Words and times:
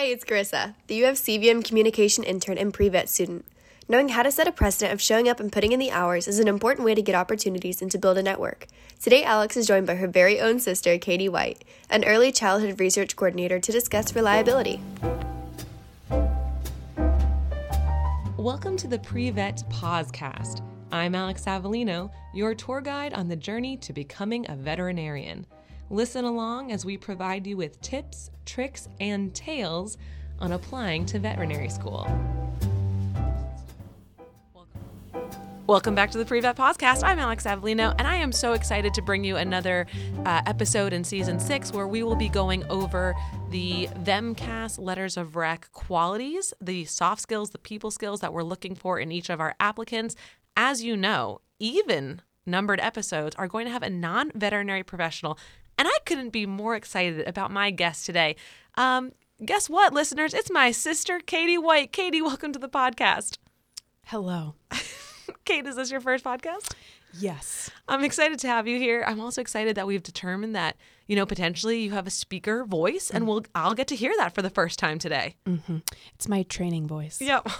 Hey, 0.00 0.12
it's 0.12 0.24
Carissa, 0.24 0.76
the 0.86 1.04
UF 1.04 1.16
CVM 1.16 1.62
communication 1.62 2.24
intern 2.24 2.56
and 2.56 2.72
pre-vet 2.72 3.10
student. 3.10 3.44
Knowing 3.86 4.08
how 4.08 4.22
to 4.22 4.30
set 4.30 4.48
a 4.48 4.50
precedent 4.50 4.94
of 4.94 5.02
showing 5.02 5.28
up 5.28 5.40
and 5.40 5.52
putting 5.52 5.72
in 5.72 5.78
the 5.78 5.90
hours 5.90 6.26
is 6.26 6.38
an 6.38 6.48
important 6.48 6.86
way 6.86 6.94
to 6.94 7.02
get 7.02 7.14
opportunities 7.14 7.82
and 7.82 7.90
to 7.90 7.98
build 7.98 8.16
a 8.16 8.22
network. 8.22 8.66
Today, 8.98 9.22
Alex 9.22 9.58
is 9.58 9.66
joined 9.66 9.86
by 9.86 9.96
her 9.96 10.08
very 10.08 10.40
own 10.40 10.58
sister, 10.58 10.96
Katie 10.96 11.28
White, 11.28 11.62
an 11.90 12.02
early 12.06 12.32
childhood 12.32 12.80
research 12.80 13.14
coordinator, 13.14 13.60
to 13.60 13.72
discuss 13.72 14.16
reliability. 14.16 14.80
Welcome 18.38 18.78
to 18.78 18.88
the 18.88 19.00
Pre-Vet 19.00 19.64
Pausecast. 19.68 20.62
I'm 20.90 21.14
Alex 21.14 21.44
Avellino, 21.44 22.10
your 22.32 22.54
tour 22.54 22.80
guide 22.80 23.12
on 23.12 23.28
the 23.28 23.36
journey 23.36 23.76
to 23.76 23.92
becoming 23.92 24.50
a 24.50 24.56
veterinarian. 24.56 25.44
Listen 25.92 26.24
along 26.24 26.70
as 26.70 26.84
we 26.84 26.96
provide 26.96 27.48
you 27.48 27.56
with 27.56 27.80
tips, 27.80 28.30
tricks, 28.46 28.88
and 29.00 29.34
tales 29.34 29.98
on 30.38 30.52
applying 30.52 31.04
to 31.06 31.18
veterinary 31.18 31.68
school. 31.68 32.06
Welcome 35.66 35.96
back 35.96 36.12
to 36.12 36.18
the 36.18 36.24
Pre-Vet 36.24 36.56
Podcast. 36.56 37.02
I'm 37.02 37.18
Alex 37.18 37.42
Avellino, 37.42 37.92
and 37.98 38.06
I 38.06 38.14
am 38.14 38.30
so 38.30 38.52
excited 38.52 38.94
to 38.94 39.02
bring 39.02 39.24
you 39.24 39.34
another 39.34 39.88
uh, 40.24 40.42
episode 40.46 40.92
in 40.92 41.02
season 41.02 41.40
six 41.40 41.72
where 41.72 41.88
we 41.88 42.04
will 42.04 42.14
be 42.14 42.28
going 42.28 42.64
over 42.70 43.16
the 43.50 43.88
VMCAS 44.04 44.78
letters 44.78 45.16
of 45.16 45.34
rec 45.34 45.72
qualities, 45.72 46.54
the 46.60 46.84
soft 46.84 47.20
skills, 47.20 47.50
the 47.50 47.58
people 47.58 47.90
skills 47.90 48.20
that 48.20 48.32
we're 48.32 48.44
looking 48.44 48.76
for 48.76 49.00
in 49.00 49.10
each 49.10 49.28
of 49.28 49.40
our 49.40 49.56
applicants. 49.58 50.14
As 50.56 50.84
you 50.84 50.96
know, 50.96 51.40
even 51.58 52.22
numbered 52.46 52.80
episodes 52.80 53.36
are 53.36 53.48
going 53.48 53.66
to 53.66 53.72
have 53.72 53.82
a 53.82 53.90
non 53.90 54.30
veterinary 54.34 54.82
professional, 54.82 55.38
and 55.80 55.88
I 55.88 55.98
couldn't 56.04 56.28
be 56.28 56.44
more 56.44 56.76
excited 56.76 57.26
about 57.26 57.50
my 57.50 57.70
guest 57.70 58.04
today. 58.04 58.36
Um, 58.74 59.12
guess 59.42 59.70
what, 59.70 59.94
listeners? 59.94 60.34
It's 60.34 60.50
my 60.50 60.72
sister, 60.72 61.20
Katie 61.20 61.56
White. 61.56 61.90
Katie, 61.90 62.20
welcome 62.20 62.52
to 62.52 62.58
the 62.58 62.68
podcast. 62.68 63.38
Hello. 64.04 64.56
Kate, 65.46 65.66
is 65.66 65.76
this 65.76 65.90
your 65.90 66.02
first 66.02 66.22
podcast? 66.22 66.74
Yes. 67.18 67.70
I'm 67.88 68.04
excited 68.04 68.38
to 68.40 68.46
have 68.46 68.68
you 68.68 68.78
here. 68.78 69.02
I'm 69.06 69.20
also 69.20 69.40
excited 69.40 69.74
that 69.76 69.86
we've 69.86 70.02
determined 70.02 70.54
that, 70.54 70.76
you 71.06 71.16
know, 71.16 71.24
potentially 71.24 71.80
you 71.80 71.92
have 71.92 72.06
a 72.06 72.10
speaker 72.10 72.62
voice 72.66 73.10
and 73.10 73.26
we'll 73.26 73.44
I'll 73.54 73.72
get 73.72 73.88
to 73.88 73.96
hear 73.96 74.12
that 74.18 74.34
for 74.34 74.42
the 74.42 74.50
first 74.50 74.78
time 74.78 74.98
today. 74.98 75.34
Mm-hmm. 75.46 75.78
It's 76.14 76.28
my 76.28 76.42
training 76.42 76.88
voice. 76.88 77.22
Yep. 77.22 77.48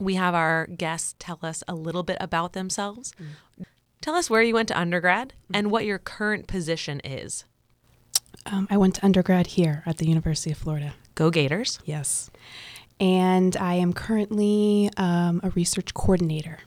We 0.00 0.14
have 0.14 0.32
our 0.32 0.68
guests 0.68 1.16
tell 1.18 1.40
us 1.42 1.64
a 1.66 1.74
little 1.74 2.04
bit 2.04 2.18
about 2.20 2.52
themselves. 2.52 3.12
Mm. 3.20 3.64
Tell 4.00 4.14
us 4.14 4.30
where 4.30 4.42
you 4.42 4.54
went 4.54 4.68
to 4.68 4.78
undergrad 4.78 5.34
and 5.52 5.70
what 5.70 5.84
your 5.84 5.98
current 5.98 6.46
position 6.46 7.00
is. 7.04 7.44
Um, 8.46 8.66
I 8.70 8.76
went 8.76 8.94
to 8.96 9.04
undergrad 9.04 9.48
here 9.48 9.82
at 9.86 9.98
the 9.98 10.06
University 10.06 10.50
of 10.52 10.58
Florida. 10.58 10.94
Go 11.14 11.30
Gators. 11.30 11.80
Yes. 11.84 12.30
And 13.00 13.56
I 13.56 13.74
am 13.74 13.92
currently 13.92 14.90
um, 14.96 15.40
a 15.42 15.50
research 15.50 15.94
coordinator 15.94 16.58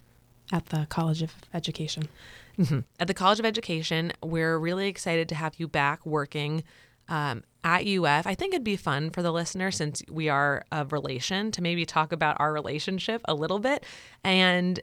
at 0.51 0.67
the 0.67 0.85
College 0.89 1.21
of 1.21 1.33
Education. 1.53 2.09
Mm-hmm. 2.57 2.79
At 2.99 3.07
the 3.07 3.13
College 3.13 3.39
of 3.39 3.45
Education, 3.45 4.11
we're 4.23 4.57
really 4.57 4.87
excited 4.87 5.29
to 5.29 5.35
have 5.35 5.55
you 5.57 5.67
back 5.67 6.05
working 6.05 6.63
um, 7.07 7.43
at 7.63 7.85
UF. 7.87 8.27
I 8.27 8.35
think 8.35 8.53
it'd 8.53 8.63
be 8.63 8.75
fun 8.75 9.09
for 9.09 9.21
the 9.21 9.31
listener, 9.31 9.71
since 9.71 10.01
we 10.09 10.29
are 10.29 10.63
a 10.71 10.85
relation, 10.85 11.51
to 11.51 11.61
maybe 11.61 11.85
talk 11.85 12.11
about 12.11 12.37
our 12.39 12.53
relationship 12.53 13.21
a 13.25 13.33
little 13.33 13.59
bit. 13.59 13.85
And 14.23 14.79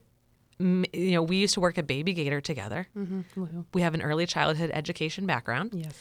you 0.58 1.12
know, 1.12 1.22
we 1.22 1.36
used 1.36 1.54
to 1.54 1.60
work 1.60 1.78
at 1.78 1.86
Baby 1.86 2.12
Gator 2.12 2.40
together. 2.40 2.88
Mm-hmm. 2.96 3.60
We 3.72 3.82
have 3.82 3.94
an 3.94 4.02
early 4.02 4.26
childhood 4.26 4.70
education 4.72 5.26
background. 5.26 5.70
Yes. 5.72 5.94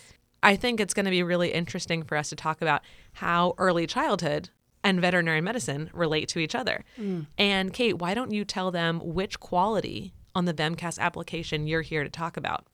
I 0.44 0.56
think 0.56 0.80
it's 0.80 0.94
going 0.94 1.06
to 1.06 1.12
be 1.12 1.24
really 1.24 1.52
interesting 1.52 2.04
for 2.04 2.18
us 2.18 2.30
to 2.30 2.36
talk 2.36 2.62
about 2.62 2.82
how 3.14 3.54
early 3.58 3.88
childhood 3.88 4.50
and 4.84 5.02
veterinary 5.02 5.42
medicine 5.42 5.90
relate 5.94 6.30
to 6.30 6.40
each 6.40 6.56
other. 6.56 6.84
Mm. 7.00 7.28
And 7.38 7.74
Kate, 7.74 7.98
why 7.98 8.14
don't 8.14 8.32
you 8.32 8.46
tell 8.46 8.72
them 8.72 9.02
which 9.04 9.40
quality 9.40 10.14
on 10.36 10.46
the 10.46 10.54
VMCAS 10.54 11.00
application 11.00 11.67
you're 11.67 11.82
here 11.82 12.04
to 12.04 12.10
talk 12.10 12.38
about? 12.38 12.67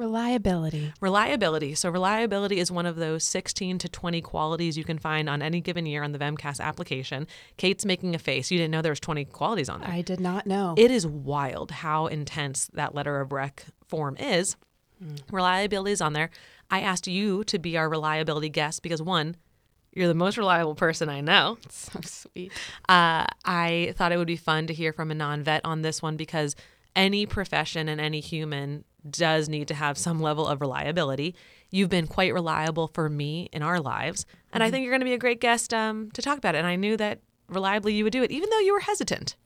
Reliability. 0.00 0.94
Reliability. 1.02 1.74
So, 1.74 1.90
reliability 1.90 2.58
is 2.58 2.72
one 2.72 2.86
of 2.86 2.96
those 2.96 3.22
16 3.22 3.76
to 3.76 3.88
20 3.88 4.22
qualities 4.22 4.78
you 4.78 4.82
can 4.82 4.98
find 4.98 5.28
on 5.28 5.42
any 5.42 5.60
given 5.60 5.84
year 5.84 6.02
on 6.02 6.12
the 6.12 6.18
VMCAS 6.18 6.58
application. 6.58 7.26
Kate's 7.58 7.84
making 7.84 8.14
a 8.14 8.18
face. 8.18 8.50
You 8.50 8.56
didn't 8.56 8.70
know 8.70 8.80
there 8.80 8.92
was 8.92 9.00
20 9.00 9.26
qualities 9.26 9.68
on 9.68 9.82
there. 9.82 9.90
I 9.90 10.00
did 10.00 10.18
not 10.18 10.46
know. 10.46 10.74
It 10.78 10.90
is 10.90 11.06
wild 11.06 11.70
how 11.70 12.06
intense 12.06 12.70
that 12.72 12.94
letter 12.94 13.20
of 13.20 13.30
rec 13.30 13.66
form 13.88 14.16
is. 14.16 14.56
Mm. 15.04 15.20
Reliability 15.30 15.92
is 15.92 16.00
on 16.00 16.14
there. 16.14 16.30
I 16.70 16.80
asked 16.80 17.06
you 17.06 17.44
to 17.44 17.58
be 17.58 17.76
our 17.76 17.90
reliability 17.90 18.48
guest 18.48 18.82
because, 18.82 19.02
one, 19.02 19.36
you're 19.92 20.08
the 20.08 20.14
most 20.14 20.38
reliable 20.38 20.74
person 20.74 21.10
I 21.10 21.20
know. 21.20 21.58
So 21.68 22.00
sweet. 22.02 22.52
Uh, 22.88 23.26
I 23.44 23.92
thought 23.98 24.12
it 24.12 24.16
would 24.16 24.26
be 24.26 24.36
fun 24.36 24.66
to 24.68 24.72
hear 24.72 24.94
from 24.94 25.10
a 25.10 25.14
non 25.14 25.42
vet 25.42 25.60
on 25.62 25.82
this 25.82 26.00
one 26.00 26.16
because 26.16 26.56
any 26.96 27.26
profession 27.26 27.86
and 27.86 28.00
any 28.00 28.20
human 28.20 28.84
does 29.08 29.48
need 29.48 29.68
to 29.68 29.74
have 29.74 29.96
some 29.96 30.20
level 30.20 30.46
of 30.46 30.60
reliability. 30.60 31.34
You've 31.70 31.88
been 31.88 32.06
quite 32.06 32.34
reliable 32.34 32.88
for 32.88 33.08
me 33.08 33.48
in 33.52 33.62
our 33.62 33.80
lives. 33.80 34.26
And 34.52 34.60
mm-hmm. 34.60 34.68
I 34.68 34.70
think 34.70 34.84
you're 34.84 34.92
going 34.92 35.00
to 35.00 35.06
be 35.06 35.14
a 35.14 35.18
great 35.18 35.40
guest 35.40 35.72
um, 35.72 36.10
to 36.12 36.22
talk 36.22 36.38
about 36.38 36.54
it. 36.54 36.58
And 36.58 36.66
I 36.66 36.76
knew 36.76 36.96
that 36.96 37.20
reliably 37.48 37.94
you 37.94 38.04
would 38.04 38.12
do 38.12 38.22
it, 38.22 38.30
even 38.30 38.50
though 38.50 38.58
you 38.58 38.72
were 38.72 38.80
hesitant. 38.80 39.36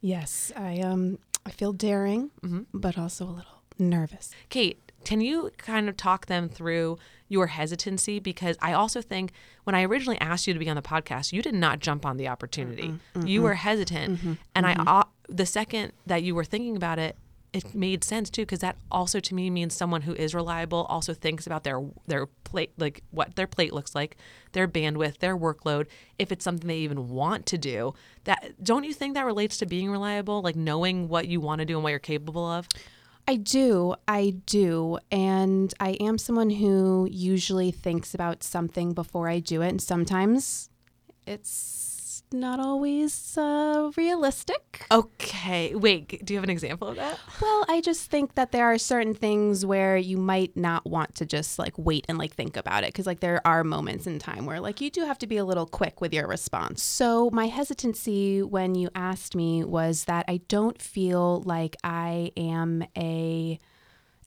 Yes, 0.00 0.52
I 0.56 0.80
um 0.80 1.18
I 1.46 1.50
feel 1.50 1.72
daring, 1.72 2.30
mm-hmm. 2.42 2.62
but 2.72 2.98
also 2.98 3.24
a 3.24 3.32
little 3.32 3.62
nervous. 3.78 4.30
Kate, 4.48 4.78
can 5.04 5.20
you 5.20 5.50
kind 5.56 5.88
of 5.88 5.96
talk 5.96 6.26
them 6.26 6.48
through 6.48 6.98
your 7.28 7.48
hesitancy? 7.48 8.18
Because 8.18 8.56
I 8.60 8.72
also 8.72 9.00
think 9.00 9.32
when 9.64 9.74
I 9.74 9.84
originally 9.84 10.20
asked 10.20 10.46
you 10.46 10.52
to 10.52 10.58
be 10.58 10.68
on 10.68 10.76
the 10.76 10.82
podcast, 10.82 11.32
you 11.32 11.42
did 11.42 11.54
not 11.54 11.80
jump 11.80 12.04
on 12.04 12.16
the 12.16 12.28
opportunity. 12.28 12.88
mm 12.88 13.00
mm 13.14 13.28
You 13.28 13.42
were 13.42 13.54
hesitant, 13.54 14.18
mm-hmm, 14.18 14.32
and 14.54 14.66
I 14.66 14.74
mm-hmm. 14.74 15.34
the 15.34 15.46
second 15.46 15.92
that 16.06 16.22
you 16.22 16.34
were 16.34 16.44
thinking 16.44 16.76
about 16.76 16.98
it, 16.98 17.16
it 17.54 17.72
made 17.72 18.02
sense 18.02 18.28
too 18.28 18.42
because 18.42 18.58
that 18.58 18.76
also 18.90 19.20
to 19.20 19.34
me 19.34 19.48
means 19.48 19.72
someone 19.74 20.02
who 20.02 20.12
is 20.14 20.34
reliable 20.34 20.84
also 20.90 21.14
thinks 21.14 21.46
about 21.46 21.62
their 21.62 21.80
their 22.06 22.26
plate 22.26 22.72
like 22.76 23.02
what 23.12 23.36
their 23.36 23.46
plate 23.46 23.72
looks 23.72 23.94
like 23.94 24.16
their 24.52 24.66
bandwidth 24.66 25.18
their 25.18 25.36
workload 25.36 25.86
if 26.18 26.32
it's 26.32 26.44
something 26.44 26.66
they 26.66 26.78
even 26.78 27.08
want 27.08 27.46
to 27.46 27.56
do 27.56 27.94
that 28.24 28.52
don't 28.62 28.84
you 28.84 28.92
think 28.92 29.14
that 29.14 29.24
relates 29.24 29.56
to 29.56 29.66
being 29.66 29.90
reliable 29.90 30.42
like 30.42 30.56
knowing 30.56 31.08
what 31.08 31.28
you 31.28 31.40
want 31.40 31.60
to 31.60 31.64
do 31.64 31.74
and 31.74 31.84
what 31.84 31.90
you're 31.90 31.98
capable 31.98 32.44
of 32.44 32.68
I 33.26 33.36
do. 33.36 33.94
I 34.06 34.34
do. 34.44 34.98
And 35.10 35.72
I 35.80 35.92
am 35.92 36.18
someone 36.18 36.50
who 36.50 37.08
usually 37.10 37.70
thinks 37.70 38.12
about 38.12 38.42
something 38.42 38.92
before 38.92 39.30
I 39.30 39.38
do 39.38 39.62
it. 39.62 39.68
And 39.68 39.80
sometimes 39.80 40.68
it's 41.26 41.93
not 42.34 42.60
always 42.60 43.38
uh, 43.38 43.90
realistic. 43.96 44.86
Okay. 44.90 45.74
Wait, 45.74 46.24
do 46.24 46.34
you 46.34 46.38
have 46.38 46.44
an 46.44 46.50
example 46.50 46.88
of 46.88 46.96
that? 46.96 47.18
Well, 47.40 47.64
I 47.68 47.80
just 47.80 48.10
think 48.10 48.34
that 48.34 48.52
there 48.52 48.66
are 48.66 48.78
certain 48.78 49.14
things 49.14 49.64
where 49.64 49.96
you 49.96 50.16
might 50.16 50.56
not 50.56 50.84
want 50.86 51.14
to 51.16 51.26
just 51.26 51.58
like 51.58 51.74
wait 51.78 52.04
and 52.08 52.18
like 52.18 52.34
think 52.34 52.56
about 52.56 52.84
it 52.84 52.88
because 52.88 53.06
like 53.06 53.20
there 53.20 53.40
are 53.46 53.64
moments 53.64 54.06
in 54.06 54.18
time 54.18 54.46
where 54.46 54.60
like 54.60 54.80
you 54.80 54.90
do 54.90 55.04
have 55.04 55.18
to 55.18 55.26
be 55.26 55.36
a 55.36 55.44
little 55.44 55.66
quick 55.66 56.00
with 56.00 56.12
your 56.12 56.26
response. 56.26 56.82
So 56.82 57.30
my 57.32 57.46
hesitancy 57.46 58.42
when 58.42 58.74
you 58.74 58.90
asked 58.94 59.34
me 59.34 59.64
was 59.64 60.04
that 60.04 60.24
I 60.28 60.40
don't 60.48 60.80
feel 60.80 61.42
like 61.42 61.76
I 61.84 62.32
am 62.36 62.84
a 62.96 63.58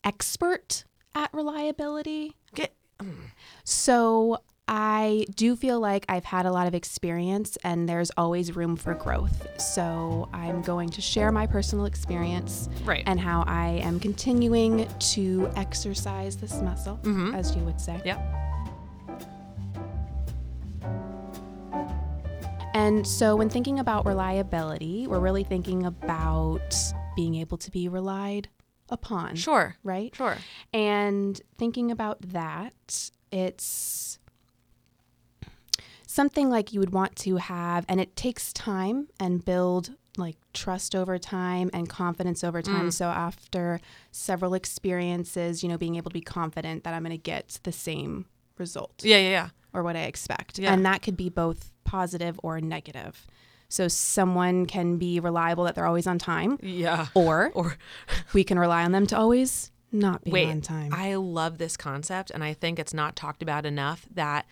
expert 0.03 0.85
at 1.13 1.33
reliability. 1.33 2.35
Get 2.55 2.73
so 3.63 4.41
I 4.67 5.25
do 5.35 5.55
feel 5.55 5.79
like 5.79 6.05
I've 6.09 6.25
had 6.25 6.45
a 6.45 6.51
lot 6.51 6.67
of 6.67 6.75
experience 6.75 7.57
and 7.63 7.87
there's 7.87 8.11
always 8.17 8.55
room 8.55 8.75
for 8.75 8.93
growth. 8.93 9.47
So 9.61 10.27
I'm 10.33 10.61
going 10.61 10.89
to 10.89 11.01
share 11.01 11.31
my 11.31 11.47
personal 11.47 11.85
experience 11.85 12.67
right. 12.83 13.03
and 13.05 13.19
how 13.19 13.43
I 13.47 13.79
am 13.83 13.99
continuing 13.99 14.87
to 14.99 15.49
exercise 15.55 16.35
this 16.35 16.61
muscle, 16.61 16.99
mm-hmm. 17.03 17.33
as 17.33 17.55
you 17.55 17.63
would 17.63 17.79
say. 17.79 18.01
Yep. 18.03 18.19
And 22.73 23.07
so 23.07 23.35
when 23.35 23.49
thinking 23.49 23.79
about 23.79 24.05
reliability, 24.05 25.07
we're 25.07 25.19
really 25.19 25.43
thinking 25.43 25.85
about 25.85 26.75
being 27.15 27.35
able 27.35 27.57
to 27.57 27.71
be 27.71 27.87
relied 27.87 28.49
upon. 28.89 29.35
Sure. 29.35 29.77
Right? 29.83 30.13
Sure. 30.13 30.37
And 30.73 31.39
thinking 31.57 31.89
about 31.89 32.21
that, 32.33 33.09
it's 33.31 34.16
something 36.17 36.49
like 36.49 36.73
you 36.73 36.79
would 36.79 36.89
want 36.89 37.15
to 37.15 37.35
have, 37.35 37.85
and 37.87 38.01
it 38.01 38.15
takes 38.15 38.51
time 38.51 39.07
and 39.19 39.45
build 39.45 39.91
like 40.17 40.35
trust 40.51 40.95
over 40.95 41.19
time 41.19 41.69
and 41.73 41.87
confidence 41.87 42.43
over 42.43 42.63
time. 42.63 42.87
Mm. 42.87 42.93
So 42.93 43.05
after 43.05 43.79
several 44.11 44.55
experiences, 44.55 45.61
you 45.61 45.69
know, 45.69 45.77
being 45.77 45.93
able 45.93 46.09
to 46.09 46.15
be 46.15 46.21
confident 46.21 46.83
that 46.85 46.95
I'm 46.95 47.03
going 47.03 47.11
to 47.11 47.19
get 47.19 47.59
the 47.61 47.71
same 47.71 48.25
result. 48.57 49.03
Yeah, 49.03 49.17
yeah, 49.17 49.29
yeah. 49.29 49.49
Or 49.73 49.83
what 49.83 49.95
I 49.95 50.05
expect. 50.05 50.57
Yeah. 50.57 50.73
And 50.73 50.83
that 50.87 51.03
could 51.03 51.17
be 51.17 51.29
both 51.29 51.71
positive 51.83 52.39
or 52.41 52.59
negative. 52.59 53.27
So 53.69 53.87
someone 53.87 54.65
can 54.65 54.97
be 54.97 55.19
reliable 55.19 55.65
that 55.65 55.75
they're 55.75 55.85
always 55.85 56.07
on 56.07 56.17
time. 56.17 56.57
Yeah. 56.63 57.07
Or 57.13 57.51
or 57.53 57.77
we 58.33 58.43
can 58.43 58.57
rely 58.57 58.83
on 58.83 58.91
them 58.91 59.05
to 59.05 59.15
always 59.15 59.71
not 59.91 60.23
be 60.23 60.31
Wait, 60.31 60.49
on 60.49 60.61
time. 60.61 60.91
I 60.95 61.13
love 61.13 61.59
this 61.59 61.77
concept 61.77 62.31
and 62.31 62.43
I 62.43 62.53
think 62.53 62.79
it's 62.79 62.93
not 62.93 63.15
talked 63.15 63.43
about 63.43 63.67
enough 63.67 64.07
that 64.15 64.47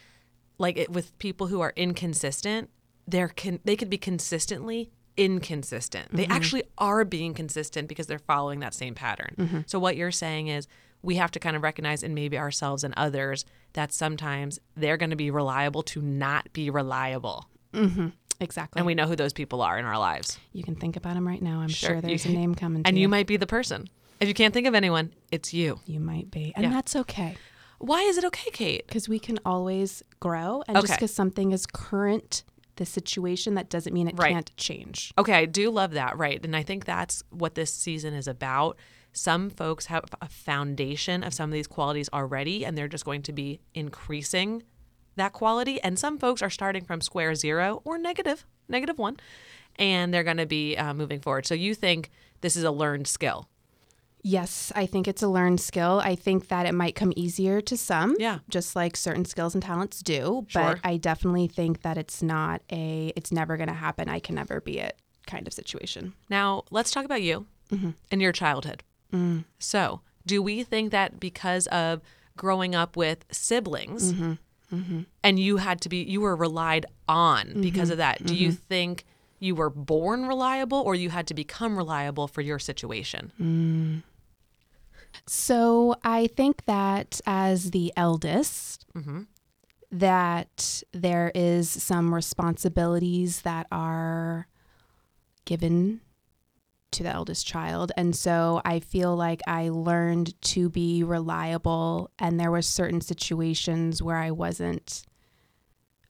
like 0.58 0.78
it, 0.78 0.90
with 0.90 1.18
people 1.20 1.48
who 1.48 1.62
are 1.62 1.74
inconsistent, 1.76 2.70
they're 3.08 3.30
con- 3.30 3.60
they 3.64 3.76
could 3.76 3.90
be 3.90 3.98
consistently 3.98 4.92
inconsistent. 5.18 6.10
They 6.12 6.24
mm-hmm. 6.24 6.32
actually 6.32 6.64
are 6.78 7.06
being 7.06 7.34
consistent 7.34 7.88
because 7.88 8.08
they're 8.08 8.20
following 8.20 8.60
that 8.60 8.74
same 8.74 8.96
pattern. 8.96 9.36
Mm-hmm. 9.38 9.60
So 9.66 9.80
what 9.80 9.96
you're 9.96 10.12
saying 10.12 10.48
is 10.48 10.68
we 11.02 11.16
have 11.16 11.32
to 11.32 11.40
kind 11.40 11.56
of 11.56 11.64
recognize 11.64 12.04
in 12.04 12.14
maybe 12.14 12.38
ourselves 12.38 12.84
and 12.84 12.94
others 12.98 13.46
that 13.74 13.94
sometimes 13.94 14.60
they're 14.76 14.98
going 14.98 15.12
to 15.12 15.16
be 15.16 15.32
reliable 15.32 15.84
to 15.84 16.02
not 16.02 16.52
be 16.52 16.70
reliable. 16.70 17.48
Mm-hmm. 17.74 18.08
Exactly. 18.42 18.80
And 18.80 18.86
we 18.86 18.96
know 18.96 19.06
who 19.06 19.16
those 19.16 19.32
people 19.32 19.62
are 19.62 19.78
in 19.78 19.86
our 19.86 19.98
lives. 19.98 20.38
you 20.52 20.64
can 20.64 20.76
think 20.76 20.98
about 20.98 21.14
them 21.14 21.26
right 21.26 21.42
now. 21.42 21.60
I'm 21.62 21.70
Sure, 21.70 21.92
sure, 21.92 22.02
there's 22.02 22.26
you- 22.26 22.32
a 22.32 22.36
name 22.36 22.56
coming. 22.56 22.84
To 22.84 22.88
And 22.88 23.00
you 23.00 23.08
might 23.08 23.28
be 23.28 23.38
the 23.38 23.48
person. 23.48 23.90
If 24.20 24.28
you 24.28 24.34
can't 24.34 24.54
think 24.54 24.68
of 24.68 24.76
anyone, 24.76 25.14
it's 25.32 25.54
you. 25.54 25.80
you 25.86 26.00
might 26.00 26.32
be, 26.32 26.54
and 26.56 26.64
Yeah. 26.66 26.70
that's 26.72 26.96
okay 26.96 27.36
Why 27.80 28.02
is 28.02 28.18
it 28.18 28.24
okay, 28.26 28.50
Kate? 28.52 28.88
because 28.88 29.08
we 29.10 29.20
can 29.20 29.40
always 29.46 30.02
grow. 30.20 30.64
And 30.68 30.78
just 30.82 30.94
because 30.94 31.14
something 31.14 31.52
is 31.52 31.66
current, 31.66 32.44
the 32.78 32.86
situation, 32.86 33.56
that 33.56 33.70
doesn't 33.70 33.94
mean 33.94 34.08
it 34.08 34.16
Right. 34.18 34.34
can't 34.34 34.56
change. 34.58 35.14
Okay, 35.18 35.34
I 35.34 35.46
do 35.46 35.70
love 35.70 35.92
that, 35.92 36.18
right? 36.18 36.44
And 36.44 36.56
I 36.56 36.64
think 36.64 36.86
that's 36.86 37.24
what 37.30 37.56
this 37.56 37.74
season 37.74 38.14
is 38.14 38.28
about. 38.28 38.78
Some 39.14 39.50
folks 39.50 39.86
have 39.86 40.04
a 40.22 40.28
foundation 40.28 41.24
of 41.24 41.34
some 41.34 41.50
of 41.50 41.54
these 41.54 41.68
qualities 41.68 42.10
already, 42.12 42.66
and 42.66 42.78
they're 42.78 42.90
just 42.90 43.06
going 43.06 43.22
to 43.24 43.34
be 43.34 43.60
increasing 43.74 44.64
that 45.16 45.32
quality. 45.32 45.82
And 45.82 45.98
some 45.98 46.18
folks 46.18 46.42
are 46.42 46.50
starting 46.50 46.84
from 46.84 47.00
square 47.00 47.34
zero 47.36 47.82
or 47.86 47.98
negative, 47.98 48.46
negative 48.68 48.98
one, 49.00 49.16
and 49.78 50.14
they're 50.14 50.24
going 50.26 50.36
to 50.38 50.46
be 50.46 50.76
uh, 50.76 50.94
moving 50.94 51.22
forward. 51.22 51.46
So 51.46 51.54
you 51.56 51.74
think 51.76 52.10
this 52.42 52.58
is 52.58 52.64
a 52.66 52.72
learned 52.72 53.08
skill? 53.08 53.48
Yes, 54.28 54.72
I 54.76 54.88
think 54.88 55.08
it's 55.08 55.22
a 55.22 55.28
learned 55.28 55.62
skill. 55.62 56.02
I 56.04 56.16
think 56.16 56.48
that 56.48 56.66
it 56.66 56.74
might 56.74 56.96
come 56.96 57.14
easier 57.16 57.62
to 57.62 57.78
some, 57.78 58.16
Yeah. 58.18 58.40
just 58.50 58.76
like 58.76 58.98
certain 58.98 59.24
skills 59.24 59.54
and 59.54 59.62
talents 59.62 60.02
do. 60.02 60.48
Sure. 60.48 60.64
But 60.64 60.80
I 60.84 60.98
definitely 60.98 61.46
think 61.46 61.84
that 61.84 61.96
it's 61.96 62.24
not 62.24 62.64
a, 62.72 63.14
it's 63.16 63.32
never 63.32 63.56
going 63.56 63.68
to 63.68 63.76
happen. 63.76 64.10
I 64.10 64.20
can 64.20 64.34
never 64.34 64.62
be 64.62 64.80
it 64.80 64.98
kind 65.28 65.46
of 65.46 65.54
situation. 65.54 66.14
Now, 66.28 66.64
let's 66.72 66.90
talk 66.90 67.06
about 67.06 67.22
you 67.22 67.46
mm-hmm. 67.72 67.92
and 68.10 68.20
your 68.20 68.32
childhood. 68.32 68.82
Mm. 69.14 69.46
So, 69.60 70.02
do 70.26 70.42
we 70.42 70.64
think 70.64 70.92
that 70.92 71.20
because 71.20 71.68
of 71.68 72.02
growing 72.36 72.74
up 72.74 72.98
with 72.98 73.26
siblings 73.30 74.12
mm-hmm. 74.12 74.34
Mm-hmm. 74.76 75.02
and 75.24 75.40
you 75.40 75.58
had 75.58 75.82
to 75.82 75.90
be, 75.90 75.98
you 75.98 76.22
were 76.22 76.36
relied 76.36 76.88
on 77.08 77.62
because 77.62 77.92
of 77.92 77.98
that, 77.98 78.26
do 78.26 78.34
you 78.34 78.52
think 78.52 79.06
you 79.40 79.54
were 79.54 79.70
born 79.70 80.26
reliable 80.26 80.80
or 80.80 80.96
you 80.96 81.12
had 81.12 81.28
to 81.28 81.36
become 81.36 81.78
reliable 81.78 82.28
for 82.28 82.42
your 82.42 82.58
situation? 82.58 83.32
Mm. 83.40 84.02
So 85.28 85.96
I 86.04 86.28
think 86.28 86.66
that 86.66 87.22
as 87.26 87.72
the 87.72 87.92
eldest, 87.96 88.86
mm-hmm. 88.96 89.22
that 89.92 90.84
there 90.94 91.32
is 91.34 91.70
some 91.70 92.14
responsibilities 92.14 93.42
that 93.42 93.68
are 93.72 94.48
given 95.46 96.02
to 96.92 97.04
the 97.04 97.10
eldest 97.10 97.46
child. 97.46 97.92
And 97.98 98.16
so 98.16 98.62
I 98.66 98.80
feel 98.80 99.16
like 99.16 99.42
I 99.48 99.70
learned 99.70 100.40
to 100.44 100.70
be 100.70 101.04
reliable 101.04 102.10
and 102.18 102.40
there 102.40 102.52
were 102.52 102.62
certain 102.62 103.02
situations 103.02 104.02
where 104.02 104.18
I 104.18 104.32
wasn't 104.32 105.04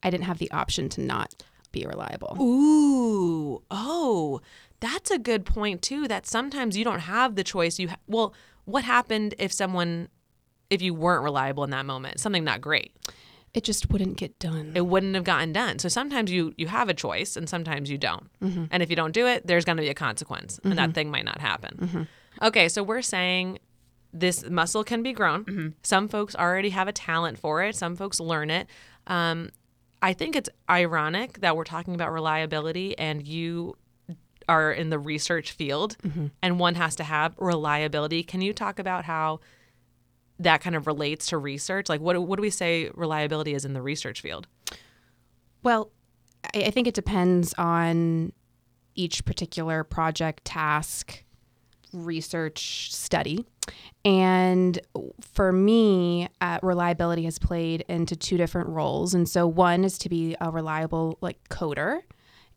I 0.03 0.11
didn't 0.11 0.25
have 0.25 0.37
the 0.37 0.51
option 0.51 0.87
to 0.89 1.01
not 1.01 1.43
be 1.71 1.85
reliable. 1.85 2.37
Ooh, 2.39 3.63
oh, 3.71 4.39
that's 4.79 5.09
a 5.09 5.17
good 5.17 5.45
point 5.45 5.81
too. 5.81 6.07
That 6.07 6.27
sometimes 6.27 6.77
you 6.77 6.83
don't 6.83 6.99
have 6.99 7.35
the 7.35 7.43
choice. 7.43 7.79
You 7.79 7.89
ha- 7.89 7.97
well, 8.05 8.35
what 8.65 8.83
happened 8.83 9.35
if 9.39 9.51
someone, 9.51 10.09
if 10.69 10.81
you 10.81 10.93
weren't 10.93 11.23
reliable 11.23 11.63
in 11.63 11.69
that 11.71 11.85
moment? 11.85 12.19
Something 12.19 12.43
not 12.43 12.61
great. 12.61 12.95
It 13.53 13.63
just 13.63 13.89
wouldn't 13.89 14.17
get 14.17 14.37
done. 14.37 14.73
It 14.75 14.85
wouldn't 14.85 15.15
have 15.15 15.23
gotten 15.23 15.53
done. 15.53 15.79
So 15.79 15.87
sometimes 15.87 16.29
you 16.29 16.53
you 16.57 16.67
have 16.67 16.89
a 16.89 16.93
choice, 16.93 17.37
and 17.37 17.47
sometimes 17.47 17.89
you 17.89 17.97
don't. 17.97 18.29
Mm-hmm. 18.41 18.65
And 18.69 18.83
if 18.83 18.89
you 18.89 18.97
don't 18.97 19.13
do 19.13 19.27
it, 19.27 19.47
there's 19.47 19.63
going 19.63 19.77
to 19.77 19.83
be 19.83 19.89
a 19.89 19.93
consequence, 19.93 20.59
and 20.65 20.77
that 20.77 20.89
mm-hmm. 20.89 20.91
thing 20.91 21.11
might 21.11 21.23
not 21.23 21.39
happen. 21.39 21.77
Mm-hmm. 21.77 22.45
Okay, 22.47 22.67
so 22.67 22.83
we're 22.83 23.01
saying 23.01 23.59
this 24.11 24.49
muscle 24.49 24.83
can 24.83 25.03
be 25.03 25.13
grown. 25.13 25.75
Some 25.83 26.09
folks 26.09 26.35
already 26.35 26.71
have 26.71 26.87
a 26.87 26.91
talent 26.91 27.39
for 27.39 27.63
it. 27.63 27.75
Some 27.75 27.95
folks 27.95 28.19
learn 28.19 28.49
it. 28.49 28.67
Um, 29.07 29.51
I 30.01 30.13
think 30.13 30.35
it's 30.35 30.49
ironic 30.69 31.39
that 31.41 31.55
we're 31.55 31.63
talking 31.63 31.95
about 31.95 32.11
reliability 32.13 32.97
and 32.97 33.25
you 33.27 33.75
are 34.47 34.71
in 34.71 34.89
the 34.89 34.99
research 34.99 35.51
field 35.51 35.97
and 36.41 36.59
one 36.59 36.75
has 36.75 36.95
to 36.97 37.03
have 37.03 37.33
reliability. 37.37 38.23
Can 38.23 38.41
you 38.41 38.53
talk 38.53 38.79
about 38.79 39.05
how 39.05 39.39
that 40.39 40.61
kind 40.61 40.75
of 40.75 40.87
relates 40.87 41.27
to 41.27 41.37
research? 41.37 41.89
Like, 41.89 42.01
what, 42.01 42.21
what 42.27 42.35
do 42.37 42.41
we 42.41 42.49
say 42.49 42.89
reliability 42.93 43.53
is 43.53 43.65
in 43.65 43.73
the 43.73 43.81
research 43.81 44.21
field? 44.21 44.47
Well, 45.63 45.91
I, 46.53 46.63
I 46.63 46.71
think 46.71 46.87
it 46.87 46.93
depends 46.93 47.53
on 47.57 48.33
each 48.95 49.25
particular 49.25 49.83
project, 49.83 50.45
task, 50.45 51.23
research, 51.91 52.93
study. 52.93 53.45
And 54.03 54.79
for 55.21 55.51
me, 55.51 56.29
uh, 56.39 56.59
reliability 56.61 57.23
has 57.23 57.39
played 57.39 57.83
into 57.87 58.15
two 58.15 58.37
different 58.37 58.69
roles. 58.69 59.13
And 59.13 59.27
so 59.27 59.47
one 59.47 59.83
is 59.83 59.97
to 59.99 60.09
be 60.09 60.35
a 60.39 60.51
reliable 60.51 61.17
like 61.21 61.49
coder 61.49 62.01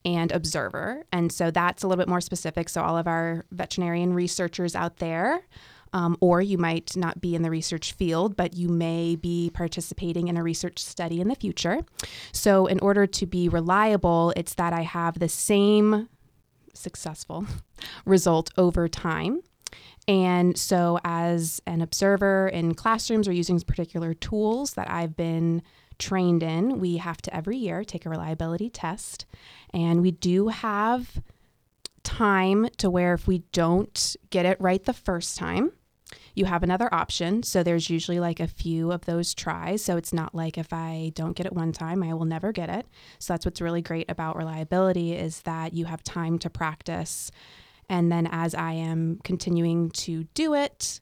and 0.08 0.32
observer. 0.32 1.04
And 1.12 1.30
so 1.30 1.50
that's 1.50 1.82
a 1.82 1.86
little 1.86 2.00
bit 2.00 2.08
more 2.08 2.22
specific. 2.22 2.70
So 2.70 2.82
all 2.82 2.96
of 2.96 3.06
our 3.06 3.44
veterinarian 3.50 4.14
researchers 4.14 4.74
out 4.74 4.96
there, 4.96 5.42
um, 5.92 6.16
or 6.20 6.40
you 6.40 6.56
might 6.56 6.96
not 6.96 7.20
be 7.20 7.34
in 7.34 7.42
the 7.42 7.50
research 7.50 7.92
field, 7.92 8.34
but 8.34 8.54
you 8.54 8.68
may 8.68 9.16
be 9.16 9.50
participating 9.52 10.28
in 10.28 10.38
a 10.38 10.42
research 10.42 10.78
study 10.78 11.20
in 11.20 11.28
the 11.28 11.34
future. 11.34 11.80
So, 12.32 12.66
in 12.66 12.78
order 12.80 13.06
to 13.06 13.26
be 13.26 13.48
reliable, 13.48 14.32
it's 14.36 14.54
that 14.54 14.72
I 14.74 14.82
have 14.82 15.18
the 15.18 15.30
same 15.30 16.08
successful 16.74 17.46
result 18.04 18.50
over 18.58 18.86
time. 18.86 19.40
And 20.06 20.58
so, 20.58 20.98
as 21.04 21.62
an 21.66 21.80
observer 21.80 22.48
in 22.48 22.74
classrooms 22.74 23.26
or 23.26 23.32
using 23.32 23.58
particular 23.60 24.12
tools 24.12 24.74
that 24.74 24.90
I've 24.90 25.16
been 25.16 25.62
trained 25.98 26.42
in, 26.42 26.78
we 26.80 26.96
have 26.98 27.20
to 27.22 27.34
every 27.34 27.56
year 27.56 27.84
take 27.84 28.06
a 28.06 28.10
reliability 28.10 28.70
test. 28.70 29.26
And 29.72 30.00
we 30.02 30.10
do 30.10 30.48
have 30.48 31.20
time 32.02 32.68
to 32.78 32.88
where 32.88 33.14
if 33.14 33.26
we 33.26 33.38
don't 33.52 34.16
get 34.30 34.46
it 34.46 34.60
right 34.60 34.82
the 34.84 34.92
first 34.92 35.36
time, 35.36 35.72
you 36.34 36.44
have 36.46 36.62
another 36.62 36.92
option. 36.94 37.42
So 37.42 37.62
there's 37.62 37.90
usually 37.90 38.20
like 38.20 38.40
a 38.40 38.46
few 38.46 38.92
of 38.92 39.04
those 39.04 39.34
tries. 39.34 39.84
So 39.84 39.96
it's 39.96 40.12
not 40.12 40.34
like 40.34 40.56
if 40.56 40.72
I 40.72 41.12
don't 41.14 41.36
get 41.36 41.46
it 41.46 41.52
one 41.52 41.72
time, 41.72 42.02
I 42.02 42.14
will 42.14 42.24
never 42.24 42.52
get 42.52 42.70
it. 42.70 42.86
So 43.18 43.32
that's 43.32 43.44
what's 43.44 43.60
really 43.60 43.82
great 43.82 44.10
about 44.10 44.36
reliability 44.36 45.14
is 45.14 45.42
that 45.42 45.74
you 45.74 45.84
have 45.86 46.02
time 46.02 46.38
to 46.38 46.50
practice. 46.50 47.30
And 47.88 48.10
then 48.12 48.28
as 48.30 48.54
I 48.54 48.72
am 48.72 49.18
continuing 49.24 49.90
to 49.90 50.24
do 50.34 50.54
it, 50.54 51.00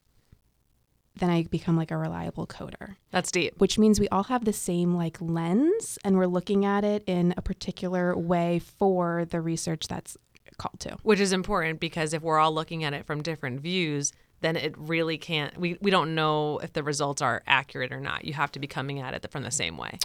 then 1.19 1.29
I 1.29 1.43
become 1.43 1.75
like 1.77 1.91
a 1.91 1.97
reliable 1.97 2.47
coder, 2.47 2.95
That's 3.11 3.31
deep. 3.31 3.53
which 3.57 3.77
means 3.77 3.99
we 3.99 4.07
all 4.09 4.23
have 4.23 4.45
the 4.45 4.53
same 4.53 4.93
like 4.95 5.17
lens 5.21 5.97
and 6.03 6.17
we're 6.17 6.27
looking 6.27 6.65
at 6.65 6.83
it 6.83 7.03
in 7.07 7.33
a 7.37 7.41
particular 7.41 8.15
way 8.17 8.59
for 8.59 9.25
the 9.25 9.41
research 9.41 9.87
that's 9.87 10.17
called 10.57 10.79
to. 10.81 10.97
Which 11.03 11.19
is 11.19 11.33
important 11.33 11.79
because 11.79 12.13
if 12.13 12.21
we're 12.21 12.39
all 12.39 12.53
looking 12.53 12.83
at 12.83 12.93
it 12.93 13.05
from 13.05 13.21
different 13.21 13.61
views, 13.61 14.11
then 14.41 14.55
it 14.55 14.75
really 14.77 15.17
can't, 15.17 15.57
we, 15.57 15.77
we 15.81 15.91
don't 15.91 16.13
know 16.15 16.59
if 16.59 16.73
the 16.73 16.83
results 16.83 17.21
are 17.21 17.43
accurate 17.47 17.91
or 17.91 17.99
not. 17.99 18.25
You 18.25 18.33
have 18.33 18.51
to 18.53 18.59
be 18.59 18.67
coming 18.67 18.99
at 18.99 19.13
it 19.13 19.29
from 19.31 19.43
the 19.43 19.51
same 19.51 19.77
way. 19.77 19.97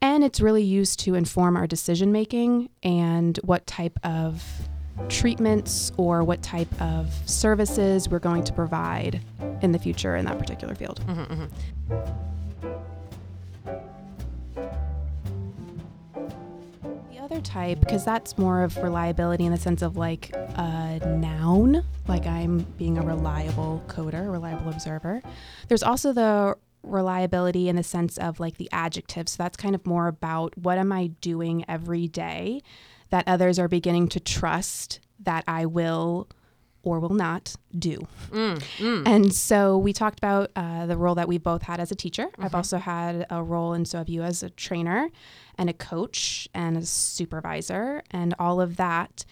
And 0.00 0.22
it's 0.22 0.40
really 0.40 0.62
used 0.62 1.00
to 1.00 1.14
inform 1.14 1.56
our 1.56 1.66
decision 1.66 2.12
making 2.12 2.68
and 2.82 3.36
what 3.38 3.66
type 3.66 3.98
of 4.04 4.44
treatments 5.08 5.92
or 5.96 6.22
what 6.22 6.42
type 6.42 6.68
of 6.80 7.12
services 7.26 8.08
we're 8.08 8.18
going 8.18 8.44
to 8.44 8.52
provide 8.52 9.20
in 9.62 9.72
the 9.72 9.78
future 9.78 10.16
in 10.16 10.24
that 10.26 10.38
particular 10.38 10.74
field. 10.74 11.00
Mm-hmm, 11.06 11.32
mm-hmm. 11.32 11.46
The 17.10 17.18
other 17.18 17.40
type, 17.40 17.80
because 17.80 18.04
that's 18.04 18.38
more 18.38 18.62
of 18.62 18.76
reliability 18.78 19.44
in 19.44 19.52
the 19.52 19.58
sense 19.58 19.82
of 19.82 19.96
like 19.96 20.34
a 20.34 21.00
noun, 21.20 21.84
like 22.06 22.26
I'm 22.26 22.58
being 22.76 22.98
a 22.98 23.02
reliable 23.02 23.82
coder, 23.86 24.30
reliable 24.30 24.70
observer. 24.70 25.22
There's 25.68 25.82
also 25.82 26.12
the 26.12 26.56
reliability 26.82 27.68
in 27.68 27.76
the 27.76 27.82
sense 27.82 28.18
of 28.18 28.40
like 28.40 28.56
the 28.56 28.68
adjective. 28.72 29.28
So 29.28 29.42
that's 29.42 29.56
kind 29.56 29.74
of 29.74 29.86
more 29.86 30.06
about 30.06 30.56
what 30.56 30.78
am 30.78 30.92
I 30.92 31.08
doing 31.20 31.64
every 31.68 32.08
day 32.08 32.62
that 33.10 33.24
others 33.26 33.58
are 33.58 33.68
beginning 33.68 34.08
to 34.08 34.20
trust 34.20 35.00
that 35.20 35.44
I 35.46 35.66
will 35.66 36.28
or 36.82 37.00
will 37.00 37.14
not 37.14 37.56
do. 37.76 38.06
Mm, 38.30 38.62
mm. 38.78 39.02
And 39.06 39.34
so 39.34 39.76
we 39.76 39.92
talked 39.92 40.18
about 40.18 40.50
uh, 40.56 40.86
the 40.86 40.96
role 40.96 41.14
that 41.16 41.28
we 41.28 41.38
both 41.38 41.62
had 41.62 41.80
as 41.80 41.90
a 41.90 41.94
teacher. 41.94 42.28
I've 42.38 42.46
mm-hmm. 42.46 42.56
also 42.56 42.78
had 42.78 43.26
a 43.30 43.42
role, 43.42 43.72
and 43.72 43.86
so 43.86 43.98
have 43.98 44.08
you 44.08 44.22
as 44.22 44.42
a 44.42 44.50
trainer 44.50 45.10
and 45.56 45.68
a 45.68 45.72
coach 45.72 46.48
and 46.54 46.76
a 46.76 46.84
supervisor, 46.86 48.02
and 48.10 48.34
all 48.38 48.60
of 48.60 48.76
that 48.76 49.24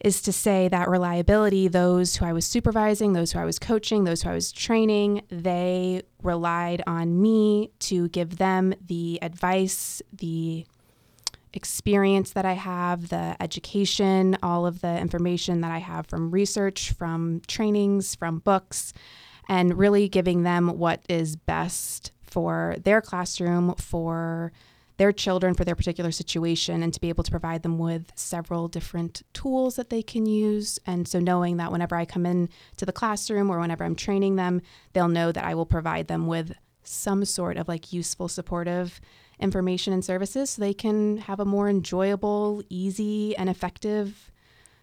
is 0.00 0.20
to 0.20 0.32
say 0.32 0.68
that 0.68 0.88
reliability, 0.90 1.66
those 1.68 2.16
who 2.16 2.26
I 2.26 2.32
was 2.32 2.44
supervising, 2.44 3.14
those 3.14 3.32
who 3.32 3.38
I 3.38 3.46
was 3.46 3.58
coaching, 3.58 4.04
those 4.04 4.22
who 4.22 4.30
I 4.30 4.34
was 4.34 4.52
training, 4.52 5.22
they 5.30 6.02
relied 6.22 6.82
on 6.86 7.22
me 7.22 7.70
to 7.80 8.08
give 8.08 8.36
them 8.36 8.74
the 8.86 9.18
advice, 9.22 10.02
the 10.12 10.66
experience 11.54 12.32
that 12.32 12.44
I 12.44 12.54
have, 12.54 13.08
the 13.08 13.36
education, 13.40 14.36
all 14.42 14.66
of 14.66 14.80
the 14.80 14.98
information 14.98 15.60
that 15.62 15.70
I 15.70 15.78
have 15.78 16.06
from 16.06 16.30
research, 16.30 16.92
from 16.92 17.40
trainings, 17.46 18.14
from 18.14 18.40
books, 18.40 18.92
and 19.48 19.78
really 19.78 20.08
giving 20.08 20.42
them 20.42 20.78
what 20.78 21.00
is 21.08 21.36
best 21.36 22.12
for 22.22 22.76
their 22.82 23.00
classroom, 23.00 23.74
for 23.76 24.52
their 24.96 25.12
children, 25.12 25.54
for 25.54 25.64
their 25.64 25.74
particular 25.74 26.12
situation, 26.12 26.82
and 26.82 26.94
to 26.94 27.00
be 27.00 27.08
able 27.08 27.24
to 27.24 27.30
provide 27.30 27.62
them 27.62 27.78
with 27.78 28.12
several 28.14 28.68
different 28.68 29.22
tools 29.32 29.76
that 29.76 29.90
they 29.90 30.02
can 30.02 30.26
use. 30.26 30.78
And 30.86 31.08
so, 31.08 31.18
knowing 31.18 31.56
that 31.56 31.72
whenever 31.72 31.96
I 31.96 32.04
come 32.04 32.26
in 32.26 32.48
to 32.76 32.86
the 32.86 32.92
classroom 32.92 33.50
or 33.50 33.58
whenever 33.58 33.84
I'm 33.84 33.96
training 33.96 34.36
them, 34.36 34.60
they'll 34.92 35.08
know 35.08 35.32
that 35.32 35.44
I 35.44 35.54
will 35.54 35.66
provide 35.66 36.08
them 36.08 36.26
with 36.26 36.54
some 36.84 37.24
sort 37.24 37.56
of 37.56 37.66
like 37.66 37.92
useful, 37.92 38.28
supportive 38.28 39.00
information 39.44 39.92
and 39.92 40.04
services 40.04 40.50
so 40.50 40.60
they 40.60 40.74
can 40.74 41.18
have 41.18 41.38
a 41.38 41.44
more 41.44 41.68
enjoyable, 41.68 42.62
easy, 42.68 43.36
and 43.36 43.48
effective 43.48 44.32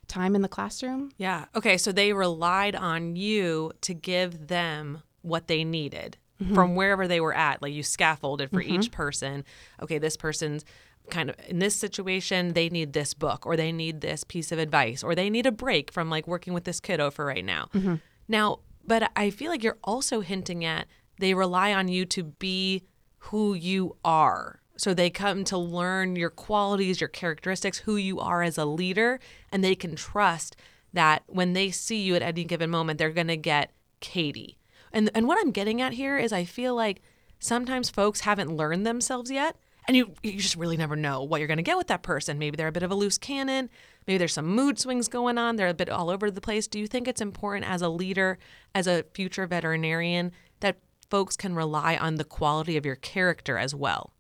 time 0.08 0.36
in 0.36 0.42
the 0.42 0.48
classroom. 0.48 1.12
Yeah. 1.18 1.46
Okay. 1.56 1.78
So 1.78 1.92
they 1.92 2.14
relied 2.14 2.76
on 2.76 3.16
you 3.16 3.72
to 3.82 3.94
give 3.94 4.48
them 4.48 5.04
what 5.22 5.48
they 5.48 5.64
needed 5.64 6.18
Mm-hmm. 6.42 6.56
from 6.56 6.74
wherever 6.74 7.08
they 7.08 7.20
were 7.22 7.36
at. 7.36 7.62
Like 7.62 7.72
you 7.72 7.84
scaffolded 7.84 8.50
for 8.50 8.62
each 8.62 8.92
person. 8.92 9.46
Okay, 9.80 10.00
this 10.00 10.18
person's 10.18 10.66
kind 11.12 11.30
of 11.30 11.36
in 11.48 11.60
this 11.60 11.76
situation, 11.76 12.54
they 12.54 12.68
need 12.68 12.94
this 12.94 13.14
book 13.14 13.46
or 13.46 13.56
they 13.56 13.72
need 13.72 14.02
this 14.02 14.24
piece 14.24 14.52
of 14.52 14.58
advice 14.58 15.04
or 15.04 15.14
they 15.14 15.30
need 15.30 15.46
a 15.46 15.52
break 15.52 15.92
from 15.94 16.10
like 16.10 16.26
working 16.26 16.54
with 16.56 16.64
this 16.64 16.80
kiddo 16.80 17.12
for 17.12 17.26
right 17.26 17.46
now. 17.46 17.70
Mm-hmm. 17.76 17.96
Now, 18.28 18.62
but 18.84 19.12
I 19.16 19.30
feel 19.30 19.52
like 19.52 19.64
you're 19.64 19.78
also 19.84 20.22
hinting 20.22 20.66
at 20.66 20.88
they 21.20 21.36
rely 21.36 21.74
on 21.74 21.88
you 21.90 22.08
to 22.08 22.24
be 22.24 22.82
who 23.26 23.54
you 23.54 23.96
are. 24.04 24.60
So 24.78 24.94
they 24.94 25.10
come 25.12 25.44
to 25.46 25.58
learn 25.58 26.16
your 26.16 26.32
qualities, 26.32 27.00
your 27.00 27.08
characteristics, 27.08 27.80
who 27.80 27.96
you 27.96 28.20
are 28.20 28.42
as 28.42 28.58
a 28.58 28.66
leader, 28.66 29.20
and 29.52 29.64
they 29.64 29.76
can 29.76 29.96
trust 29.96 30.56
that 30.94 31.24
when 31.28 31.54
they 31.54 31.70
see 31.70 32.02
you 32.02 32.16
at 32.16 32.24
any 32.24 32.44
given 32.44 32.70
moment, 32.70 32.98
they're 32.98 33.12
going 33.12 33.28
to 33.28 33.38
get 33.38 33.72
Katie. 34.00 34.58
And 34.92 35.12
and 35.14 35.28
what 35.28 35.38
I'm 35.40 35.52
getting 35.52 35.82
at 35.82 35.94
here 35.94 36.18
is 36.18 36.34
I 36.34 36.44
feel 36.46 36.76
like 36.76 37.02
sometimes 37.40 37.90
folks 37.90 38.22
haven't 38.22 38.56
learned 38.58 38.86
themselves 38.86 39.30
yet. 39.30 39.56
And 39.88 39.96
you 39.96 40.14
you 40.24 40.34
just 40.34 40.56
really 40.56 40.78
never 40.78 40.96
know 40.96 41.24
what 41.24 41.40
you're 41.40 41.48
going 41.48 41.58
to 41.58 41.64
get 41.64 41.78
with 41.78 41.88
that 41.88 42.04
person. 42.04 42.40
Maybe 42.40 42.58
they're 42.58 42.68
a 42.68 42.72
bit 42.72 42.84
of 42.84 42.92
a 42.92 42.96
loose 42.96 43.18
cannon. 43.20 43.70
Maybe 44.08 44.18
there's 44.18 44.34
some 44.34 44.48
mood 44.48 44.80
swings 44.80 45.08
going 45.08 45.38
on. 45.38 45.56
They're 45.56 45.68
a 45.68 45.74
bit 45.76 45.90
all 45.90 46.10
over 46.10 46.32
the 46.32 46.42
place. 46.42 46.68
Do 46.68 46.80
you 46.80 46.88
think 46.88 47.08
it's 47.08 47.22
important 47.22 47.70
as 47.70 47.84
a 47.84 47.90
leader, 47.90 48.40
as 48.74 48.88
a 48.88 49.06
future 49.14 49.46
veterinarian, 49.46 50.32
folks 51.12 51.36
can 51.36 51.54
rely 51.54 51.96
on 51.98 52.16
the 52.16 52.24
quality 52.24 52.78
of 52.78 52.86
your 52.86 52.96
character 52.96 53.58
as 53.58 53.76
well? 53.76 54.12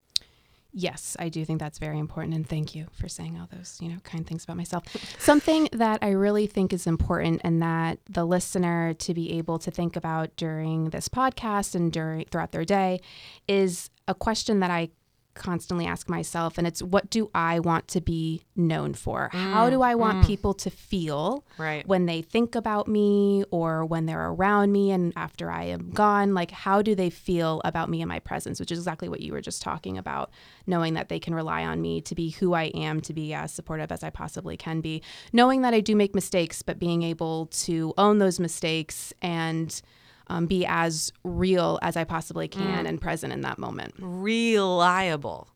Yes, 0.73 1.17
I 1.19 1.27
do 1.29 1.43
think 1.43 1.59
that's 1.59 1.79
very 1.79 1.99
important. 1.99 2.33
And 2.33 2.47
thank 2.47 2.75
you 2.75 2.87
for 2.93 3.09
saying 3.09 3.37
all 3.39 3.49
those, 3.51 3.77
you 3.81 3.89
know, 3.89 3.97
kind 4.03 4.25
things 4.25 4.45
about 4.45 4.55
myself. 4.55 4.83
Something 5.19 5.67
that 5.73 5.99
I 6.01 6.11
really 6.11 6.47
think 6.47 6.71
is 6.71 6.87
important 6.87 7.41
and 7.43 7.61
that 7.61 7.99
the 8.09 8.25
listener 8.25 8.93
to 8.93 9.13
be 9.13 9.33
able 9.33 9.59
to 9.59 9.71
think 9.71 9.95
about 9.97 10.35
during 10.37 10.91
this 10.91 11.09
podcast 11.09 11.75
and 11.75 11.91
during 11.91 12.25
throughout 12.25 12.53
their 12.53 12.63
day 12.63 13.01
is 13.49 13.89
a 14.07 14.15
question 14.15 14.61
that 14.61 14.71
I 14.71 14.91
constantly 15.33 15.85
ask 15.85 16.09
myself 16.09 16.57
and 16.57 16.67
it's 16.67 16.81
what 16.81 17.09
do 17.09 17.29
I 17.33 17.59
want 17.59 17.87
to 17.89 18.01
be 18.01 18.43
known 18.55 18.93
for? 18.93 19.29
How 19.31 19.69
do 19.69 19.79
mm, 19.79 19.85
I 19.85 19.95
want 19.95 20.23
mm. 20.23 20.27
people 20.27 20.53
to 20.55 20.69
feel 20.69 21.45
Right. 21.57 21.87
when 21.87 22.05
they 22.05 22.21
think 22.21 22.55
about 22.55 22.87
me 22.87 23.43
or 23.51 23.85
when 23.85 24.05
they're 24.05 24.29
around 24.29 24.71
me 24.71 24.91
and 24.91 25.13
after 25.15 25.49
I 25.49 25.65
am 25.65 25.91
gone? 25.91 26.33
Like, 26.33 26.51
how 26.51 26.81
do 26.81 26.95
they 26.95 27.09
feel 27.09 27.61
about 27.63 27.89
me 27.89 28.01
and 28.01 28.09
my 28.09 28.19
presence, 28.19 28.59
which 28.59 28.71
is 28.71 28.79
exactly 28.79 29.09
what 29.09 29.21
you 29.21 29.33
were 29.33 29.41
just 29.41 29.61
talking 29.61 29.97
about, 29.97 30.31
knowing 30.67 30.93
that 30.95 31.09
they 31.09 31.19
can 31.19 31.33
rely 31.33 31.63
on 31.63 31.81
me 31.81 32.01
to 32.01 32.15
be 32.15 32.31
who 32.31 32.53
I 32.53 32.65
am, 32.65 33.01
to 33.01 33.13
be 33.13 33.33
as 33.33 33.53
supportive 33.53 33.91
as 33.91 34.03
I 34.03 34.09
possibly 34.09 34.57
can 34.57 34.81
be, 34.81 35.01
knowing 35.31 35.61
that 35.61 35.73
I 35.73 35.79
do 35.79 35.95
make 35.95 36.13
mistakes, 36.15 36.61
but 36.61 36.79
being 36.79 37.03
able 37.03 37.47
to 37.47 37.93
own 37.97 38.19
those 38.19 38.39
mistakes 38.39 39.13
and 39.21 39.81
um, 40.31 40.45
be 40.45 40.65
as 40.65 41.11
real 41.23 41.77
as 41.81 41.97
I 41.97 42.05
possibly 42.05 42.47
can 42.47 42.85
and 42.85 43.01
present 43.01 43.33
in 43.33 43.41
that 43.41 43.59
moment. 43.59 43.93
reliable. 43.99 45.49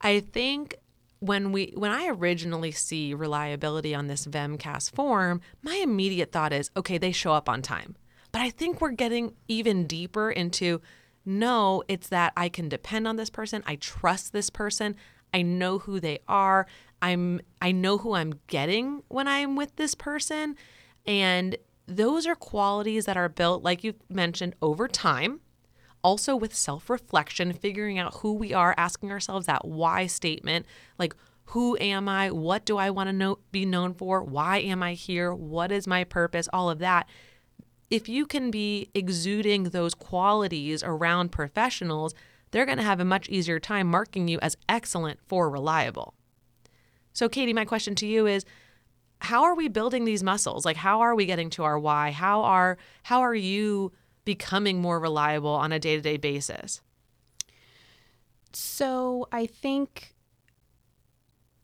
I 0.00 0.20
think 0.20 0.76
when 1.20 1.52
we 1.52 1.72
when 1.76 1.92
I 1.92 2.08
originally 2.08 2.72
see 2.72 3.14
reliability 3.14 3.94
on 3.94 4.08
this 4.08 4.26
VMCAS 4.26 4.94
form, 4.94 5.40
my 5.62 5.76
immediate 5.76 6.32
thought 6.32 6.52
is, 6.52 6.70
okay, 6.76 6.98
they 6.98 7.12
show 7.12 7.32
up 7.32 7.48
on 7.48 7.62
time. 7.62 7.96
But 8.32 8.42
I 8.42 8.50
think 8.50 8.80
we're 8.80 8.90
getting 8.90 9.34
even 9.48 9.86
deeper 9.86 10.30
into 10.30 10.80
no, 11.24 11.82
it's 11.88 12.08
that 12.08 12.32
I 12.36 12.48
can 12.48 12.68
depend 12.68 13.08
on 13.08 13.16
this 13.16 13.30
person, 13.30 13.62
I 13.64 13.76
trust 13.76 14.32
this 14.32 14.50
person, 14.50 14.96
I 15.32 15.42
know 15.42 15.78
who 15.78 16.00
they 16.00 16.18
are, 16.28 16.66
I'm 17.00 17.40
I 17.62 17.70
know 17.72 17.98
who 17.98 18.14
I'm 18.14 18.40
getting 18.48 19.02
when 19.08 19.28
I'm 19.28 19.54
with 19.56 19.76
this 19.76 19.94
person, 19.94 20.56
and 21.06 21.56
those 21.86 22.26
are 22.26 22.34
qualities 22.34 23.04
that 23.04 23.16
are 23.16 23.28
built 23.28 23.62
like 23.62 23.84
you 23.84 23.94
mentioned 24.08 24.54
over 24.62 24.88
time 24.88 25.40
also 26.04 26.36
with 26.36 26.54
self 26.54 26.88
reflection, 26.90 27.52
figuring 27.52 27.98
out 27.98 28.16
who 28.16 28.34
we 28.34 28.52
are, 28.52 28.74
asking 28.76 29.10
ourselves 29.10 29.46
that 29.46 29.64
why 29.64 30.06
statement 30.06 30.66
like, 30.98 31.16
who 31.48 31.76
am 31.78 32.08
I? 32.08 32.30
What 32.30 32.64
do 32.64 32.76
I 32.76 32.90
want 32.90 33.08
to 33.08 33.12
know, 33.12 33.38
be 33.50 33.64
known 33.66 33.94
for? 33.94 34.22
Why 34.22 34.58
am 34.58 34.82
I 34.82 34.94
here? 34.94 35.34
What 35.34 35.72
is 35.72 35.86
my 35.86 36.04
purpose? 36.04 36.48
All 36.52 36.70
of 36.70 36.78
that. 36.78 37.08
If 37.90 38.08
you 38.08 38.26
can 38.26 38.50
be 38.50 38.90
exuding 38.94 39.64
those 39.64 39.94
qualities 39.94 40.82
around 40.82 41.32
professionals, 41.32 42.14
they're 42.50 42.66
going 42.66 42.78
to 42.78 42.84
have 42.84 43.00
a 43.00 43.04
much 43.04 43.28
easier 43.28 43.60
time 43.60 43.88
marking 43.88 44.26
you 44.26 44.38
as 44.40 44.56
excellent 44.68 45.20
for 45.26 45.50
reliable. 45.50 46.14
So, 47.12 47.28
Katie, 47.28 47.52
my 47.52 47.64
question 47.64 47.94
to 47.96 48.06
you 48.06 48.26
is 48.26 48.44
how 49.24 49.44
are 49.44 49.54
we 49.54 49.68
building 49.68 50.04
these 50.04 50.22
muscles? 50.22 50.64
Like 50.64 50.76
how 50.76 51.00
are 51.00 51.14
we 51.14 51.26
getting 51.26 51.50
to 51.50 51.64
our 51.64 51.78
why? 51.78 52.10
How 52.10 52.42
are 52.42 52.78
how 53.02 53.20
are 53.20 53.34
you 53.34 53.92
becoming 54.24 54.80
more 54.80 55.00
reliable 55.00 55.50
on 55.50 55.72
a 55.72 55.78
day-to-day 55.78 56.18
basis? 56.18 56.80
So 58.52 59.26
I 59.32 59.46
think 59.46 60.14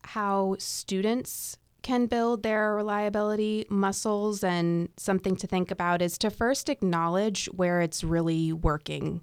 how 0.02 0.56
students 0.58 1.56
can 1.82 2.06
build 2.06 2.42
their 2.42 2.74
reliability 2.74 3.66
muscles 3.70 4.42
and 4.44 4.88
something 4.96 5.36
to 5.36 5.46
think 5.46 5.70
about 5.70 6.02
is 6.02 6.18
to 6.18 6.30
first 6.30 6.68
acknowledge 6.68 7.46
where 7.46 7.80
it's 7.80 8.04
really 8.04 8.52
working 8.52 9.22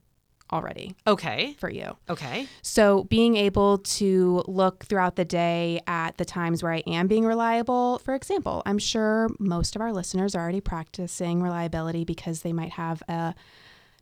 already 0.51 0.95
Okay. 1.05 1.55
for 1.59 1.69
you. 1.69 1.97
Okay. 2.09 2.47
So, 2.61 3.03
being 3.05 3.35
able 3.35 3.79
to 3.79 4.43
look 4.47 4.85
throughout 4.85 5.15
the 5.15 5.25
day 5.25 5.81
at 5.87 6.17
the 6.17 6.25
times 6.25 6.63
where 6.63 6.71
I 6.73 6.83
am 6.87 7.07
being 7.07 7.25
reliable, 7.25 7.99
for 7.99 8.15
example, 8.15 8.63
I'm 8.65 8.77
sure 8.79 9.29
most 9.39 9.75
of 9.75 9.81
our 9.81 9.91
listeners 9.91 10.35
are 10.35 10.41
already 10.41 10.61
practicing 10.61 11.41
reliability 11.41 12.05
because 12.05 12.41
they 12.41 12.53
might 12.53 12.71
have 12.73 13.03
a 13.09 13.33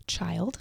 child 0.07 0.59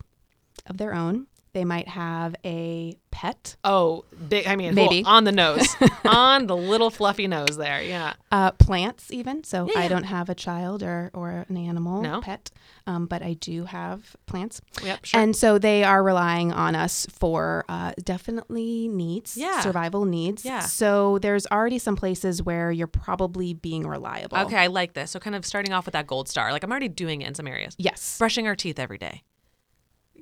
of 0.67 0.79
their 0.79 0.95
own, 0.95 1.26
they 1.54 1.64
might 1.64 1.88
have 1.88 2.37
a 2.44 2.96
pet, 3.11 3.56
Oh, 3.64 4.04
big 4.28 4.46
I 4.49 4.56
mean, 4.56 4.75
Maybe. 4.75 5.02
cool, 5.04 5.11
on 5.12 5.23
the 5.25 5.30
nose. 5.32 5.75
on 6.04 6.46
the 6.49 6.56
little 6.56 6.90
fluffy 6.90 7.26
nose 7.28 7.56
there. 7.56 7.80
Yeah. 7.80 8.14
uh, 8.32 8.50
plants, 8.50 9.11
even. 9.12 9.44
So, 9.44 9.66
Yeah, 9.73 9.78
I 9.78 9.82
yeah. 9.84 9.88
don't 9.88 10.02
have 10.04 10.28
a 10.28 10.34
child 10.34 10.82
or, 10.82 11.11
or 11.14 11.46
an 11.49 11.56
animal 11.56 12.02
No. 12.02 12.20
pet, 12.20 12.50
um, 12.88 13.06
but 13.06 13.23
I 13.23 13.34
do 13.34 13.64
have 13.66 14.16
plants. 14.26 14.61
Yep, 14.82 15.04
sure. 15.04 15.20
And 15.20 15.37
so 15.37 15.58
they 15.58 15.84
are 15.84 16.02
relying 16.02 16.52
on 16.52 16.75
us 16.75 17.06
for 17.08 17.64
uh, 17.68 17.92
definitely 18.02 18.88
needs, 18.88 19.37
Yeah. 19.37 19.61
survival 19.61 20.04
needs. 20.04 20.44
Yeah. 20.44 20.61
So 20.61 21.18
there's 21.20 21.46
already 21.46 21.78
some 21.78 21.94
places 21.94 22.42
where 22.42 22.73
you're 22.73 22.87
probably 22.88 23.54
being 23.54 23.87
reliable. 23.87 24.38
okay, 24.38 24.56
I 24.56 24.66
like 24.66 24.94
this. 24.94 25.12
So 25.12 25.20
kind 25.20 25.37
of 25.37 25.46
starting 25.46 25.73
off 25.73 25.87
with 25.87 25.92
that 25.92 26.08
gold 26.08 26.28
star. 26.28 26.50
Like 26.50 26.64
I'm 26.64 26.70
already 26.73 26.88
doing 26.88 27.23
it 27.23 27.28
in 27.28 27.34
some 27.37 27.46
areas. 27.46 27.76
Yes. 27.78 28.18
Brushing 28.18 28.49
our 28.49 28.56
teeth 28.56 28.80
every 28.80 28.99
day. 28.99 29.23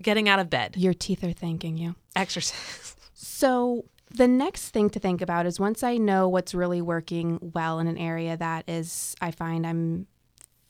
Getting 0.03 0.29
out 0.29 0.39
of 0.39 0.51
bed. 0.51 0.77
Your 0.77 0.95
teeth 0.95 1.25
are 1.25 1.33
thanking 1.33 1.77
you. 1.79 1.95
Exercise. 2.17 2.97
So 3.15 3.85
the 4.11 4.27
next 4.29 4.71
thing 4.71 4.91
to 4.91 4.99
think 4.99 5.23
about 5.23 5.47
is 5.47 5.59
once 5.61 5.83
I 5.83 5.97
know 5.97 6.29
what's 6.29 6.55
really 6.55 6.83
working 6.83 7.39
well 7.55 7.79
in 7.79 7.87
an 7.87 7.97
area 7.97 8.37
that 8.37 8.69
is, 8.69 9.15
I 9.21 9.31
find 9.31 9.65
I'm 9.67 10.07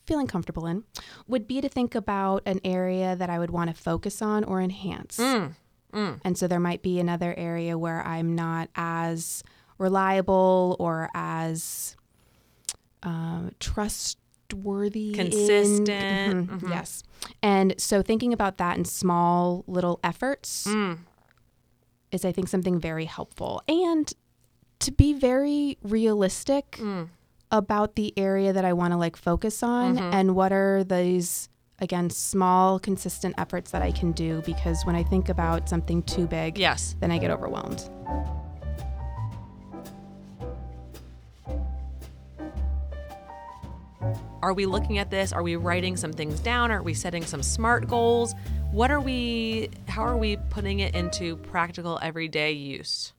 feeling 0.07 0.27
comfortable 0.27 0.67
in, 0.67 0.85
would 1.27 1.47
be 1.49 1.61
to 1.61 1.69
think 1.69 1.95
about 1.95 2.43
an 2.47 2.61
area 2.63 3.17
that 3.17 3.31
I 3.31 3.39
would 3.39 3.51
want 3.51 3.75
to 3.75 3.75
focus 3.83 4.21
on 4.23 4.45
or 4.45 4.61
enhance. 4.61 5.19
And 6.25 6.37
so 6.39 6.47
there 6.47 6.61
might 6.61 6.83
be 6.83 7.01
another 7.01 7.35
area 7.37 7.77
where 7.77 8.03
I'm 8.07 8.35
not 8.35 8.69
as 8.75 9.43
reliable 9.79 10.77
or 10.79 11.09
as 11.15 11.97
uh, 13.03 13.51
trustworthy, 14.53 15.11
in- 15.11 15.15
Consistent. 15.15 15.89
Mhm, 15.89 16.47
mm-hmm. 16.49 16.69
Yes. 16.71 17.03
And 17.43 17.75
so 17.79 18.03
thinking 18.03 18.33
about 18.33 18.59
that 18.59 18.77
in 18.77 18.85
small 18.85 19.65
little 19.67 20.01
efforts 20.03 20.67
mm. 20.67 20.99
is, 22.11 22.25
I 22.25 22.33
think, 22.33 22.49
something 22.49 22.79
very 22.81 23.05
helpful. 23.05 23.63
And 23.69 24.13
to 24.81 24.93
be 24.93 25.13
very 25.13 25.79
realistic, 25.83 26.73
mm. 26.73 27.09
about 27.51 27.97
the 27.97 28.13
area 28.17 28.53
that 28.53 28.65
I 28.65 28.73
want 28.73 28.93
to 28.93 28.97
like 28.97 29.17
focus 29.17 29.63
on 29.63 29.97
mm-hmm. 29.97 30.15
and 30.15 30.35
what 30.35 30.53
are 30.53 30.83
these 30.85 31.51
again 31.81 32.09
small 32.09 32.79
consistent 32.79 33.35
efforts 33.37 33.73
that 33.73 33.83
I 33.83 33.91
can 33.93 34.13
do 34.13 34.41
because 34.47 34.83
when 34.87 34.97
I 34.97 35.03
think 35.03 35.29
about 35.29 35.69
something 35.69 36.03
too 36.05 36.27
big, 36.27 36.57
Yes. 36.59 36.97
then 37.01 37.11
I 37.11 37.19
get 37.19 37.31
overwhelmed. 37.31 37.91
Are 44.43 44.53
we 44.53 44.67
looking 44.67 44.99
at 44.99 45.11
this? 45.11 45.33
Are 45.33 45.43
we 45.43 45.55
writing 45.55 45.97
some 45.97 46.13
things 46.13 46.41
down? 46.41 46.73
Are 46.73 46.83
we 46.83 46.95
setting 46.95 47.25
some 47.25 47.43
smart 47.43 47.89
goals? 47.89 48.35
What 48.73 48.91
are 48.91 49.01
we, 49.01 49.71
how 49.87 50.03
are 50.03 50.17
we 50.17 50.37
putting 50.51 50.81
it 50.81 50.95
into 50.97 51.37
practical 51.37 51.99
everyday 52.03 52.53
use? 52.53 53.13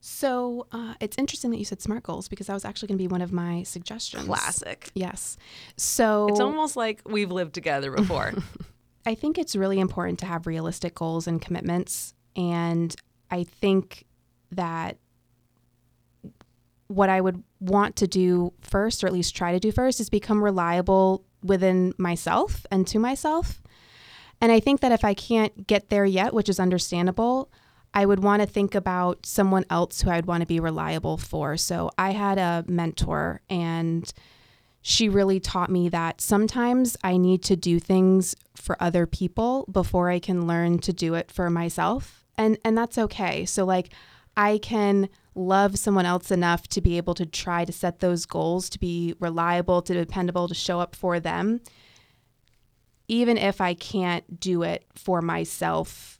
So 0.00 0.66
uh, 0.70 0.94
it's 1.00 1.18
interesting 1.18 1.50
that 1.50 1.58
you 1.58 1.64
said 1.64 1.82
SMART 1.82 2.04
goals 2.04 2.28
because 2.28 2.46
that 2.46 2.54
was 2.54 2.64
actually 2.64 2.88
going 2.88 2.98
to 2.98 3.02
be 3.02 3.08
one 3.08 3.20
of 3.20 3.32
my 3.32 3.64
suggestions. 3.64 4.26
Classic. 4.26 4.90
Yes. 4.94 5.36
So 5.76 6.28
It's 6.28 6.40
almost 6.40 6.76
like 6.76 7.02
we've 7.04 7.32
lived 7.32 7.52
together 7.54 7.90
before. 7.90 8.34
I 9.06 9.14
think 9.14 9.38
it's 9.38 9.56
really 9.56 9.80
important 9.80 10.20
to 10.20 10.26
have 10.26 10.46
realistic 10.46 10.94
goals 10.94 11.26
and 11.26 11.42
commitments. 11.42 12.14
And 12.36 12.94
I 13.30 13.44
think 13.44 14.04
that 14.52 14.98
what 16.88 17.08
I 17.08 17.20
would 17.20 17.42
want 17.60 17.96
to 17.96 18.06
do 18.06 18.52
first, 18.60 19.04
or 19.04 19.06
at 19.06 19.12
least 19.12 19.36
try 19.36 19.52
to 19.52 19.60
do 19.60 19.72
first, 19.72 20.00
is 20.00 20.10
become 20.10 20.42
reliable 20.42 21.24
within 21.42 21.94
myself 21.98 22.66
and 22.70 22.86
to 22.88 22.98
myself. 22.98 23.62
And 24.40 24.52
I 24.52 24.60
think 24.60 24.80
that 24.80 24.92
if 24.92 25.04
I 25.04 25.14
can't 25.14 25.66
get 25.66 25.90
there 25.90 26.04
yet, 26.04 26.32
which 26.32 26.48
is 26.48 26.60
understandable, 26.60 27.50
I 27.94 28.06
would 28.06 28.22
want 28.22 28.42
to 28.42 28.46
think 28.46 28.74
about 28.74 29.24
someone 29.26 29.64
else 29.70 30.02
who 30.02 30.10
I'd 30.10 30.26
want 30.26 30.42
to 30.42 30.46
be 30.46 30.60
reliable 30.60 31.16
for. 31.16 31.56
So 31.56 31.90
I 31.98 32.10
had 32.10 32.38
a 32.38 32.64
mentor 32.68 33.40
and 33.48 34.12
she 34.82 35.08
really 35.08 35.40
taught 35.40 35.70
me 35.70 35.88
that 35.88 36.20
sometimes 36.20 36.96
I 37.02 37.16
need 37.16 37.42
to 37.44 37.56
do 37.56 37.80
things 37.80 38.36
for 38.54 38.80
other 38.80 39.06
people 39.06 39.66
before 39.70 40.10
I 40.10 40.18
can 40.18 40.46
learn 40.46 40.78
to 40.80 40.92
do 40.92 41.14
it 41.14 41.30
for 41.30 41.50
myself. 41.50 42.24
And 42.36 42.58
and 42.64 42.78
that's 42.78 42.98
okay. 42.98 43.44
So 43.44 43.64
like 43.64 43.92
I 44.36 44.58
can 44.58 45.08
love 45.38 45.78
someone 45.78 46.04
else 46.04 46.30
enough 46.30 46.66
to 46.68 46.80
be 46.80 46.96
able 46.96 47.14
to 47.14 47.24
try 47.24 47.64
to 47.64 47.72
set 47.72 48.00
those 48.00 48.26
goals, 48.26 48.68
to 48.70 48.78
be 48.78 49.14
reliable, 49.20 49.80
to 49.82 49.94
dependable, 49.94 50.48
to 50.48 50.54
show 50.54 50.80
up 50.80 50.94
for 50.96 51.20
them, 51.20 51.60
even 53.06 53.38
if 53.38 53.60
I 53.60 53.74
can't 53.74 54.40
do 54.40 54.62
it 54.62 54.84
for 54.94 55.22
myself 55.22 56.17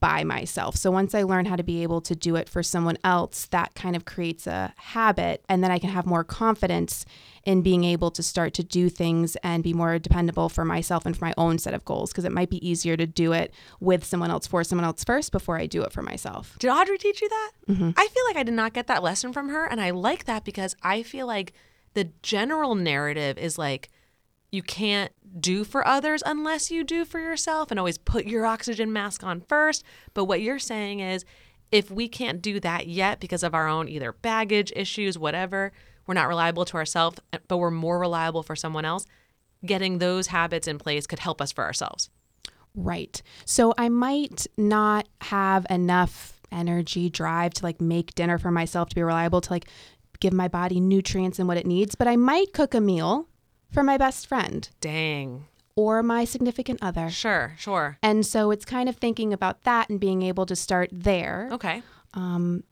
by 0.00 0.24
myself. 0.24 0.76
So 0.76 0.90
once 0.90 1.14
I 1.14 1.22
learn 1.22 1.46
how 1.46 1.56
to 1.56 1.62
be 1.62 1.82
able 1.82 2.00
to 2.02 2.14
do 2.14 2.36
it 2.36 2.48
for 2.48 2.62
someone 2.62 2.98
else, 3.04 3.46
that 3.46 3.74
kind 3.74 3.96
of 3.96 4.04
creates 4.04 4.46
a 4.46 4.72
habit. 4.76 5.44
And 5.48 5.62
then 5.62 5.70
I 5.70 5.78
can 5.78 5.90
have 5.90 6.06
more 6.06 6.24
confidence 6.24 7.04
in 7.44 7.62
being 7.62 7.84
able 7.84 8.10
to 8.10 8.22
start 8.22 8.54
to 8.54 8.62
do 8.62 8.88
things 8.88 9.36
and 9.36 9.62
be 9.62 9.74
more 9.74 9.98
dependable 9.98 10.48
for 10.48 10.64
myself 10.64 11.04
and 11.04 11.16
for 11.16 11.24
my 11.24 11.34
own 11.36 11.58
set 11.58 11.74
of 11.74 11.84
goals. 11.84 12.10
Because 12.10 12.24
it 12.24 12.32
might 12.32 12.50
be 12.50 12.66
easier 12.66 12.96
to 12.96 13.06
do 13.06 13.32
it 13.32 13.52
with 13.80 14.04
someone 14.04 14.30
else 14.30 14.46
for 14.46 14.64
someone 14.64 14.84
else 14.84 15.04
first 15.04 15.32
before 15.32 15.58
I 15.58 15.66
do 15.66 15.82
it 15.82 15.92
for 15.92 16.02
myself. 16.02 16.56
Did 16.58 16.70
Audrey 16.70 16.98
teach 16.98 17.20
you 17.20 17.28
that? 17.28 17.50
Mm-hmm. 17.68 17.90
I 17.96 18.08
feel 18.08 18.24
like 18.28 18.36
I 18.36 18.42
did 18.42 18.54
not 18.54 18.72
get 18.72 18.86
that 18.86 19.02
lesson 19.02 19.32
from 19.32 19.48
her. 19.48 19.66
And 19.66 19.80
I 19.80 19.90
like 19.90 20.24
that 20.24 20.44
because 20.44 20.76
I 20.82 21.02
feel 21.02 21.26
like 21.26 21.52
the 21.94 22.10
general 22.22 22.74
narrative 22.74 23.38
is 23.38 23.58
like, 23.58 23.90
you 24.54 24.62
can't 24.62 25.12
do 25.40 25.64
for 25.64 25.86
others 25.86 26.22
unless 26.24 26.70
you 26.70 26.84
do 26.84 27.04
for 27.04 27.18
yourself 27.18 27.70
and 27.70 27.78
always 27.78 27.98
put 27.98 28.26
your 28.26 28.46
oxygen 28.46 28.92
mask 28.92 29.24
on 29.24 29.40
first. 29.40 29.84
But 30.14 30.26
what 30.26 30.40
you're 30.40 30.60
saying 30.60 31.00
is 31.00 31.24
if 31.72 31.90
we 31.90 32.08
can't 32.08 32.40
do 32.40 32.60
that 32.60 32.86
yet 32.86 33.18
because 33.18 33.42
of 33.42 33.54
our 33.54 33.66
own 33.66 33.88
either 33.88 34.12
baggage 34.12 34.72
issues, 34.76 35.18
whatever, 35.18 35.72
we're 36.06 36.14
not 36.14 36.28
reliable 36.28 36.64
to 36.66 36.76
ourselves, 36.76 37.18
but 37.48 37.58
we're 37.58 37.70
more 37.70 37.98
reliable 37.98 38.44
for 38.44 38.54
someone 38.54 38.84
else, 38.84 39.06
getting 39.66 39.98
those 39.98 40.28
habits 40.28 40.68
in 40.68 40.78
place 40.78 41.06
could 41.06 41.18
help 41.18 41.40
us 41.40 41.50
for 41.50 41.64
ourselves. 41.64 42.10
Right. 42.76 43.20
So 43.44 43.74
I 43.76 43.88
might 43.88 44.46
not 44.56 45.08
have 45.22 45.66
enough 45.68 46.40
energy, 46.52 47.10
drive 47.10 47.54
to 47.54 47.64
like 47.64 47.80
make 47.80 48.14
dinner 48.14 48.38
for 48.38 48.52
myself 48.52 48.88
to 48.90 48.94
be 48.94 49.02
reliable 49.02 49.40
to 49.40 49.52
like 49.52 49.66
give 50.20 50.32
my 50.32 50.46
body 50.46 50.78
nutrients 50.78 51.40
and 51.40 51.48
what 51.48 51.56
it 51.56 51.66
needs, 51.66 51.96
but 51.96 52.06
I 52.06 52.14
might 52.14 52.52
cook 52.52 52.74
a 52.74 52.80
meal 52.80 53.28
for 53.74 53.82
my 53.82 53.98
best 53.98 54.26
friend 54.26 54.68
Dang. 54.80 55.46
or 55.76 56.02
my 56.02 56.24
significant 56.24 56.78
other. 56.80 57.10
Sure, 57.10 57.54
sure. 57.58 57.98
And 58.02 58.24
so 58.24 58.50
it's 58.50 58.64
kind 58.64 58.88
of 58.88 58.96
thinking 58.96 59.32
about 59.32 59.64
that 59.64 59.90
and 59.90 60.00
being 60.00 60.22
able 60.22 60.46
to 60.46 60.56
start 60.56 60.88
there. 60.92 61.48
Okay. 61.52 61.82
Um, 62.14 62.64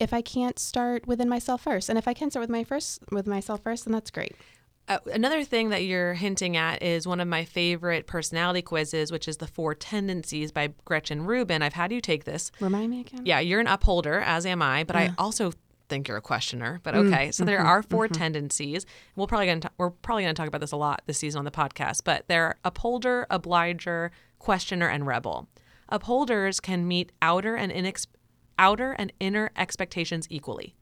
if 0.00 0.12
I 0.12 0.22
can't 0.22 0.58
start 0.58 1.06
within 1.06 1.28
myself 1.28 1.62
first, 1.62 1.88
and 1.88 1.98
if 1.98 2.08
I 2.08 2.14
can 2.14 2.30
start 2.30 2.42
with 2.42 2.50
my 2.50 2.64
first 2.64 3.02
with 3.10 3.26
myself 3.26 3.62
first, 3.62 3.84
then 3.84 3.92
that's 3.92 4.10
great. 4.10 4.34
Uh, 4.88 4.98
another 5.12 5.44
thing 5.44 5.68
that 5.68 5.84
you're 5.84 6.14
hinting 6.14 6.56
at 6.56 6.82
is 6.82 7.06
one 7.06 7.20
of 7.20 7.28
my 7.28 7.44
favorite 7.44 8.06
personality 8.06 8.62
quizzes, 8.62 9.12
which 9.12 9.28
is 9.28 9.36
the 9.36 9.46
Four 9.46 9.74
Tendencies 9.74 10.50
by 10.50 10.72
Gretchen 10.86 11.26
Rubin. 11.26 11.60
I've 11.60 11.74
had 11.74 11.92
you 11.92 12.00
take 12.00 12.24
this. 12.24 12.50
Remind 12.58 12.90
me 12.90 13.00
again. 13.00 13.26
Yeah, 13.26 13.40
you're 13.40 13.60
an 13.60 13.66
upholder, 13.66 14.20
as 14.20 14.46
am 14.46 14.62
I, 14.62 14.84
but 14.84 14.96
I 14.96 15.12
also 15.18 15.52
think 15.88 16.08
you're 16.08 16.16
a 16.16 16.22
questioner. 16.22 16.80
But 16.82 16.94
mm-hmm, 16.94 17.12
okay, 17.12 17.30
so 17.30 17.44
there 17.44 17.58
mm-hmm, 17.58 17.66
are 17.66 17.82
4 17.82 18.06
mm-hmm. 18.06 18.14
tendencies. 18.14 18.86
We'll 19.16 19.26
probably 19.26 19.46
gonna 19.46 19.60
t- 19.60 19.68
we're 19.78 19.90
probably 19.90 20.24
going 20.24 20.34
to 20.34 20.40
talk 20.40 20.48
about 20.48 20.60
this 20.60 20.72
a 20.72 20.76
lot 20.76 21.02
this 21.06 21.18
season 21.18 21.38
on 21.38 21.44
the 21.44 21.50
podcast. 21.50 22.02
But 22.04 22.24
they're 22.28 22.56
upholder, 22.64 23.26
obliger, 23.30 24.10
questioner, 24.38 24.88
and 24.88 25.06
rebel. 25.06 25.48
Upholders 25.88 26.60
can 26.60 26.86
meet 26.86 27.12
outer 27.22 27.54
and 27.54 27.72
inex- 27.72 28.06
outer 28.58 28.92
and 28.92 29.12
inner 29.20 29.50
expectations 29.56 30.26
equally. 30.30 30.74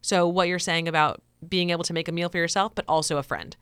So 0.00 0.26
what 0.26 0.48
you're 0.48 0.58
saying 0.58 0.88
about 0.88 1.22
being 1.48 1.70
able 1.70 1.84
to 1.84 1.92
make 1.92 2.08
a 2.08 2.12
meal 2.12 2.28
for 2.28 2.38
yourself, 2.38 2.74
but 2.74 2.84
also 2.88 3.18
a 3.18 3.22
friend. 3.22 3.56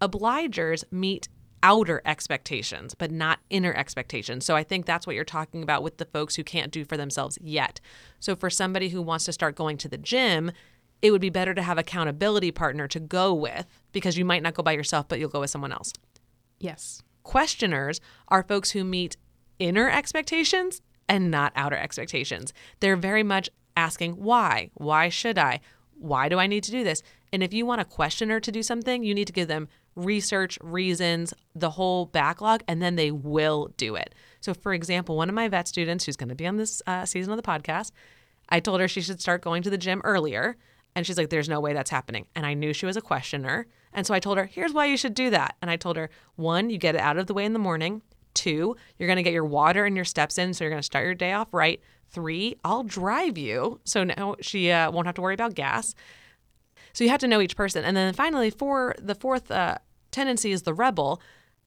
Obligers 0.00 0.84
meet 0.90 1.28
outer 1.62 2.00
expectations, 2.04 2.94
but 2.94 3.10
not 3.10 3.40
inner 3.50 3.74
expectations. 3.74 4.44
So 4.44 4.56
I 4.56 4.62
think 4.62 4.86
that's 4.86 5.06
what 5.06 5.16
you're 5.16 5.24
talking 5.24 5.62
about 5.62 5.82
with 5.82 5.98
the 5.98 6.04
folks 6.06 6.36
who 6.36 6.44
can't 6.44 6.72
do 6.72 6.84
for 6.84 6.96
themselves 6.96 7.38
yet. 7.40 7.80
So 8.18 8.34
for 8.34 8.50
somebody 8.50 8.88
who 8.88 9.02
wants 9.02 9.24
to 9.26 9.32
start 9.32 9.56
going 9.56 9.76
to 9.78 9.88
the 9.88 9.98
gym, 9.98 10.52
it 11.02 11.10
would 11.10 11.20
be 11.20 11.30
better 11.30 11.54
to 11.54 11.62
have 11.62 11.78
accountability 11.78 12.50
partner 12.50 12.86
to 12.88 13.00
go 13.00 13.32
with 13.32 13.66
because 13.92 14.18
you 14.18 14.24
might 14.24 14.42
not 14.42 14.54
go 14.54 14.62
by 14.62 14.72
yourself, 14.72 15.08
but 15.08 15.18
you'll 15.18 15.28
go 15.28 15.40
with 15.40 15.50
someone 15.50 15.72
else. 15.72 15.92
Yes. 16.58 17.02
Questioners 17.22 18.00
are 18.28 18.42
folks 18.42 18.70
who 18.72 18.84
meet 18.84 19.16
inner 19.58 19.88
expectations 19.88 20.82
and 21.08 21.30
not 21.30 21.52
outer 21.56 21.76
expectations. 21.76 22.52
They're 22.80 22.96
very 22.96 23.22
much 23.22 23.50
asking 23.76 24.12
why? 24.12 24.70
Why 24.74 25.08
should 25.08 25.38
I? 25.38 25.60
Why 25.98 26.28
do 26.28 26.38
I 26.38 26.46
need 26.46 26.64
to 26.64 26.70
do 26.70 26.84
this? 26.84 27.02
And 27.32 27.42
if 27.42 27.52
you 27.52 27.66
want 27.66 27.80
a 27.80 27.84
questioner 27.84 28.40
to 28.40 28.52
do 28.52 28.62
something, 28.62 29.02
you 29.02 29.14
need 29.14 29.26
to 29.26 29.32
give 29.32 29.48
them 29.48 29.68
research, 29.96 30.58
reasons, 30.62 31.34
the 31.54 31.70
whole 31.70 32.06
backlog, 32.06 32.62
and 32.68 32.80
then 32.80 32.96
they 32.96 33.10
will 33.10 33.72
do 33.76 33.96
it. 33.96 34.14
So, 34.40 34.54
for 34.54 34.72
example, 34.72 35.16
one 35.16 35.28
of 35.28 35.34
my 35.34 35.48
vet 35.48 35.68
students 35.68 36.04
who's 36.04 36.16
going 36.16 36.28
to 36.28 36.34
be 36.34 36.46
on 36.46 36.56
this 36.56 36.82
uh, 36.86 37.04
season 37.04 37.32
of 37.32 37.36
the 37.36 37.42
podcast, 37.42 37.92
I 38.48 38.60
told 38.60 38.80
her 38.80 38.88
she 38.88 39.00
should 39.00 39.20
start 39.20 39.42
going 39.42 39.62
to 39.62 39.70
the 39.70 39.78
gym 39.78 40.00
earlier. 40.04 40.56
And 40.96 41.06
she's 41.06 41.16
like, 41.16 41.30
there's 41.30 41.48
no 41.48 41.60
way 41.60 41.72
that's 41.72 41.90
happening. 41.90 42.26
And 42.34 42.44
I 42.44 42.54
knew 42.54 42.72
she 42.72 42.86
was 42.86 42.96
a 42.96 43.00
questioner. 43.00 43.66
And 43.92 44.06
so 44.06 44.14
I 44.14 44.20
told 44.20 44.38
her, 44.38 44.46
here's 44.46 44.72
why 44.72 44.86
you 44.86 44.96
should 44.96 45.14
do 45.14 45.30
that. 45.30 45.56
And 45.62 45.70
I 45.70 45.76
told 45.76 45.96
her, 45.96 46.10
one, 46.36 46.70
you 46.70 46.78
get 46.78 46.94
it 46.94 47.00
out 47.00 47.16
of 47.16 47.26
the 47.26 47.34
way 47.34 47.44
in 47.44 47.52
the 47.52 47.58
morning. 47.58 48.02
Two, 48.34 48.76
you're 48.98 49.06
going 49.06 49.16
to 49.16 49.22
get 49.22 49.32
your 49.32 49.44
water 49.44 49.84
and 49.84 49.94
your 49.94 50.04
steps 50.04 50.38
in. 50.38 50.52
So 50.52 50.64
you're 50.64 50.70
going 50.70 50.80
to 50.80 50.86
start 50.86 51.04
your 51.04 51.14
day 51.14 51.32
off 51.32 51.52
right. 51.52 51.80
Three, 52.10 52.56
I'll 52.64 52.82
drive 52.82 53.38
you. 53.38 53.80
So 53.84 54.02
now 54.02 54.34
she 54.40 54.70
uh, 54.72 54.90
won't 54.90 55.06
have 55.06 55.14
to 55.14 55.22
worry 55.22 55.34
about 55.34 55.54
gas. 55.54 55.94
So 56.92 57.04
you 57.04 57.10
have 57.10 57.20
to 57.20 57.28
know 57.28 57.40
each 57.40 57.56
person. 57.56 57.84
And 57.84 57.96
then 57.96 58.12
finally, 58.14 58.50
for 58.50 58.94
the 58.98 59.14
fourth 59.14 59.50
uh, 59.50 59.76
tendency 60.10 60.52
is 60.52 60.62
the 60.62 60.74
rebel. 60.74 61.20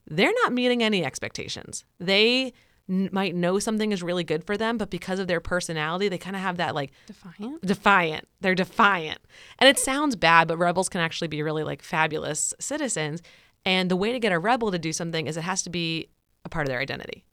They're 0.06 0.34
not 0.44 0.52
meeting 0.54 0.84
any 0.84 1.06
expectations. 1.06 1.86
They 2.00 2.52
n- 2.90 3.10
might 3.14 3.36
know 3.36 3.58
something 3.60 3.92
is 3.94 4.04
really 4.04 4.24
good 4.26 4.44
for 4.44 4.58
them, 4.58 4.78
but 4.78 4.90
because 4.90 5.20
of 5.20 5.28
their 5.28 5.40
personality, 5.40 6.10
they 6.10 6.18
kind 6.18 6.36
of 6.36 6.42
have 6.42 6.58
that 6.58 6.76
like 6.76 6.92
Defiant. 7.08 7.66
defiant. 7.66 8.28
They're 8.42 8.56
defiant. 8.56 9.20
And 9.60 9.70
it 9.70 9.80
sounds 9.80 10.16
bad, 10.18 10.48
but 10.50 10.58
rebels 10.58 10.90
can 10.90 11.00
actually 11.00 11.30
be 11.30 11.42
really 11.42 11.64
like 11.64 11.82
fabulous 11.82 12.54
citizens. 12.60 13.22
And 13.66 13.90
the 13.90 13.96
way 13.96 14.12
to 14.12 14.20
get 14.20 14.34
a 14.34 14.40
rebel 14.40 14.72
to 14.72 14.80
do 14.80 14.92
something 14.92 15.26
is 15.28 15.38
it 15.38 15.42
has 15.44 15.64
to 15.64 15.70
be 15.70 16.10
a 16.44 16.50
part 16.50 16.66
of 16.66 16.70
their 16.70 16.80
identity. 16.82 17.24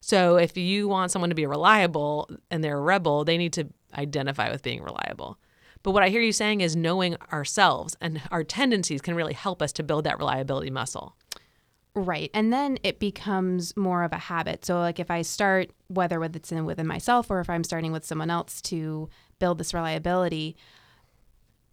So 0.00 0.36
if 0.36 0.56
you 0.56 0.86
want 0.88 1.10
someone 1.10 1.30
to 1.30 1.34
be 1.36 1.46
reliable 1.46 2.28
and 2.50 2.62
they're 2.62 2.78
a 2.78 2.80
rebel, 2.80 3.24
they 3.24 3.36
need 3.38 3.52
to 3.54 3.68
identify 3.94 4.50
with 4.50 4.62
being 4.62 4.82
reliable. 4.82 5.38
But 5.82 5.92
what 5.92 6.02
I 6.02 6.08
hear 6.08 6.20
you 6.20 6.32
saying 6.32 6.60
is 6.60 6.76
knowing 6.76 7.16
ourselves 7.32 7.96
and 8.00 8.22
our 8.30 8.44
tendencies 8.44 9.02
can 9.02 9.14
really 9.14 9.34
help 9.34 9.60
us 9.60 9.72
to 9.74 9.82
build 9.82 10.04
that 10.04 10.18
reliability 10.18 10.70
muscle. 10.70 11.16
Right. 11.94 12.30
And 12.32 12.52
then 12.52 12.78
it 12.82 12.98
becomes 12.98 13.76
more 13.76 14.02
of 14.02 14.12
a 14.12 14.18
habit. 14.18 14.64
So 14.64 14.78
like 14.78 14.98
if 14.98 15.10
I 15.10 15.22
start 15.22 15.70
whether 15.88 16.18
with 16.18 16.34
it's 16.34 16.50
in 16.50 16.64
within 16.64 16.86
myself 16.86 17.30
or 17.30 17.40
if 17.40 17.50
I'm 17.50 17.64
starting 17.64 17.92
with 17.92 18.04
someone 18.04 18.30
else 18.30 18.62
to 18.62 19.10
build 19.38 19.58
this 19.58 19.74
reliability, 19.74 20.56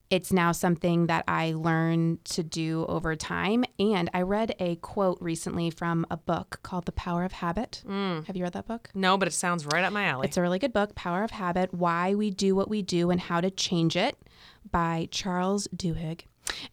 It's 0.09 0.33
now 0.33 0.51
something 0.51 1.05
that 1.05 1.23
I 1.27 1.53
learn 1.53 2.17
to 2.25 2.41
do 2.41 2.85
over 2.87 3.15
time. 3.15 3.63
And 3.77 4.09
I 4.13 4.23
read 4.23 4.55
a 4.59 4.75
quote 4.77 5.19
recently 5.21 5.69
from 5.69 6.05
a 6.09 6.17
book 6.17 6.59
called 6.63 6.85
The 6.85 6.91
Power 6.91 7.23
of 7.23 7.31
Habit. 7.31 7.83
Have 7.87 8.35
you 8.35 8.43
read 8.43 8.53
that 8.53 8.65
book? 8.67 8.89
No, 8.95 9.17
but 9.17 9.27
it 9.27 9.33
sounds 9.33 9.67
right 9.67 9.83
up 9.83 9.93
my 9.93 10.05
alley. 10.05 10.27
It's 10.27 10.37
a 10.37 10.41
really 10.41 10.57
good 10.57 10.73
book, 10.73 10.95
Power 10.95 11.23
of 11.23 11.31
Habit 11.31 11.73
Why 11.73 12.15
We 12.15 12.31
Do 12.31 12.55
What 12.55 12.69
We 12.69 12.81
Do 12.81 13.11
and 13.11 13.21
How 13.21 13.39
to 13.39 13.51
Change 13.51 13.95
It 13.95 14.17
by 14.71 15.07
Charles 15.11 15.67
Duhigg. 15.75 16.21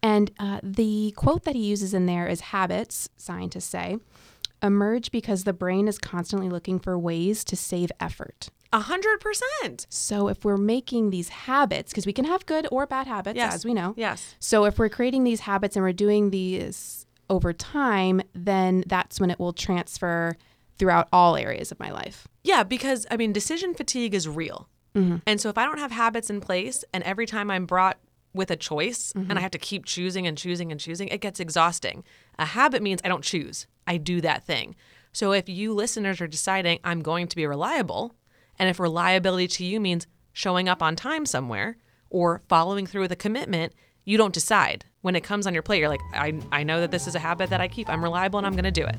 And 0.02 0.30
uh, 0.38 0.60
the 0.62 1.12
quote 1.16 1.44
that 1.44 1.54
he 1.54 1.66
uses 1.66 1.92
in 1.92 2.06
there 2.06 2.26
is 2.26 2.40
habits, 2.40 3.10
scientists 3.18 3.66
say, 3.66 3.98
emerge 4.62 5.10
because 5.10 5.44
the 5.44 5.52
brain 5.52 5.86
is 5.86 5.98
constantly 5.98 6.48
looking 6.48 6.78
for 6.78 6.98
ways 6.98 7.44
to 7.44 7.56
save 7.56 7.92
effort. 8.00 8.48
A 8.72 8.80
hundred 8.80 9.20
percent. 9.20 9.86
So 9.88 10.28
if 10.28 10.44
we're 10.44 10.56
making 10.56 11.10
these 11.10 11.28
habits, 11.28 11.92
because 11.92 12.06
we 12.06 12.12
can 12.12 12.24
have 12.24 12.44
good 12.46 12.66
or 12.70 12.86
bad 12.86 13.06
habits, 13.06 13.36
Yes. 13.36 13.54
as 13.54 13.64
we 13.64 13.74
know. 13.74 13.94
Yes. 13.96 14.34
So 14.38 14.64
if 14.64 14.78
we're 14.78 14.88
creating 14.88 15.24
these 15.24 15.40
habits 15.40 15.76
and 15.76 15.84
we're 15.84 15.92
doing 15.92 16.30
these 16.30 17.06
over 17.30 17.52
time, 17.52 18.22
then 18.34 18.84
that's 18.86 19.20
when 19.20 19.30
it 19.30 19.38
will 19.38 19.52
transfer 19.52 20.36
throughout 20.78 21.08
all 21.12 21.36
areas 21.36 21.72
of 21.72 21.80
my 21.80 21.90
life. 21.90 22.28
Yeah, 22.44 22.62
because 22.62 23.06
I 23.10 23.16
mean, 23.16 23.32
decision 23.32 23.74
fatigue 23.74 24.14
is 24.14 24.28
real. 24.28 24.68
Mm-hmm. 24.94 25.16
And 25.26 25.40
so 25.40 25.48
if 25.48 25.58
I 25.58 25.64
don't 25.64 25.78
have 25.78 25.92
habits 25.92 26.30
in 26.30 26.40
place 26.40 26.84
and 26.92 27.02
every 27.04 27.26
time 27.26 27.50
I'm 27.50 27.66
brought 27.66 27.98
with 28.32 28.50
a 28.50 28.56
choice 28.56 29.12
and 29.14 29.28
mm-hmm. 29.28 29.38
I 29.38 29.40
have 29.40 29.50
to 29.52 29.58
keep 29.58 29.84
choosing 29.84 30.26
and 30.26 30.36
choosing 30.36 30.70
and 30.70 30.80
choosing, 30.80 31.08
it 31.08 31.20
gets 31.20 31.40
exhausting. 31.40 32.04
A 32.38 32.44
habit 32.44 32.82
means 32.82 33.00
I 33.04 33.08
don't 33.08 33.24
choose, 33.24 33.66
I 33.86 33.96
do 33.96 34.20
that 34.20 34.44
thing. 34.44 34.76
So 35.12 35.32
if 35.32 35.48
you 35.48 35.72
listeners 35.72 36.20
are 36.20 36.26
deciding 36.26 36.78
I'm 36.84 37.00
going 37.00 37.26
to 37.28 37.36
be 37.36 37.46
reliable, 37.46 38.14
and 38.58 38.68
if 38.68 38.80
reliability 38.80 39.48
to 39.48 39.64
you 39.64 39.80
means 39.80 40.06
showing 40.32 40.68
up 40.68 40.82
on 40.82 40.96
time 40.96 41.26
somewhere 41.26 41.76
or 42.10 42.42
following 42.48 42.86
through 42.86 43.02
with 43.02 43.12
a 43.12 43.16
commitment, 43.16 43.72
you 44.04 44.16
don't 44.16 44.34
decide. 44.34 44.84
When 45.02 45.16
it 45.16 45.22
comes 45.22 45.46
on 45.46 45.54
your 45.54 45.62
plate, 45.62 45.80
you're 45.80 45.88
like, 45.88 46.00
I, 46.14 46.40
I 46.50 46.62
know 46.62 46.80
that 46.80 46.90
this 46.90 47.06
is 47.06 47.14
a 47.14 47.18
habit 47.18 47.50
that 47.50 47.60
I 47.60 47.68
keep. 47.68 47.88
I'm 47.88 48.02
reliable 48.02 48.38
and 48.38 48.46
I'm 48.46 48.54
going 48.54 48.64
to 48.64 48.70
do 48.70 48.84
it. 48.84 48.96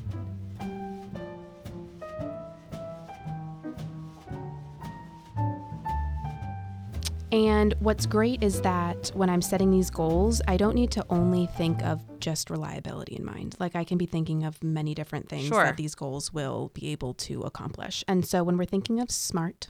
And 7.30 7.74
what's 7.80 8.06
great 8.06 8.42
is 8.42 8.62
that 8.62 9.10
when 9.14 9.28
I'm 9.28 9.42
setting 9.42 9.70
these 9.70 9.90
goals, 9.90 10.40
I 10.48 10.56
don't 10.56 10.74
need 10.74 10.90
to 10.92 11.04
only 11.10 11.46
think 11.46 11.82
of 11.82 12.02
just 12.20 12.48
reliability 12.48 13.16
in 13.16 13.24
mind. 13.24 13.54
Like 13.60 13.76
I 13.76 13.84
can 13.84 13.98
be 13.98 14.06
thinking 14.06 14.44
of 14.44 14.62
many 14.64 14.94
different 14.94 15.28
things 15.28 15.46
Sure. 15.48 15.64
that 15.64 15.76
these 15.76 15.94
goals 15.94 16.32
will 16.32 16.70
be 16.72 16.88
able 16.88 17.12
to 17.14 17.42
accomplish. 17.42 18.02
And 18.08 18.24
so 18.24 18.42
when 18.42 18.56
we're 18.56 18.64
thinking 18.64 18.98
of 18.98 19.10
SMART, 19.10 19.68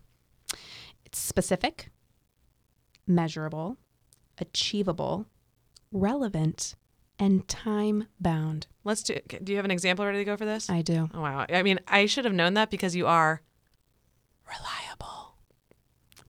it's 1.04 1.18
specific, 1.18 1.90
measurable, 3.08 3.76
achievable, 4.38 5.26
relevant, 5.90 6.76
and 7.18 7.48
time 7.48 8.06
bound. 8.20 8.68
Let's 8.84 9.02
do 9.02 9.18
Do 9.42 9.52
you 9.52 9.56
have 9.56 9.64
an 9.64 9.72
example 9.72 10.04
ready 10.06 10.18
to 10.18 10.24
go 10.24 10.36
for 10.36 10.44
this? 10.44 10.70
I 10.70 10.82
do. 10.82 11.10
Oh, 11.12 11.22
wow. 11.22 11.44
I 11.48 11.64
mean, 11.64 11.80
I 11.88 12.06
should 12.06 12.24
have 12.24 12.34
known 12.34 12.54
that 12.54 12.70
because 12.70 12.94
you 12.94 13.08
are 13.08 13.42
reliable. 14.46 15.34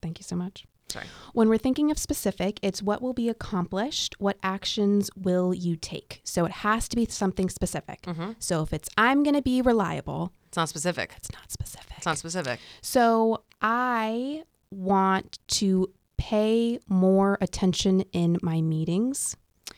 Thank 0.02 0.18
you 0.18 0.24
so 0.24 0.36
much. 0.36 0.66
Sorry. 0.90 1.06
When 1.34 1.50
we're 1.50 1.58
thinking 1.60 1.92
of 1.92 1.98
specific, 1.98 2.60
it's 2.62 2.82
what 2.82 3.02
will 3.02 3.14
be 3.14 3.30
accomplished, 3.30 4.16
what 4.20 4.38
actions 4.44 5.10
will 5.16 5.54
you 5.54 5.76
take. 5.76 6.22
So 6.24 6.46
it 6.46 6.52
has 6.52 6.88
to 6.90 6.96
be 6.96 7.06
something 7.06 7.50
specific. 7.50 8.02
Mm-hmm. 8.04 8.32
So 8.40 8.64
if 8.64 8.74
it's 8.74 8.90
I'm 8.98 9.24
going 9.24 9.36
to 9.36 9.42
be 9.42 9.62
reliable, 9.62 10.34
It's 10.48 10.58
not 10.58 10.70
specific. 10.70 11.14
it's 11.18 11.32
not 11.32 11.52
specific. 11.52 11.94
It's 11.98 12.06
not 12.06 12.18
specific. 12.18 12.60
So 12.82 13.44
I 13.62 14.44
want 14.72 15.40
to 15.60 15.92
pay 16.18 16.80
more 16.88 17.38
attention 17.40 18.02
in 18.12 18.38
my 18.42 18.60
meetings, 18.62 19.38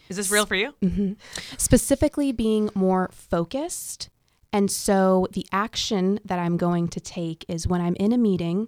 Is 0.10 0.18
this 0.18 0.32
real 0.32 0.46
for 0.46 0.56
you? 0.56 0.74
Mm-hmm. 0.82 1.14
specifically 1.58 2.32
being 2.32 2.70
more 2.74 3.10
focused. 3.14 4.10
And 4.54 4.70
so 4.70 5.28
the 5.32 5.46
action 5.52 6.20
that 6.26 6.40
I'm 6.40 6.58
going 6.58 6.88
to 6.90 7.00
take 7.00 7.46
is 7.48 7.68
when 7.68 7.80
I'm 7.80 7.96
in 7.96 8.12
a 8.12 8.18
meeting, 8.18 8.68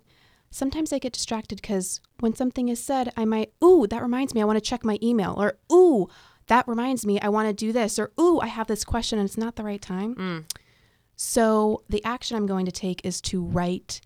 sometimes 0.53 0.93
I 0.93 0.99
get 0.99 1.13
distracted 1.13 1.61
because 1.61 1.99
when 2.19 2.33
something 2.35 2.69
is 2.69 2.81
said, 2.81 3.11
I 3.17 3.25
might, 3.25 3.51
ooh, 3.63 3.87
that 3.87 4.01
reminds 4.01 4.33
me, 4.33 4.41
I 4.41 4.45
want 4.45 4.57
to 4.57 4.61
check 4.69 4.85
my 4.85 4.97
email, 5.01 5.33
or 5.37 5.57
ooh, 5.71 6.07
that 6.47 6.67
reminds 6.67 7.05
me, 7.05 7.19
I 7.19 7.29
want 7.29 7.47
to 7.49 7.53
do 7.53 7.71
this, 7.73 7.97
or 7.97 8.11
ooh, 8.19 8.39
I 8.39 8.47
have 8.47 8.67
this 8.67 8.83
question 8.85 9.17
and 9.19 9.25
it's 9.27 9.37
not 9.37 9.55
the 9.55 9.63
right 9.63 9.81
time. 9.81 10.45
So 11.15 11.83
the 11.89 12.03
action 12.03 12.37
I'm 12.37 12.45
going 12.47 12.65
to 12.65 12.71
take 12.71 13.05
is 13.05 13.21
to 13.21 13.41
write 13.43 14.01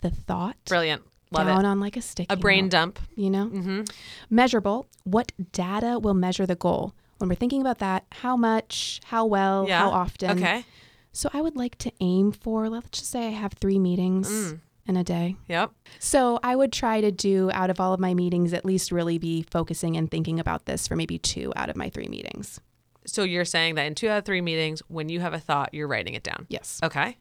the 0.00 0.10
thought 0.10 0.56
Brilliant. 0.66 1.02
Love 1.30 1.46
down 1.46 1.64
it. 1.64 1.68
on 1.68 1.80
like 1.80 1.96
a 1.96 2.02
sticky 2.02 2.32
A 2.32 2.36
brain 2.36 2.64
note, 2.64 2.70
dump. 2.70 2.98
you 3.16 3.30
know? 3.30 3.46
Mm-hmm. 3.46 3.82
Measurable. 4.30 4.86
What 5.04 5.32
data 5.52 5.98
will 5.98 6.14
measure 6.14 6.46
the 6.46 6.54
goal? 6.56 6.94
When 7.18 7.28
we're 7.28 7.36
thinking 7.36 7.60
about 7.62 7.78
that, 7.78 8.04
how 8.12 8.36
much, 8.36 9.00
how 9.04 9.24
well, 9.26 9.66
Yeah. 9.68 9.78
how 9.78 9.90
often? 9.90 10.30
Okay. 10.38 10.64
So 11.12 11.30
I 11.32 11.40
would 11.40 11.56
like 11.56 11.76
to 11.78 11.92
aim 12.00 12.32
for, 12.32 12.68
let's 12.68 12.98
just 12.98 13.10
say 13.10 13.28
I 13.28 13.30
have 13.30 13.52
three 13.54 13.78
meetings 13.78 14.28
Mm. 14.30 14.60
In 14.86 14.96
a 14.96 15.04
day. 15.04 15.36
Yep. 15.48 15.70
So 15.98 16.38
I 16.42 16.56
would 16.56 16.72
try 16.72 17.00
to 17.00 17.12
do 17.12 17.50
out 17.52 17.70
of 17.70 17.80
all 17.80 17.92
of 17.92 18.00
my 18.00 18.14
meetings, 18.14 18.52
at 18.52 18.64
least 18.64 18.92
really 18.92 19.18
be 19.18 19.42
focusing 19.50 19.96
and 19.96 20.10
thinking 20.10 20.40
about 20.40 20.66
this 20.66 20.88
for 20.88 20.96
maybe 20.96 21.18
two 21.18 21.52
out 21.56 21.70
of 21.70 21.76
my 21.76 21.88
three 21.88 22.08
meetings. 22.08 22.60
So 23.06 23.24
you're 23.24 23.44
saying 23.44 23.76
that 23.76 23.86
in 23.86 23.94
two 23.94 24.08
out 24.08 24.18
of 24.18 24.24
three 24.24 24.40
meetings, 24.40 24.82
when 24.88 25.08
you 25.08 25.20
have 25.20 25.34
a 25.34 25.40
thought, 25.40 25.72
you're 25.72 25.88
writing 25.88 26.14
it 26.14 26.22
down. 26.22 26.46
Yes. 26.48 26.80
Okay. 26.82 27.16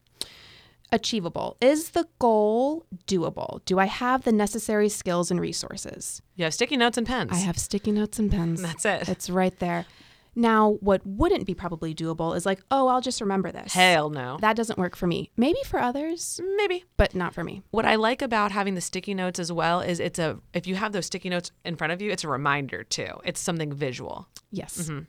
Achievable. 0.92 1.56
Is 1.62 1.92
the 1.92 2.06
goal 2.20 2.86
doable? 3.08 3.64
Do 3.66 3.80
I 3.80 3.86
have 3.86 4.24
the 4.24 4.32
necessary 4.34 4.90
skills 4.90 5.32
and 5.32 5.40
resources? 5.40 6.22
You 6.36 6.44
have 6.44 6.54
sticky 6.54 6.78
notes 6.78 6.98
and 6.98 7.08
pens. 7.08 7.32
I 7.32 7.38
have 7.38 7.58
sticky 7.58 7.94
notes 7.94 8.20
and 8.20 8.30
pens. 8.30 8.62
That's 8.84 8.86
it. 8.86 9.08
It's 9.10 9.30
right 9.30 9.58
there. 9.60 9.86
Now, 10.36 10.78
what 10.80 11.06
wouldn't 11.06 11.46
be 11.46 11.54
probably 11.54 11.94
doable 11.94 12.36
is 12.36 12.46
like, 12.46 12.62
oh, 12.72 12.88
I'll 12.88 13.02
just 13.02 13.20
remember 13.20 13.52
this. 13.52 13.74
Hell 13.74 14.10
no. 14.10 14.38
That 14.40 14.56
doesn't 14.56 14.80
work 14.80 14.96
for 14.96 15.08
me. 15.08 15.30
Maybe 15.36 15.60
for 15.66 15.80
others, 15.80 16.40
Maybe. 16.56 16.86
but 16.96 17.14
not 17.14 17.34
for 17.34 17.44
me. 17.44 17.64
What 17.72 17.86
I 17.86 17.96
like 17.96 18.22
about 18.22 18.52
having 18.52 18.76
the 18.76 18.82
sticky 18.82 19.14
notes 19.14 19.40
as 19.40 19.52
well 19.52 19.82
is 19.82 20.00
it's 20.00 20.20
a 20.20 20.40
if 20.54 20.68
you 20.68 20.76
have 20.76 20.94
those 20.94 21.08
sticky 21.08 21.30
notes 21.30 21.52
in 21.66 21.76
front 21.76 21.92
of 21.92 22.02
you, 22.02 22.12
it's 22.12 22.24
a 22.24 22.30
reminder 22.30 22.84
too. 22.84 23.10
It's 23.26 23.40
something 23.40 23.74
visual. 23.74 24.28
Yes. 24.52 24.78
Mm-hmm. 24.84 25.00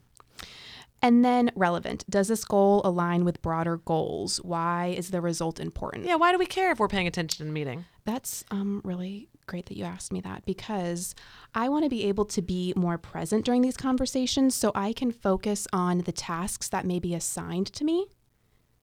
And 1.05 1.25
then 1.25 1.51
relevant. 1.57 2.05
Does 2.09 2.29
this 2.29 2.45
goal 2.45 2.81
align 2.85 3.25
with 3.25 3.43
broader 3.43 3.79
goals? 3.79 4.39
Why 4.39 4.95
is 4.97 5.11
the 5.11 5.21
result 5.21 5.59
important? 5.59 6.05
Yeah, 6.05 6.15
why 6.15 6.31
do 6.31 6.39
we 6.39 6.47
care 6.47 6.71
if 6.71 6.79
we're 6.79 6.87
paying 6.87 7.09
attention 7.09 7.45
in 7.45 7.51
a 7.51 7.53
meeting? 7.53 7.87
That's 8.05 8.45
um, 8.53 8.81
really 8.85 9.29
great 9.46 9.66
that 9.66 9.76
you 9.76 9.85
asked 9.85 10.12
me 10.12 10.20
that 10.20 10.44
because 10.46 11.14
I 11.55 11.68
want 11.68 11.85
to 11.85 11.88
be 11.90 12.05
able 12.05 12.24
to 12.26 12.42
be 12.42 12.72
more 12.76 12.98
present 12.98 13.44
during 13.44 13.62
these 13.62 13.76
conversations 13.76 14.55
so 14.55 14.72
I 14.74 14.92
can 14.92 15.11
focus 15.12 15.66
on 15.72 15.98
the 15.98 16.12
tasks 16.12 16.68
that 16.68 16.85
may 16.87 16.98
be 16.98 17.14
assigned 17.14 17.66
to 17.74 17.85
me, 17.85 18.07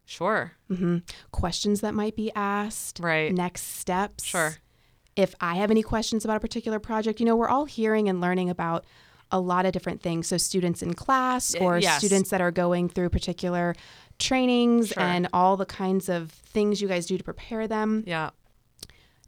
Sure. 0.06 0.54
Mm-hmm. 0.72 0.98
questions 1.32 1.82
that 1.82 1.94
might 1.94 2.16
be 2.16 2.32
asked, 2.36 3.00
Right. 3.02 3.34
next 3.34 3.64
steps. 3.80 4.24
Sure. 4.26 4.56
If 5.16 5.36
I 5.42 5.56
have 5.56 5.70
any 5.72 5.84
questions 5.84 6.24
about 6.26 6.38
a 6.38 6.40
particular 6.40 6.80
project, 6.80 7.20
you 7.20 7.26
know, 7.26 7.36
we're 7.36 7.50
all 7.50 7.66
hearing 7.66 8.08
and 8.10 8.20
learning 8.22 8.50
about 8.50 8.86
a 9.32 9.40
lot 9.40 9.66
of 9.68 9.72
different 9.74 10.02
things. 10.02 10.26
So, 10.28 10.38
students 10.38 10.82
in 10.82 10.94
class 10.96 11.54
or 11.56 11.78
yes. 11.78 12.00
students 12.00 12.32
that 12.32 12.42
are 12.42 12.50
going 12.52 12.90
through 12.90 13.10
particular 13.10 13.76
trainings 14.18 14.90
Sure. 14.90 15.04
and 15.04 15.28
all 15.34 15.56
the 15.58 15.66
kinds 15.68 16.10
of 16.10 16.32
things 16.32 16.82
you 16.82 16.88
guys 16.88 17.06
do 17.06 17.18
to 17.18 17.24
prepare 17.24 17.68
them. 17.68 18.04
Yeah. 18.08 18.32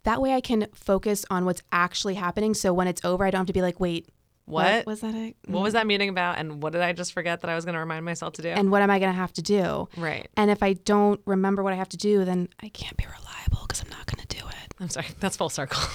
That 0.04 0.20
way 0.20 0.34
I 0.34 0.40
can 0.40 0.66
focus 0.74 1.24
on 1.30 1.44
what's 1.44 1.62
actually 1.70 2.14
happening. 2.14 2.54
So 2.54 2.72
when 2.72 2.88
it's 2.88 3.04
over, 3.04 3.24
I 3.24 3.30
don't 3.30 3.40
have 3.40 3.46
to 3.46 3.52
be 3.52 3.62
like, 3.62 3.78
wait, 3.80 4.08
What? 4.46 4.84
was 4.86 5.00
that 5.00 5.14
it? 5.14 5.36
What 5.46 5.62
was 5.62 5.74
that 5.74 5.86
meeting 5.86 6.08
about 6.08 6.38
and 6.38 6.62
what 6.62 6.72
did 6.72 6.82
I 6.82 6.92
just 6.92 7.12
forget 7.12 7.40
that 7.42 7.50
I 7.50 7.54
was 7.54 7.64
going 7.64 7.74
to 7.74 7.78
remind 7.80 8.04
myself 8.04 8.32
to 8.34 8.42
do? 8.42 8.48
And 8.48 8.70
what 8.72 8.82
am 8.82 8.90
I 8.90 8.98
going 8.98 9.12
to 9.12 9.16
have 9.16 9.32
to 9.34 9.42
do? 9.42 9.88
right. 9.96 10.28
And 10.36 10.50
if 10.50 10.62
I 10.62 10.72
don't 10.72 11.20
remember 11.26 11.62
what 11.62 11.72
I 11.72 11.76
have 11.76 11.88
to 11.90 11.96
do, 11.96 12.24
then 12.24 12.48
I 12.60 12.68
can't 12.70 12.96
be 12.96 13.04
reliable 13.04 13.64
because 13.68 13.82
I'm 13.82 13.90
not 13.90 14.06
going 14.06 14.26
to 14.26 14.36
do 14.38 14.44
it. 14.46 14.74
I'm 14.80 14.88
sorry. 14.88 15.06
That's 15.20 15.36
full 15.36 15.48
circle. 15.50 15.80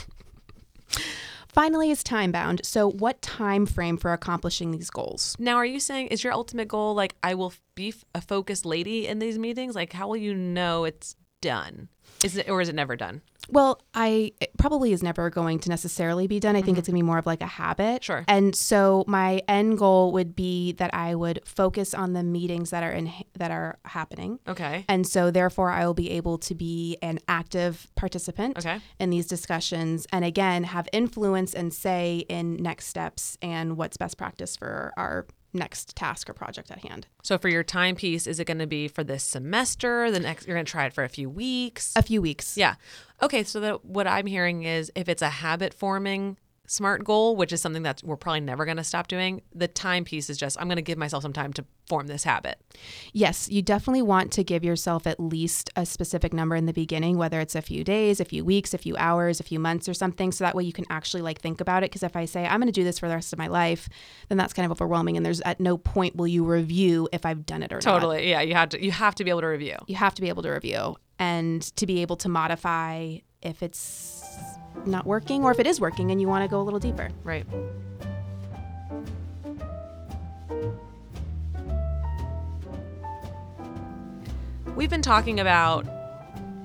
Finally, 1.50 1.90
is 1.90 2.04
time 2.04 2.32
bound. 2.32 2.62
So, 2.64 2.90
what 2.92 3.20
time 3.22 3.66
frame 3.66 3.98
for 3.98 4.14
accomplishing 4.14 4.72
these 4.72 4.90
goals? 4.92 5.36
now, 5.40 5.56
are 5.56 5.66
you 5.66 5.80
saying 5.80 6.08
is 6.08 6.24
your 6.24 6.32
ultimate 6.34 6.68
goal 6.68 6.94
like 6.94 7.16
I 7.24 7.34
will 7.34 7.52
be 7.74 7.90
f- 7.90 8.06
a 8.14 8.22
focused 8.22 8.64
lady 8.66 9.08
in 9.08 9.18
these 9.20 9.40
meetings? 9.40 9.74
Like 9.74 9.92
how 9.92 10.08
will 10.08 10.18
you 10.18 10.36
know 10.36 10.84
it's 10.84 11.16
done? 11.42 11.90
Is 12.24 12.36
it 12.36 12.50
or 12.50 12.62
is 12.62 12.70
it 12.70 12.76
never 12.76 12.96
done? 12.96 13.22
Well, 13.50 13.82
I 13.94 14.32
it 14.42 14.52
probably 14.58 14.92
is 14.92 15.04
never 15.04 15.30
going 15.30 15.60
to 15.60 15.70
necessarily 15.70 16.28
be 16.28 16.40
done. 16.40 16.56
I 16.56 16.62
think 16.62 16.78
it's 16.78 16.88
mm-hmm. 16.88 16.94
going 16.94 17.02
to 17.02 17.06
be 17.06 17.08
more 17.08 17.18
of 17.18 17.26
like 17.26 17.42
a 17.42 17.48
habit. 17.48 18.04
Sure. 18.04 18.26
And 18.28 18.56
so 18.56 19.06
my 19.08 19.42
end 19.48 19.78
goal 19.78 20.12
would 20.14 20.36
be 20.36 20.74
that 20.74 20.94
I 20.94 21.16
would 21.16 21.42
focus 21.46 21.94
on 21.94 22.14
the 22.14 22.24
meetings 22.24 22.72
that 22.72 22.84
are 22.84 22.92
in 22.92 23.12
that 23.38 23.52
are 23.52 23.78
happening. 23.86 24.40
Okay. 24.48 24.84
And 24.90 25.06
so, 25.08 25.32
therefore, 25.32 25.70
I 25.70 25.86
will 25.86 25.94
be 25.94 26.12
able 26.12 26.38
to 26.40 26.56
be 26.56 26.98
an 27.02 27.20
active 27.28 27.88
participant 27.96 28.58
Okay. 28.58 28.80
in 29.00 29.10
these 29.10 29.28
discussions 29.28 30.08
and 30.12 30.26
again 30.26 30.66
have 30.66 30.90
influence 30.92 31.54
and 31.54 31.74
say 31.74 32.26
in 32.30 32.56
next 32.56 32.88
steps 32.88 33.38
and 33.42 33.78
what's 33.78 33.98
best 33.98 34.18
practice 34.18 34.58
for 34.58 34.92
our 34.98 35.28
next 35.54 35.96
task 35.96 36.30
or 36.30 36.34
project 36.34 36.72
at 36.72 36.80
hand. 36.80 37.08
So 37.24 37.38
for 37.38 37.50
your 37.50 37.64
timepiece, 37.64 38.28
is 38.28 38.40
it 38.40 38.46
going 38.46 38.60
to 38.60 38.68
be 38.68 38.88
for 38.88 39.04
this 39.04 39.24
semester? 39.24 40.12
The 40.12 40.20
next, 40.20 40.48
you're 40.48 40.56
going 40.56 40.66
to 40.66 40.72
try 40.72 40.86
it 40.86 40.94
for 40.94 41.04
a 41.04 41.10
few 41.10 41.30
weeks. 41.30 41.94
A 41.96 42.02
few 42.04 42.22
weeks. 42.22 42.58
yeah. 42.58 42.76
Okay. 43.22 43.44
So 43.44 43.60
that 43.62 43.86
what 43.86 44.08
I'm 44.08 44.26
hearing 44.26 44.64
is 44.64 44.92
if 44.96 45.10
it's 45.10 45.22
a 45.22 45.30
habit 45.30 45.74
forming 45.74 46.38
smart 46.68 47.04
goal, 47.04 47.36
which 47.36 47.52
is 47.52 47.62
something 47.62 47.84
that 47.84 48.02
we're 48.04 48.18
probably 48.18 48.42
never 48.42 48.66
going 48.66 48.78
to 48.78 48.84
stop 48.84 49.08
doing, 49.08 49.42
the 49.56 49.68
time 49.68 50.04
piece 50.04 50.30
is 50.30 50.38
just 50.38 50.60
I'm 50.60 50.68
going 50.68 50.76
to 50.76 50.82
give 50.82 50.98
myself 50.98 51.24
some 51.24 51.34
time 51.34 51.54
to 51.54 51.66
form 51.88 52.08
this 52.08 52.26
habit. 52.26 52.62
Yes, 53.14 53.50
you 53.50 53.62
definitely 53.62 54.02
want 54.02 54.32
to 54.34 54.44
give 54.44 54.64
yourself 54.64 55.08
at 55.08 55.20
least 55.20 55.70
a 55.78 55.86
specific 55.86 56.34
number 56.34 56.56
in 56.56 56.66
the 56.66 56.74
beginning, 56.74 57.18
whether 57.18 57.40
it's 57.40 57.56
a 57.56 57.62
few 57.62 57.84
days, 57.84 58.20
a 58.20 58.26
few 58.26 58.44
weeks, 58.44 58.74
a 58.74 58.78
few 58.78 58.96
hours, 58.98 59.40
a 59.40 59.44
few 59.44 59.60
months 59.60 59.88
or 59.88 59.94
something, 59.94 60.32
so 60.32 60.44
that 60.44 60.54
way 60.54 60.64
you 60.64 60.74
can 60.74 60.86
actually 60.90 61.22
like 61.22 61.40
think 61.40 61.62
about 61.62 61.84
it 61.84 61.90
because 61.90 62.04
if 62.04 62.16
I 62.16 62.26
say 62.26 62.46
I'm 62.46 62.60
going 62.60 62.68
to 62.68 62.74
do 62.74 62.84
this 62.84 63.00
for 63.00 63.08
the 63.08 63.16
rest 63.16 63.32
of 63.32 63.40
my 63.40 63.48
life, 63.48 63.88
then 64.28 64.38
that's 64.38 64.54
kind 64.54 64.66
of 64.66 64.72
overwhelming 64.72 65.16
and 65.18 65.26
there's 65.26 65.42
at 65.42 65.60
no 65.60 65.78
point 65.78 66.18
will 66.18 66.28
you 66.28 66.44
review 66.44 67.08
if 67.14 67.26
I've 67.26 67.46
done 67.46 67.64
it 67.64 67.72
or 67.72 67.78
not. 67.78 67.84
Totally. 67.84 68.30
Yeah, 68.30 68.42
you 68.42 68.54
have 68.56 68.70
to 68.70 68.84
you 68.84 68.92
have 68.92 69.16
to 69.16 69.24
be 69.24 69.30
able 69.30 69.42
to 69.42 69.48
review. 69.48 69.78
You 69.88 69.96
have 69.96 70.14
to 70.16 70.22
be 70.22 70.28
able 70.30 70.44
to 70.44 70.50
review 70.50 70.98
and 71.18 71.62
to 71.78 71.88
be 71.88 72.02
able 72.02 72.18
to 72.18 72.30
modify 72.30 73.18
if 73.42 73.64
it's 73.64 74.24
not 74.86 75.06
working 75.06 75.44
or 75.44 75.52
if 75.52 75.60
it 75.60 75.68
is 75.68 75.80
working 75.80 76.12
and 76.12 76.22
you 76.22 76.28
want 76.28 76.44
to 76.44 76.50
go 76.50 76.62
a 76.62 76.64
little 76.64 76.80
deeper. 76.80 77.10
Right. 77.24 77.46
We've 84.76 84.90
been 84.90 85.02
talking 85.02 85.40
about 85.40 85.88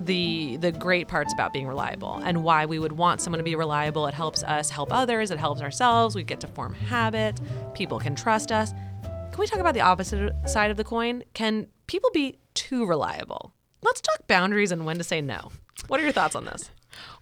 the 0.07 0.57
the 0.59 0.73
great 0.73 1.09
parts 1.09 1.33
about 1.33 1.53
being 1.53 1.67
reliable 1.67 2.21
and 2.25 2.43
why 2.45 2.67
we 2.67 2.79
would 2.79 2.93
want 2.93 3.21
someone 3.21 3.39
to 3.39 3.45
be 3.45 3.55
reliable. 3.55 4.07
It 4.07 4.15
helps 4.15 4.43
us 4.43 4.69
help 4.69 4.93
others, 4.93 5.31
it 5.31 5.39
helps 5.39 5.63
ourselves, 5.63 6.15
we 6.15 6.23
get 6.23 6.41
to 6.41 6.47
form 6.47 6.75
habits, 6.75 7.41
people 7.75 7.99
can 7.99 8.15
trust 8.15 8.53
us. 8.53 8.73
Can 9.03 9.39
we 9.39 9.47
talk 9.47 9.61
about 9.61 9.75
the 9.75 9.81
opposite 9.81 10.33
side 10.47 10.71
of 10.71 10.77
the 10.77 10.85
coin? 10.85 11.23
Can 11.33 11.69
people 11.87 12.11
be 12.13 12.39
too 12.55 12.85
reliable? 12.85 13.55
Let's 13.81 14.01
talk 14.01 14.27
boundaries 14.27 14.73
and 14.73 14.85
when 14.85 14.99
to 14.99 15.05
say 15.05 15.21
no. 15.21 15.51
What 15.89 15.99
are 15.99 16.03
your 16.03 16.13
thoughts 16.13 16.37
on 16.37 16.45
this? 16.45 16.71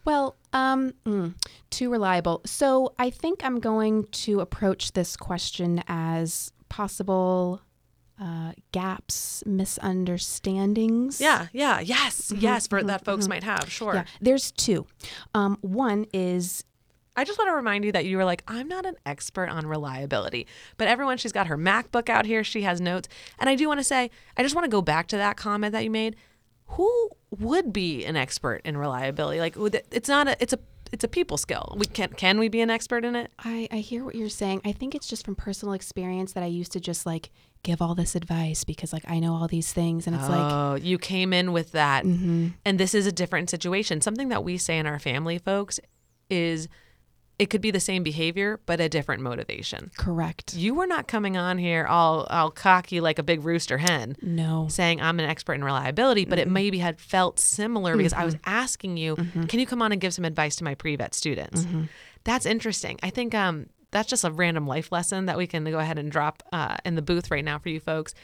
Well, 0.04 0.36
um, 0.52 0.92
mm, 1.04 1.34
too 1.70 1.90
reliable. 1.90 2.42
So 2.46 2.94
I 2.98 3.10
think 3.10 3.44
I'm 3.44 3.60
going 3.60 4.04
to 4.04 4.40
approach 4.40 4.92
this 4.92 5.16
question 5.16 5.82
as 5.88 6.52
possible 6.68 7.60
uh, 8.20 8.52
gaps, 8.72 9.42
misunderstandings. 9.46 11.20
Yeah, 11.20 11.46
yeah, 11.52 11.80
yes, 11.80 12.32
yes, 12.36 12.66
for 12.66 12.82
that 12.82 13.04
folks 13.04 13.28
might 13.28 13.44
have, 13.44 13.70
sure. 13.70 13.94
Yeah, 13.94 14.04
there's 14.20 14.52
two. 14.52 14.86
Um, 15.34 15.56
one 15.62 16.06
is 16.12 16.64
I 17.16 17.24
just 17.24 17.38
want 17.38 17.48
to 17.48 17.54
remind 17.54 17.84
you 17.84 17.92
that 17.92 18.04
you 18.04 18.16
were 18.16 18.24
like, 18.24 18.42
I'm 18.46 18.68
not 18.68 18.86
an 18.86 18.94
expert 19.04 19.48
on 19.48 19.66
reliability, 19.66 20.46
but 20.76 20.88
everyone, 20.88 21.18
she's 21.18 21.32
got 21.32 21.48
her 21.48 21.58
MacBook 21.58 22.08
out 22.08 22.24
here. 22.24 22.44
She 22.44 22.62
has 22.62 22.80
notes. 22.80 23.08
And 23.38 23.50
I 23.50 23.56
do 23.56 23.68
want 23.68 23.80
to 23.80 23.84
say, 23.84 24.10
I 24.36 24.42
just 24.42 24.54
want 24.54 24.64
to 24.64 24.70
go 24.70 24.80
back 24.80 25.08
to 25.08 25.16
that 25.16 25.36
comment 25.36 25.72
that 25.72 25.84
you 25.84 25.90
made. 25.90 26.16
Who 26.70 27.10
would 27.38 27.72
be 27.72 28.04
an 28.04 28.16
expert 28.16 28.62
in 28.64 28.76
reliability? 28.76 29.40
Like, 29.40 29.56
it's 29.90 30.08
not 30.08 30.28
a, 30.28 30.36
it's 30.40 30.52
a, 30.52 30.58
it's 30.92 31.04
a 31.04 31.08
people 31.08 31.36
skill. 31.36 31.76
We 31.78 31.86
can, 31.86 32.10
can 32.10 32.38
we 32.38 32.48
be 32.48 32.60
an 32.60 32.70
expert 32.70 33.04
in 33.04 33.14
it? 33.14 33.30
I, 33.38 33.68
I 33.70 33.76
hear 33.76 34.04
what 34.04 34.14
you're 34.14 34.28
saying. 34.28 34.62
I 34.64 34.72
think 34.72 34.94
it's 34.94 35.06
just 35.06 35.24
from 35.24 35.36
personal 35.36 35.74
experience 35.74 36.32
that 36.32 36.42
I 36.42 36.46
used 36.46 36.72
to 36.72 36.80
just 36.80 37.06
like 37.06 37.30
give 37.62 37.82
all 37.82 37.94
this 37.94 38.14
advice 38.14 38.64
because 38.64 38.92
like 38.92 39.04
I 39.08 39.20
know 39.20 39.34
all 39.34 39.46
these 39.46 39.72
things 39.72 40.06
and 40.06 40.16
it's 40.16 40.28
like 40.28 40.52
oh, 40.52 40.74
you 40.76 40.98
came 40.98 41.32
in 41.32 41.52
with 41.52 41.72
that. 41.72 42.04
Mm-hmm. 42.04 42.48
And 42.64 42.80
this 42.80 42.94
is 42.94 43.06
a 43.06 43.12
different 43.12 43.50
situation. 43.50 44.00
Something 44.00 44.30
that 44.30 44.42
we 44.42 44.56
say 44.58 44.78
in 44.78 44.86
our 44.86 44.98
family, 44.98 45.38
folks, 45.38 45.78
is 46.28 46.68
it 47.40 47.50
could 47.50 47.60
be 47.60 47.70
the 47.70 47.80
same 47.80 48.02
behavior, 48.02 48.60
but 48.66 48.80
a 48.80 48.88
different 48.88 49.22
motivation. 49.22 49.90
correct. 49.96 50.54
You 50.54 50.74
were 50.74 50.86
not 50.86 51.08
coming 51.08 51.36
on 51.36 51.58
here 51.58 51.86
all, 51.86 52.24
all 52.24 52.50
cocky 52.50 53.00
like 53.00 53.18
a 53.18 53.22
big 53.22 53.44
rooster 53.44 53.78
hen. 53.78 54.16
No. 54.22 54.66
saying 54.68 55.00
I'm 55.00 55.18
an 55.18 55.26
expert 55.28 55.54
in 55.54 55.64
reliability, 55.64 56.24
but 56.26 56.38
it 56.38 56.44
Mm-hmm. 56.44 56.52
maybe 56.54 56.78
had 56.78 57.00
felt 57.00 57.38
similar 57.40 57.96
because 57.96 58.12
I 58.12 58.24
was 58.24 58.36
asking 58.44 58.96
you, 58.98 59.16
can 59.48 59.58
you 59.58 59.66
come 59.66 59.82
on 59.82 59.90
and 59.92 60.00
give 60.00 60.12
some 60.14 60.24
advice 60.24 60.56
to 60.56 60.64
my 60.64 60.74
pre-vet 60.74 61.14
students? 61.14 61.62
Mm-hmm. 61.62 61.84
That's 62.24 62.44
interesting. 62.46 62.98
I 63.02 63.10
think 63.10 63.34
um, 63.34 63.66
that's 63.90 64.08
just 64.10 64.24
a 64.24 64.30
random 64.30 64.66
life 64.66 64.92
lesson 64.92 65.26
that 65.26 65.36
we 65.38 65.46
can 65.46 65.64
go 65.64 65.78
ahead 65.78 65.98
and 65.98 66.12
drop 66.12 66.42
uh, 66.52 66.76
in 66.84 66.94
the 66.94 67.02
booth 67.02 67.30
right 67.30 67.44
now 67.44 67.58
for 67.58 67.70
you 67.70 67.80
folks. 67.80 68.14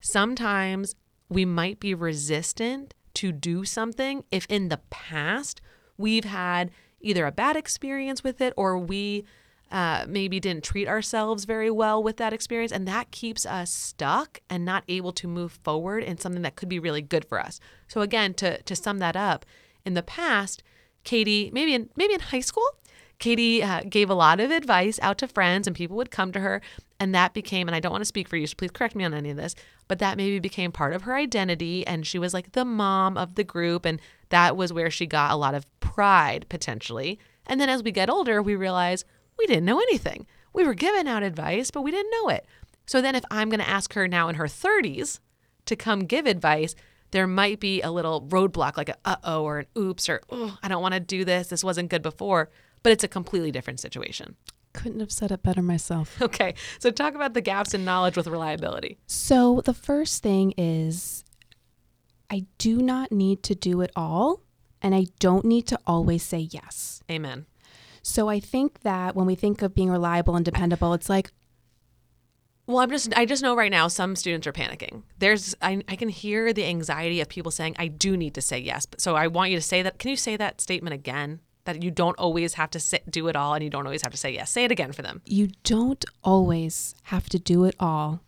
Sometimes 0.00 0.94
we 1.28 1.44
might 1.44 1.80
be 1.80 1.94
resistant 1.94 2.94
to 3.14 3.32
do 3.32 3.64
something 3.64 4.24
if 4.30 4.46
in 4.48 4.68
the 4.68 4.80
past 4.90 5.60
we've 5.96 6.24
had 6.24 6.70
either 7.00 7.26
a 7.26 7.32
bad 7.32 7.56
experience 7.56 8.24
with 8.24 8.40
it 8.40 8.52
or 8.56 8.78
we 8.78 9.24
uh, 9.70 10.06
maybe 10.08 10.40
didn't 10.40 10.64
treat 10.64 10.88
ourselves 10.88 11.44
very 11.44 11.70
well 11.70 12.02
with 12.02 12.16
that 12.16 12.32
experience. 12.32 12.72
And 12.72 12.88
that 12.88 13.10
keeps 13.10 13.44
us 13.44 13.70
stuck 13.70 14.40
and 14.48 14.64
not 14.64 14.84
able 14.88 15.12
to 15.12 15.28
move 15.28 15.52
forward 15.62 16.02
in 16.02 16.18
something 16.18 16.42
that 16.42 16.56
could 16.56 16.68
be 16.68 16.78
really 16.78 17.02
good 17.02 17.24
for 17.24 17.38
us. 17.38 17.60
So, 17.86 18.00
again, 18.00 18.34
to, 18.34 18.62
to 18.62 18.74
sum 18.74 18.98
that 18.98 19.16
up, 19.16 19.44
in 19.84 19.94
the 19.94 20.02
past, 20.02 20.62
Katie, 21.04 21.50
maybe 21.52 21.74
in, 21.74 21.88
maybe 21.96 22.14
in 22.14 22.20
high 22.20 22.40
school, 22.40 22.68
Katie 23.18 23.62
uh, 23.62 23.82
gave 23.88 24.10
a 24.10 24.14
lot 24.14 24.38
of 24.38 24.50
advice 24.50 24.98
out 25.02 25.18
to 25.18 25.28
friends, 25.28 25.66
and 25.66 25.74
people 25.74 25.96
would 25.96 26.10
come 26.10 26.30
to 26.32 26.40
her, 26.40 26.60
and 27.00 27.14
that 27.14 27.34
became. 27.34 27.68
And 27.68 27.74
I 27.74 27.80
don't 27.80 27.92
want 27.92 28.02
to 28.02 28.06
speak 28.06 28.28
for 28.28 28.36
you, 28.36 28.46
so 28.46 28.54
please 28.56 28.70
correct 28.70 28.94
me 28.94 29.04
on 29.04 29.14
any 29.14 29.30
of 29.30 29.36
this. 29.36 29.54
But 29.88 29.98
that 29.98 30.16
maybe 30.16 30.38
became 30.38 30.70
part 30.70 30.92
of 30.92 31.02
her 31.02 31.16
identity, 31.16 31.86
and 31.86 32.06
she 32.06 32.18
was 32.18 32.32
like 32.32 32.52
the 32.52 32.64
mom 32.64 33.16
of 33.16 33.34
the 33.34 33.44
group, 33.44 33.84
and 33.84 34.00
that 34.28 34.56
was 34.56 34.72
where 34.72 34.90
she 34.90 35.06
got 35.06 35.32
a 35.32 35.36
lot 35.36 35.54
of 35.54 35.66
pride 35.80 36.46
potentially. 36.48 37.18
And 37.46 37.60
then 37.60 37.68
as 37.68 37.82
we 37.82 37.90
get 37.90 38.10
older, 38.10 38.40
we 38.40 38.54
realize 38.54 39.04
we 39.38 39.46
didn't 39.46 39.64
know 39.64 39.80
anything. 39.80 40.26
We 40.52 40.64
were 40.64 40.74
given 40.74 41.08
out 41.08 41.22
advice, 41.22 41.70
but 41.70 41.82
we 41.82 41.90
didn't 41.90 42.12
know 42.12 42.28
it. 42.28 42.46
So 42.86 43.00
then, 43.02 43.14
if 43.14 43.24
I'm 43.30 43.48
going 43.48 43.60
to 43.60 43.68
ask 43.68 43.92
her 43.94 44.08
now 44.08 44.28
in 44.28 44.36
her 44.36 44.46
30s 44.46 45.20
to 45.66 45.76
come 45.76 46.00
give 46.00 46.26
advice, 46.26 46.74
there 47.10 47.26
might 47.26 47.60
be 47.60 47.82
a 47.82 47.90
little 47.90 48.22
roadblock, 48.22 48.76
like 48.76 48.88
a 48.88 48.96
uh 49.04 49.16
oh 49.24 49.44
or 49.44 49.58
an 49.60 49.66
oops 49.76 50.08
or 50.08 50.20
I 50.62 50.68
don't 50.68 50.82
want 50.82 50.94
to 50.94 51.00
do 51.00 51.24
this. 51.24 51.48
This 51.48 51.64
wasn't 51.64 51.90
good 51.90 52.02
before, 52.02 52.50
but 52.82 52.92
it's 52.92 53.04
a 53.04 53.08
completely 53.08 53.50
different 53.50 53.80
situation. 53.80 54.36
Couldn't 54.72 55.00
have 55.00 55.10
said 55.12 55.32
it 55.32 55.42
better 55.42 55.62
myself. 55.62 56.20
Okay, 56.22 56.54
so 56.78 56.90
talk 56.90 57.14
about 57.14 57.34
the 57.34 57.40
gaps 57.40 57.74
in 57.74 57.84
knowledge 57.84 58.16
with 58.16 58.26
reliability. 58.26 58.98
So 59.06 59.60
the 59.64 59.74
first 59.74 60.22
thing 60.22 60.52
is 60.56 61.24
I 62.30 62.46
do 62.58 62.82
not 62.82 63.10
need 63.10 63.42
to 63.44 63.54
do 63.54 63.80
it 63.80 63.90
all 63.96 64.42
and 64.82 64.94
I 64.94 65.06
don't 65.18 65.44
need 65.44 65.66
to 65.68 65.78
always 65.86 66.22
say 66.22 66.38
yes. 66.38 67.02
Amen. 67.10 67.46
So 68.02 68.28
I 68.28 68.40
think 68.40 68.80
that 68.82 69.16
when 69.16 69.26
we 69.26 69.34
think 69.34 69.62
of 69.62 69.74
being 69.74 69.90
reliable 69.90 70.36
and 70.36 70.44
dependable, 70.44 70.94
it's 70.94 71.08
like, 71.08 71.32
Well, 72.66 72.78
I'm 72.78 72.90
just 72.90 73.16
I 73.16 73.24
just 73.24 73.42
know 73.42 73.56
right 73.56 73.70
now 73.70 73.88
some 73.88 74.14
students 74.14 74.46
are 74.46 74.52
panicking. 74.52 75.02
There's 75.18 75.54
I, 75.60 75.82
I 75.88 75.96
can 75.96 76.08
hear 76.08 76.52
the 76.52 76.64
anxiety 76.64 77.20
of 77.20 77.28
people 77.28 77.50
saying 77.50 77.74
I 77.78 77.88
do 77.88 78.16
need 78.16 78.34
to 78.34 78.42
say 78.42 78.58
yes. 78.58 78.86
But 78.86 79.00
so 79.00 79.16
I 79.16 79.26
want 79.26 79.50
you 79.50 79.56
to 79.56 79.62
say 79.62 79.82
that. 79.82 79.98
Can 79.98 80.10
you 80.10 80.16
say 80.16 80.36
that 80.36 80.60
statement 80.60 80.94
again? 80.94 81.40
That 81.68 81.82
you 81.82 81.90
don't 81.90 82.18
always 82.18 82.54
have 82.54 82.70
to 82.70 82.80
say, 82.80 83.00
do 83.10 83.28
it 83.28 83.36
all 83.36 83.52
and 83.52 83.62
you 83.62 83.68
don't 83.68 83.84
always 83.84 84.00
have 84.00 84.12
to 84.12 84.16
say 84.16 84.32
yes. 84.32 84.50
Say 84.50 84.64
it 84.64 84.72
again 84.72 84.90
for 84.92 85.02
them. 85.02 85.20
you 85.26 85.48
don't 85.64 86.02
always 86.24 86.94
have 87.02 87.28
to 87.28 87.38
do 87.38 87.64
it 87.64 87.76
all 87.78 88.22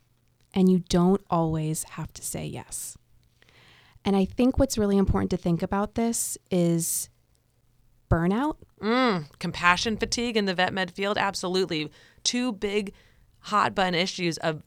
and 0.53 0.71
you 0.71 0.81
don't 0.91 1.23
always 1.31 1.85
have 1.85 2.13
to 2.13 2.23
say 2.23 2.45
yes. 2.45 2.99
And 4.05 4.15
I 4.15 4.27
think 4.27 4.59
what's 4.59 4.77
really 4.77 4.99
important 4.99 5.31
to 5.31 5.39
think 5.39 5.63
about 5.63 5.95
this 5.95 6.37
is 6.51 7.09
burnout. 8.11 8.57
Mm, 8.83 9.27
compassion 9.39 9.97
fatigue 9.97 10.37
in 10.37 10.45
the 10.45 10.55
vet 10.55 10.75
med 10.75 10.91
field, 10.91 11.17
absolutely. 11.17 11.91
Two 12.25 12.53
big 12.53 12.93
hot 13.39 13.75
button 13.75 13.95
issues 13.95 14.37
of 14.37 14.63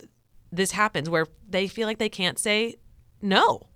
this 0.52 0.72
happens 0.72 1.12
where 1.12 1.28
they 1.48 1.68
feel 1.68 1.88
like 1.88 2.00
they 2.00 2.10
can't 2.10 2.40
say 2.40 2.76
no. 3.22 3.68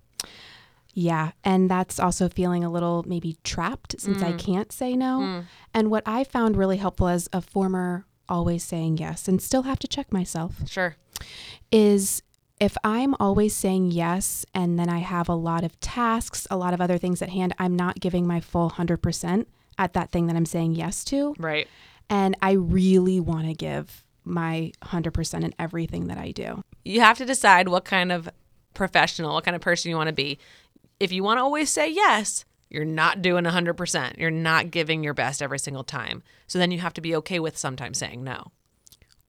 Yeah, 0.98 1.30
and 1.44 1.70
that's 1.70 2.00
also 2.00 2.28
feeling 2.28 2.64
a 2.64 2.70
little 2.70 3.04
maybe 3.06 3.36
trapped 3.44 4.00
since 4.00 4.20
I 4.20 4.32
mm. 4.32 4.38
can't 4.40 4.72
say 4.72 4.96
no. 4.96 5.20
Mm. 5.20 5.44
And 5.72 5.90
what 5.92 6.02
I 6.06 6.24
found 6.24 6.56
really 6.56 6.78
helpful 6.78 7.06
as 7.06 7.28
a 7.32 7.40
former 7.40 8.04
always 8.28 8.64
saying 8.64 8.98
yes 8.98 9.28
and 9.28 9.40
still 9.40 9.62
have 9.62 9.78
to 9.78 9.86
check 9.86 10.12
myself 10.12 10.56
Sure. 10.66 10.96
is 11.70 12.20
if 12.58 12.76
I'm 12.82 13.14
always 13.20 13.54
saying 13.54 13.92
yes 13.92 14.44
and 14.52 14.76
then 14.76 14.88
I 14.88 14.98
have 14.98 15.28
a 15.28 15.36
lot 15.36 15.62
of 15.62 15.78
tasks, 15.78 16.48
a 16.50 16.56
lot 16.56 16.74
of 16.74 16.80
other 16.80 16.98
things 16.98 17.22
at 17.22 17.28
hand, 17.28 17.54
I'm 17.60 17.76
not 17.76 18.00
giving 18.00 18.26
my 18.26 18.40
full 18.40 18.70
100% 18.70 19.46
at 19.78 19.92
that 19.92 20.10
thing 20.10 20.26
that 20.26 20.34
I'm 20.34 20.46
saying 20.46 20.74
yes 20.74 21.04
to. 21.04 21.36
Right. 21.38 21.68
And 22.10 22.36
I 22.42 22.52
really 22.52 23.20
want 23.20 23.46
to 23.46 23.54
give 23.54 24.04
my 24.24 24.72
100% 24.82 25.44
in 25.44 25.54
everything 25.60 26.08
that 26.08 26.18
I 26.18 26.32
do. 26.32 26.64
You 26.84 27.02
have 27.02 27.18
to 27.18 27.24
decide 27.24 27.68
what 27.68 27.84
kind 27.84 28.10
of 28.10 28.28
professional, 28.78 29.34
what 29.34 29.44
kind 29.44 29.54
of 29.54 29.60
person 29.60 29.90
you 29.90 29.96
want 29.96 30.08
to 30.08 30.14
be. 30.14 30.38
If 31.00 31.12
you 31.12 31.22
want 31.22 31.38
to 31.38 31.42
always 31.42 31.70
say 31.70 31.90
yes, 31.90 32.44
you're 32.70 32.84
not 32.84 33.22
doing 33.22 33.44
100%. 33.44 34.18
You're 34.18 34.30
not 34.30 34.70
giving 34.70 35.02
your 35.02 35.14
best 35.14 35.40
every 35.42 35.58
single 35.58 35.84
time. 35.84 36.22
So 36.46 36.58
then 36.58 36.70
you 36.70 36.80
have 36.80 36.94
to 36.94 37.00
be 37.00 37.14
okay 37.16 37.38
with 37.38 37.56
sometimes 37.56 37.98
saying 37.98 38.22
no. 38.24 38.52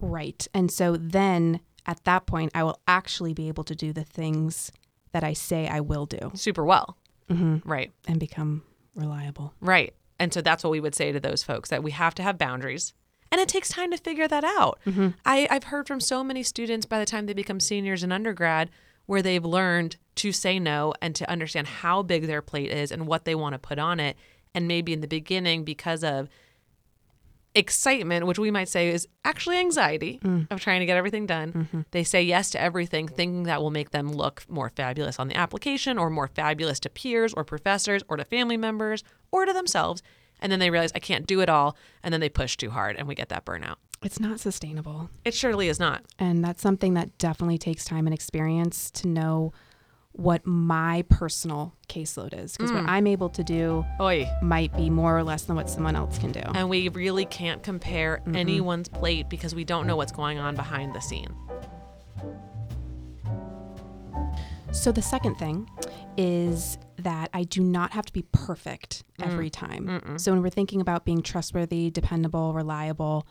Right. 0.01 0.47
And 0.53 0.71
so 0.71 0.97
then 0.97 1.62
at 1.86 2.03
that 2.03 2.25
point, 2.25 2.51
I 2.53 2.63
will 2.63 2.79
actually 2.88 3.34
be 3.34 3.47
able 3.47 3.63
to 3.65 3.75
do 3.75 3.93
the 3.93 4.03
things 4.03 4.71
that 5.12 5.23
I 5.23 5.34
say 5.34 5.67
I 5.67 5.79
will 5.79 6.05
do 6.05 6.32
Super 6.36 6.63
well. 6.63 6.97
Mm-hmm. 7.29 7.69
Right. 7.69 7.91
and 8.08 8.19
become 8.19 8.63
reliable. 8.95 9.53
Right. 9.62 9.93
And 10.19 10.34
so 10.34 10.41
that's 10.41 10.63
what 10.63 10.71
we 10.71 10.79
would 10.79 10.95
say 10.95 11.12
to 11.12 11.19
those 11.19 11.43
folks 11.43 11.69
that 11.69 11.84
we 11.84 11.91
have 11.91 12.15
to 12.15 12.23
have 12.23 12.38
boundaries. 12.38 12.93
And 13.32 13.39
it 13.39 13.47
takes 13.47 13.69
time 13.69 13.91
to 13.91 13.97
figure 13.97 14.27
that 14.27 14.43
out. 14.43 14.79
Mm-hmm. 14.86 15.10
I, 15.25 15.47
I've 15.49 15.65
heard 15.65 15.88
from 15.88 15.99
so 15.99 16.23
many 16.23 16.41
students 16.43 16.86
by 16.86 16.99
the 16.99 17.05
time 17.05 17.25
they 17.27 17.34
become 17.34 17.60
seniors 17.60 18.03
in 18.03 18.12
undergrad 18.12 18.69
where 19.05 19.21
they've 19.21 19.45
learned 19.45 19.97
to 20.19 20.32
say 20.34 20.60
no 20.60 20.93
and 21.01 21.15
to 21.15 21.29
understand 21.29 21.67
how 21.67 22.03
big 22.03 22.27
their 22.27 22.41
plate 22.41 22.71
is 22.71 22.91
and 22.91 23.08
what 23.08 23.23
they 23.23 23.36
want 23.36 23.53
to 23.53 23.60
put 23.60 23.79
on 23.79 23.99
it. 23.99 24.17
And 24.53 24.67
maybe 24.67 24.91
in 24.91 24.99
the 24.99 25.08
beginning, 25.08 25.63
because 25.63 26.03
of 26.03 26.27
excitement, 27.55 28.25
which 28.25 28.38
we 28.38 28.51
might 28.51 28.67
say 28.67 28.89
is 28.89 29.08
actually 29.23 29.58
anxiety 29.58 30.19
mm. 30.21 30.45
of 30.51 30.60
trying 30.60 30.82
to 30.82 30.86
get 30.86 30.97
everything 30.97 31.25
done. 31.25 31.53
Mm-hmm. 31.53 31.82
They 31.91 32.03
say 32.03 32.21
yes 32.21 32.49
to 32.51 32.62
everything, 32.62 33.08
thinking 33.08 33.43
that 33.43 33.62
will 33.62 33.71
make 33.71 33.91
them 33.91 34.12
look 34.12 34.43
more 34.49 34.69
fabulous 34.69 35.19
on 35.19 35.29
the 35.29 35.36
application 35.36 35.97
or 35.97 36.10
more 36.10 36.27
fabulous 36.27 36.79
to 36.82 36.89
peers 36.89 37.34
or 37.34 37.43
professors 37.43 38.03
or 38.08 38.17
to 38.17 38.25
family 38.25 38.58
members 38.58 39.03
or 39.32 39.45
to 39.45 39.53
themselves. 39.53 40.03
And 40.41 40.51
then 40.51 40.60
they 40.60 40.69
realize 40.69 40.91
I 40.93 40.99
can't 40.99 41.25
do 41.25 41.39
it 41.39 41.49
all. 41.49 41.75
And 42.03 42.13
then 42.13 42.21
they 42.21 42.29
push 42.29 42.58
too 42.58 42.71
hard 42.71 42.97
and 42.97 43.08
we 43.08 43.15
get 43.15 43.29
that 43.29 43.45
burnout. 43.45 43.75
It's 44.01 44.19
not 44.19 44.39
sustainable. 44.39 45.10
It 45.25 45.34
surely 45.34 45.67
is 45.67 45.79
not. 45.79 46.03
And 46.17 46.43
that's 46.43 46.62
something 46.62 46.93
that 46.93 47.17
definitely 47.17 47.58
takes 47.58 47.84
time 47.84 48.08
and 48.08 48.13
experience 48.13 48.91
to 48.91 49.08
know 49.08 49.53
what 50.19 50.45
my 50.45 51.05
personal 51.08 51.73
caseload 51.88 52.38
is. 52.38 52.51
Because 52.58 52.73
what 52.73 52.84
hmm. 52.84 52.89
I'm 52.89 53.08
able 53.08 53.29
to 53.29 53.43
do 53.43 53.86
Oi. 54.01 54.27
might 54.41 54.75
be 54.75 54.89
more 54.89 55.17
or 55.17 55.23
less 55.23 55.43
than 55.43 55.55
what 55.55 55.69
someone 55.69 55.95
else 55.95 56.17
can 56.17 56.34
do. 56.34 56.41
And 56.41 56.69
we 56.69 56.89
really 56.89 57.23
can't 57.25 57.63
compare 57.63 58.21
anyone's 58.34 58.89
plate 58.89 59.29
because 59.29 59.55
we 59.55 59.63
don't 59.63 59.88
know 59.88 59.95
what's 59.95 60.12
going 60.12 60.38
on 60.38 60.55
behind 60.55 60.93
the 60.93 60.99
scene. 60.99 61.34
So 64.73 64.91
the 64.91 65.01
second 65.01 65.36
thing 65.36 65.69
is 66.17 66.77
that 66.97 67.29
I 67.34 67.43
do 67.43 67.62
not 67.62 67.93
have 67.93 68.05
to 68.05 68.13
be 68.13 68.23
perfect 68.34 69.05
mm. 69.17 69.25
every 69.25 69.49
time. 69.49 70.17
So 70.17 70.34
when 70.34 70.41
we're 70.41 70.49
thinking 70.49 70.82
about 70.82 71.05
being 71.05 71.21
trustworthy, 71.21 71.89
dependable, 71.89 72.53
reliable, 72.53 73.25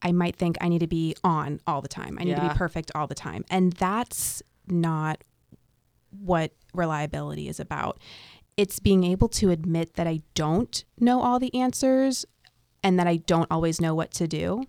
I 0.00 0.12
might 0.12 0.34
think 0.34 0.56
I 0.62 0.70
need 0.70 0.80
to 0.80 0.86
be 0.86 1.14
on 1.22 1.60
all 1.66 1.82
the 1.82 1.88
time. 1.88 2.16
I 2.18 2.24
need 2.24 2.36
to 2.36 2.48
be 2.48 2.54
perfect 2.54 2.90
all 2.94 3.06
the 3.06 3.14
time. 3.14 3.44
And 3.50 3.74
that's 3.74 4.42
not 4.66 5.22
what 6.20 6.52
reliability 6.72 7.48
is 7.48 7.60
about. 7.60 8.00
It's 8.56 8.78
being 8.78 9.04
able 9.04 9.28
to 9.30 9.50
admit 9.50 9.94
that 9.94 10.06
I 10.06 10.22
don't 10.34 10.84
know 10.98 11.22
all 11.22 11.38
the 11.38 11.54
answers 11.54 12.24
and 12.82 12.98
that 12.98 13.06
I 13.06 13.16
don't 13.16 13.50
always 13.50 13.80
know 13.80 13.94
what 13.94 14.12
to 14.12 14.28
do. 14.28 14.64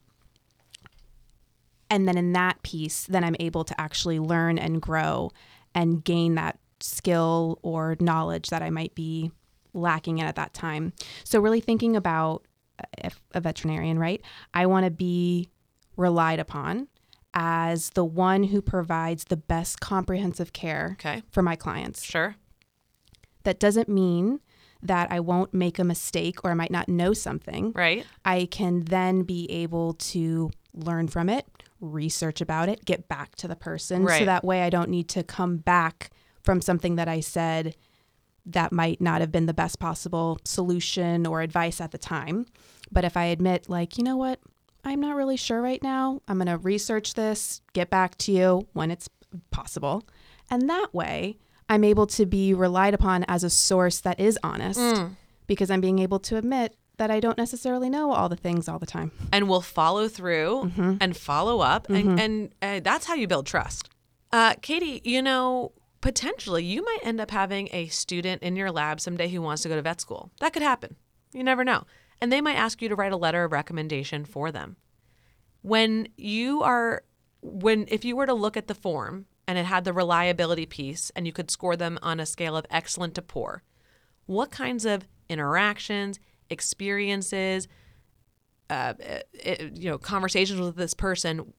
And 1.89 2.07
then 2.07 2.17
in 2.17 2.33
that 2.33 2.63
piece, 2.63 3.05
then 3.05 3.23
I'm 3.23 3.35
able 3.39 3.63
to 3.63 3.79
actually 3.79 4.19
learn 4.19 4.57
and 4.57 4.81
grow 4.81 5.31
and 5.75 6.03
gain 6.03 6.35
that 6.35 6.57
skill 6.79 7.59
or 7.61 7.95
knowledge 7.99 8.49
that 8.49 8.63
I 8.63 8.69
might 8.69 8.95
be 8.95 9.31
lacking 9.73 10.17
in 10.17 10.25
at 10.25 10.35
that 10.35 10.53
time. 10.53 10.93
So, 11.23 11.39
really 11.39 11.61
thinking 11.61 11.95
about 11.95 12.43
uh, 12.79 12.85
if 12.97 13.21
a 13.33 13.41
veterinarian, 13.41 13.99
right? 13.99 14.21
I 14.53 14.65
want 14.65 14.85
to 14.85 14.91
be 14.91 15.49
relied 15.95 16.39
upon 16.39 16.87
as 17.35 17.89
the 17.91 18.05
one 18.05 18.45
who 18.45 18.61
provides 18.61 19.25
the 19.25 19.37
best 19.37 19.81
comprehensive 19.81 20.53
care 20.53 20.91
Okay. 20.99 21.21
for 21.29 21.41
my 21.41 21.55
clients. 21.55 22.03
Sure. 22.03 22.35
That 23.43 23.59
doesn't 23.59 23.89
mean 23.89 24.39
that 24.81 25.11
I 25.11 25.19
won't 25.19 25.53
make 25.53 25.77
a 25.77 25.83
mistake 25.83 26.39
or 26.43 26.51
I 26.51 26.53
might 26.53 26.71
not 26.71 26.87
know 26.87 27.13
something. 27.13 27.71
Right. 27.73 28.05
I 28.23 28.47
can 28.49 28.85
then 28.85 29.23
be 29.23 29.49
able 29.51 29.93
to 29.93 30.51
learn 30.73 31.07
from 31.07 31.27
it, 31.29 31.45
research 31.81 32.39
about 32.41 32.69
it, 32.69 32.85
get 32.85 33.07
back 33.07 33.35
to 33.35 33.47
the 33.47 33.55
person. 33.55 34.03
Right. 34.03 34.19
So 34.19 34.25
that 34.25 34.43
way 34.45 34.61
I 34.63 34.69
don't 34.69 34.89
need 34.89 35.09
to 35.09 35.23
come 35.23 35.57
back 35.57 36.11
from 36.43 36.61
something 36.61 36.95
that 36.95 37.07
I 37.07 37.19
said 37.19 37.75
that 38.45 38.71
might 38.71 39.01
not 39.01 39.21
have 39.21 39.31
been 39.31 39.47
the 39.47 39.53
best 39.55 39.79
possible 39.79 40.39
solution 40.43 41.25
or 41.25 41.41
advice 41.41 41.81
at 41.81 41.91
the 41.91 41.97
time. 41.97 42.45
But 42.91 43.03
if 43.03 43.17
I 43.17 43.25
admit, 43.25 43.67
like, 43.67 43.97
you 43.97 44.03
know 44.03 44.17
what, 44.17 44.39
I'm 44.85 45.01
not 45.01 45.15
really 45.15 45.37
sure 45.37 45.61
right 45.61 45.81
now, 45.81 46.21
I'm 46.27 46.37
going 46.37 46.47
to 46.47 46.57
research 46.57 47.15
this, 47.15 47.61
get 47.73 47.89
back 47.89 48.17
to 48.19 48.31
you 48.31 48.67
when 48.73 48.91
it's 48.91 49.09
possible. 49.51 50.03
And 50.49 50.69
that 50.69 50.93
way, 50.93 51.37
I'm 51.67 51.83
able 51.83 52.05
to 52.07 52.25
be 52.25 52.53
relied 52.53 52.93
upon 52.93 53.25
as 53.27 53.43
a 53.43 53.49
source 53.49 53.99
that 54.01 54.19
is 54.19 54.37
honest 54.43 54.79
because 55.47 55.71
I'm 55.71 55.81
being 55.81 55.99
able 55.99 56.19
to 56.19 56.37
admit 56.37 56.75
that 56.97 57.09
I 57.11 57.19
don't 57.19 57.37
necessarily 57.37 57.89
know 57.89 58.13
all 58.13 58.29
the 58.29 58.35
things 58.35 58.69
all 58.69 58.79
the 58.79 58.85
time. 58.85 59.11
and 59.33 59.49
we'll 59.49 59.61
follow 59.61 60.07
through 60.07 60.71
and 61.01 61.17
follow 61.17 61.59
up 61.59 61.89
and, 61.89 62.19
and 62.19 62.53
uh, 62.61 62.79
that's 62.83 63.05
how 63.07 63.15
you 63.15 63.27
build 63.27 63.45
trust. 63.47 63.89
Uh, 64.31 64.53
katie 64.61 65.01
you 65.03 65.21
know 65.21 65.71
potentially 66.01 66.63
you 66.63 66.83
might 66.85 66.99
end 67.03 67.19
up 67.19 67.31
having 67.31 67.67
a 67.73 67.87
student 67.87 68.43
in 68.43 68.55
your 68.55 68.71
lab 68.71 69.01
someday 69.01 69.27
who 69.27 69.41
wants 69.41 69.63
to 69.63 69.69
go 69.69 69.75
to 69.75 69.81
vet 69.81 69.99
school. 69.99 70.31
That 70.39 70.53
could 70.53 70.61
happen. 70.61 70.95
You 71.33 71.43
never 71.43 71.63
know 71.63 71.83
and 72.25 72.31
they 72.31 72.41
might 72.41 72.55
ask 72.55 72.81
you 72.81 72.89
to 72.89 72.95
write 72.95 73.11
a 73.11 73.17
letter 73.17 73.43
of 73.43 73.51
recommendation 73.51 74.25
for 74.25 74.51
them. 74.51 74.77
When 75.61 76.07
you 76.17 76.63
are 76.63 77.03
when 77.43 77.85
if 77.87 78.03
you 78.03 78.15
were 78.15 78.25
to 78.25 78.33
look 78.33 78.57
at 78.57 78.65
the 78.65 78.73
form 78.73 79.27
and 79.47 79.59
it 79.59 79.65
had 79.65 79.83
the 79.83 79.93
reliability 79.93 80.65
piece 80.65 81.11
and 81.15 81.27
you 81.27 81.31
could 81.31 81.51
score 81.51 81.75
them 81.75 81.99
on 82.01 82.19
a 82.19 82.25
scale 82.25 82.57
of 82.57 82.65
excellent 82.71 83.13
to 83.13 83.21
poor 83.21 83.61
what 84.25 84.49
kinds 84.49 84.85
of 84.85 85.07
interactions 85.29 86.19
experiences 86.49 87.67
uh, 88.71 88.95
it, 89.33 89.77
you 89.77 89.87
know 89.87 89.99
conversations 89.99 90.59
with 90.59 90.75
this 90.75 90.95
person 90.95 91.53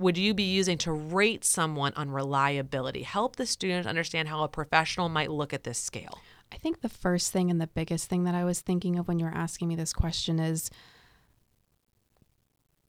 would 0.00 0.18
you 0.18 0.34
be 0.34 0.42
using 0.42 0.78
to 0.78 0.92
rate 0.92 1.44
someone 1.44 1.92
on 1.96 2.10
reliability? 2.12 3.02
Help 3.02 3.34
the 3.34 3.46
students 3.46 3.88
understand 3.88 4.28
how 4.28 4.44
a 4.44 4.48
professional 4.48 5.08
might 5.08 5.30
look 5.30 5.52
at 5.52 5.64
this 5.64 5.78
scale 5.78 6.20
I 6.52 6.56
think 6.56 6.80
the 6.80 6.88
first 6.88 7.32
thing 7.32 7.50
and 7.50 7.60
the 7.60 7.66
biggest 7.66 8.08
thing 8.08 8.24
that 8.24 8.34
I 8.34 8.44
was 8.44 8.60
thinking 8.60 8.98
of 8.98 9.08
when 9.08 9.18
you 9.18 9.26
were 9.26 9.34
asking 9.34 9.68
me 9.68 9.76
this 9.76 9.92
question 9.92 10.38
is 10.38 10.70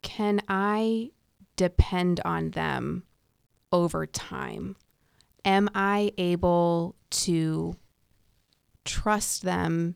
can 0.02 0.42
I 0.48 1.12
depend 1.56 2.22
on 2.24 2.52
them 2.52 3.04
over 3.72 4.06
time? 4.06 4.76
Am 5.46 5.70
I 5.76 6.14
able 6.18 6.96
to 7.12 7.76
trust 8.86 9.44
them 9.44 9.96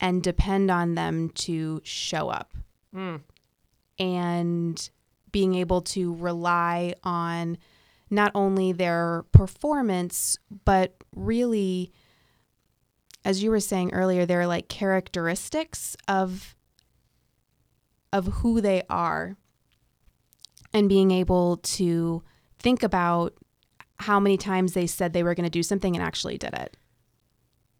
and 0.00 0.22
depend 0.22 0.70
on 0.70 0.94
them 0.94 1.30
to 1.30 1.80
show 1.84 2.28
up? 2.28 2.54
Hmm. 2.92 3.16
And 3.98 4.90
being 5.32 5.54
able 5.54 5.82
to 5.82 6.14
rely 6.14 6.94
on 7.04 7.58
not 8.10 8.32
only 8.34 8.72
their 8.72 9.24
performance, 9.32 10.36
but 10.64 10.94
really, 11.14 11.92
as 13.24 13.42
you 13.42 13.50
were 13.50 13.60
saying 13.60 13.92
earlier, 13.92 14.26
they're 14.26 14.46
like 14.46 14.68
characteristics 14.68 15.96
of 16.08 16.54
of 18.12 18.26
who 18.26 18.60
they 18.60 18.82
are 18.90 19.36
and 20.74 20.88
being 20.88 21.12
able 21.12 21.58
to 21.58 22.22
think 22.58 22.82
about 22.82 23.34
how 24.00 24.18
many 24.18 24.36
times 24.36 24.72
they 24.72 24.86
said 24.86 25.12
they 25.12 25.22
were 25.22 25.34
going 25.34 25.44
to 25.44 25.50
do 25.50 25.62
something 25.62 25.94
and 25.94 26.04
actually 26.04 26.36
did 26.36 26.52
it. 26.54 26.76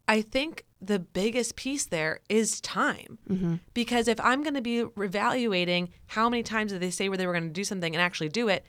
I 0.07 0.21
think 0.21 0.65
the 0.81 0.99
biggest 0.99 1.55
piece 1.55 1.85
there 1.85 2.19
is 2.29 2.59
time. 2.61 3.19
Mm-hmm. 3.29 3.55
Because 3.73 4.07
if 4.07 4.19
I'm 4.19 4.43
going 4.43 4.55
to 4.55 4.61
be 4.61 4.85
evaluating 4.97 5.89
how 6.07 6.29
many 6.29 6.43
times 6.43 6.71
did 6.71 6.81
they 6.81 6.91
say 6.91 7.07
where 7.09 7.17
they 7.17 7.27
were 7.27 7.33
going 7.33 7.47
to 7.47 7.49
do 7.49 7.63
something 7.63 7.93
and 7.95 8.01
actually 8.01 8.29
do 8.29 8.49
it, 8.49 8.65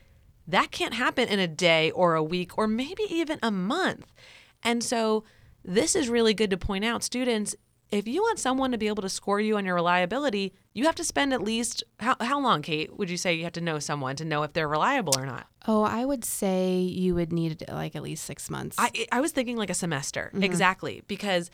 that 0.47 0.71
can't 0.71 0.95
happen 0.95 1.29
in 1.29 1.39
a 1.39 1.47
day 1.47 1.91
or 1.91 2.15
a 2.15 2.23
week 2.23 2.57
or 2.59 2.67
maybe 2.67 3.05
even 3.09 3.39
a 3.43 3.51
month. 3.51 4.13
And 4.63 4.83
so 4.83 5.25
this 5.65 5.95
is 5.95 6.09
really 6.09 6.35
good 6.35 6.51
to 6.51 6.57
point 6.57 6.85
out 6.85 7.03
students 7.03 7.55
if 7.93 8.09
you 8.09 8.23
want 8.23 8.39
someone 8.39 8.73
to 8.73 8.79
be 8.79 8.89
able 8.89 9.03
to 9.03 9.09
score 9.09 9.39
you 9.39 9.59
on 9.59 9.67
your 9.67 9.75
reliability, 9.75 10.55
you 10.73 10.87
have 10.87 10.95
to 10.95 11.05
spend 11.05 11.35
at 11.35 11.43
least 11.43 11.85
how, 12.01 12.17
how 12.21 12.41
long, 12.41 12.63
Kate, 12.63 12.97
would 12.97 13.11
you 13.11 13.19
say 13.19 13.35
you 13.35 13.45
have 13.45 13.53
to 13.53 13.61
know 13.61 13.79
someone 13.79 14.17
to 14.17 14.25
know 14.25 14.43
if 14.43 14.55
they're 14.55 14.67
reliable 14.67 15.13
or 15.17 15.27
not? 15.27 15.47
Oh, 15.69 15.83
I 15.83 16.07
would 16.07 16.25
say 16.25 16.79
you 16.79 17.15
would 17.15 17.33
need 17.33 17.63
like 17.69 17.95
at 17.95 18.03
least 18.03 18.25
six 18.25 18.49
months. 18.49 18.77
I 18.79 19.07
I 19.13 19.21
was 19.21 19.31
thinking 19.33 19.59
like 19.59 19.71
a 19.71 19.75
semester 19.75 20.31
mm-hmm. 20.33 20.43
exactly 20.43 21.03
because 21.07 21.51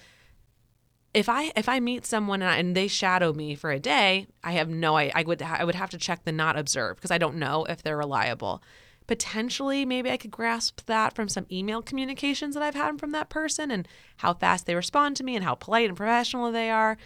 if 1.15 1.29
I 1.29 1.53
if 1.57 1.69
I 1.69 1.81
meet 1.81 2.05
someone 2.05 2.43
and, 2.43 2.51
I, 2.51 2.57
and 2.57 2.77
they 2.77 2.89
shadow 2.89 3.33
me 3.33 3.55
for 3.55 3.71
a 3.71 3.81
day, 3.81 4.27
I 4.45 4.53
have 4.53 4.69
no 4.69 4.97
I, 4.97 5.11
I 5.15 5.23
would 5.23 5.43
I 5.43 5.65
would 5.65 5.75
have 5.75 5.91
to 5.91 5.99
check 5.99 6.25
the 6.25 6.33
not 6.33 6.59
observed 6.59 6.99
because 6.99 7.11
I 7.11 7.19
don't 7.19 7.37
know 7.37 7.65
if 7.65 7.83
they're 7.83 7.97
reliable. 7.97 8.63
Potentially, 9.07 9.87
maybe 9.87 10.11
I 10.11 10.19
could 10.19 10.31
grasp 10.31 10.85
that 10.85 11.15
from 11.15 11.31
some 11.31 11.47
email 11.51 11.81
communications 11.81 12.55
that 12.55 12.63
I've 12.63 12.75
had 12.75 13.01
from 13.01 13.13
that 13.13 13.31
person 13.31 13.71
and 13.71 13.89
how 14.19 14.35
fast 14.35 14.67
they 14.67 14.75
respond 14.75 15.17
to 15.17 15.25
me 15.25 15.35
and 15.35 15.45
how 15.45 15.55
polite 15.55 15.89
and 15.89 15.97
professional 15.97 16.53
they 16.53 16.71
are. 16.71 16.99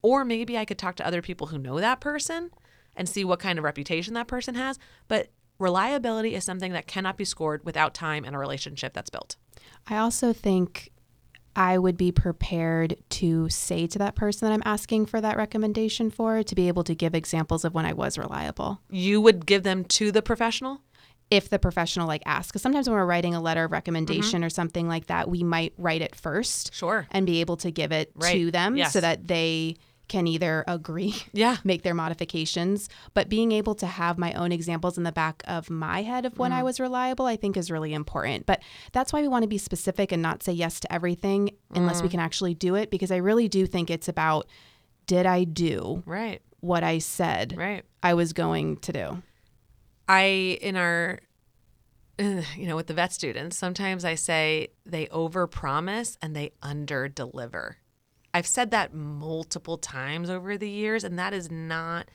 Or 0.00 0.24
maybe 0.24 0.56
I 0.56 0.64
could 0.64 0.78
talk 0.78 0.94
to 0.96 1.06
other 1.06 1.20
people 1.20 1.48
who 1.48 1.58
know 1.58 1.80
that 1.80 2.00
person 2.00 2.50
and 2.94 3.08
see 3.08 3.24
what 3.24 3.40
kind 3.40 3.58
of 3.58 3.64
reputation 3.64 4.14
that 4.14 4.28
person 4.28 4.54
has. 4.54 4.78
But 5.08 5.30
reliability 5.58 6.36
is 6.36 6.44
something 6.44 6.72
that 6.72 6.86
cannot 6.86 7.16
be 7.16 7.24
scored 7.24 7.64
without 7.64 7.94
time 7.94 8.24
and 8.24 8.36
a 8.36 8.38
relationship 8.38 8.94
that's 8.94 9.10
built. 9.10 9.36
I 9.88 9.96
also 9.96 10.32
think 10.32 10.92
I 11.56 11.78
would 11.78 11.96
be 11.96 12.12
prepared 12.12 12.96
to 13.10 13.48
say 13.48 13.86
to 13.88 13.98
that 13.98 14.14
person 14.14 14.46
that 14.48 14.54
I'm 14.54 14.62
asking 14.64 15.06
for 15.06 15.20
that 15.20 15.36
recommendation 15.36 16.10
for 16.10 16.42
to 16.42 16.54
be 16.54 16.68
able 16.68 16.84
to 16.84 16.94
give 16.94 17.14
examples 17.14 17.64
of 17.64 17.74
when 17.74 17.84
I 17.86 17.92
was 17.92 18.16
reliable. 18.16 18.80
You 18.90 19.20
would 19.20 19.46
give 19.46 19.62
them 19.64 19.84
to 19.84 20.12
the 20.12 20.22
professional? 20.22 20.80
If 21.30 21.48
the 21.48 21.60
professional 21.60 22.08
like 22.08 22.22
asks, 22.26 22.50
because 22.50 22.62
sometimes 22.62 22.88
when 22.88 22.96
we're 22.96 23.06
writing 23.06 23.34
a 23.36 23.40
letter 23.40 23.64
of 23.64 23.70
recommendation 23.72 24.40
mm-hmm. 24.40 24.44
or 24.44 24.50
something 24.50 24.88
like 24.88 25.06
that, 25.06 25.30
we 25.30 25.44
might 25.44 25.72
write 25.78 26.02
it 26.02 26.16
first 26.16 26.74
Sure. 26.74 27.06
and 27.12 27.24
be 27.24 27.40
able 27.40 27.56
to 27.58 27.70
give 27.70 27.92
it 27.92 28.10
Right. 28.16 28.32
to 28.32 28.50
them 28.50 28.76
Yes. 28.76 28.92
so 28.92 29.00
that 29.00 29.28
they 29.28 29.76
can 30.10 30.26
either 30.26 30.62
agree, 30.68 31.14
Yeah. 31.32 31.56
make 31.64 31.82
their 31.82 31.94
modifications, 31.94 32.90
but 33.14 33.30
being 33.30 33.52
able 33.52 33.74
to 33.76 33.86
have 33.86 34.18
my 34.18 34.34
own 34.34 34.52
examples 34.52 34.98
in 34.98 35.04
the 35.04 35.12
back 35.12 35.42
of 35.48 35.70
my 35.70 36.02
head 36.02 36.26
of 36.26 36.38
when 36.38 36.52
I 36.52 36.60
mm. 36.60 36.64
was 36.64 36.78
reliable, 36.78 37.24
I 37.24 37.36
think 37.36 37.56
is 37.56 37.70
really 37.70 37.94
important. 37.94 38.44
But 38.44 38.60
that's 38.92 39.12
why 39.12 39.22
we 39.22 39.28
want 39.28 39.44
to 39.44 39.48
be 39.48 39.56
specific 39.56 40.12
and 40.12 40.20
not 40.20 40.42
say 40.42 40.52
yes 40.52 40.80
to 40.80 40.92
everything 40.92 41.50
unless 41.74 42.02
we 42.02 42.08
mm. 42.08 42.10
can 42.10 42.20
actually 42.20 42.52
do 42.52 42.74
it, 42.74 42.90
because 42.90 43.10
I 43.10 43.16
really 43.16 43.48
do 43.48 43.64
think 43.66 43.88
it's 43.88 44.08
about 44.08 44.46
did 45.06 45.24
I 45.26 45.44
do 45.44 46.02
Right. 46.06 46.42
what 46.60 46.84
I 46.84 46.98
said 46.98 47.54
Right. 47.56 47.84
I 48.02 48.14
was 48.14 48.32
going 48.32 48.76
to 48.78 48.92
do? 48.92 49.22
I 50.08 50.58
in 50.60 50.76
our 50.76 51.20
you 52.18 52.66
know 52.66 52.76
with 52.76 52.86
the 52.88 52.94
vet 52.94 53.12
students 53.12 53.56
sometimes 53.56 54.04
I 54.04 54.14
say 54.14 54.68
they 54.84 55.06
overpromise 55.06 56.16
and 56.20 56.36
they 56.36 56.52
underdeliver. 56.62 57.74
I've 58.32 58.46
said 58.46 58.70
that 58.70 58.94
multiple 58.94 59.76
times 59.76 60.30
over 60.30 60.56
the 60.56 60.70
years 60.70 61.04
and 61.04 61.18
that 61.18 61.32
is 61.32 61.50
not 61.50 62.08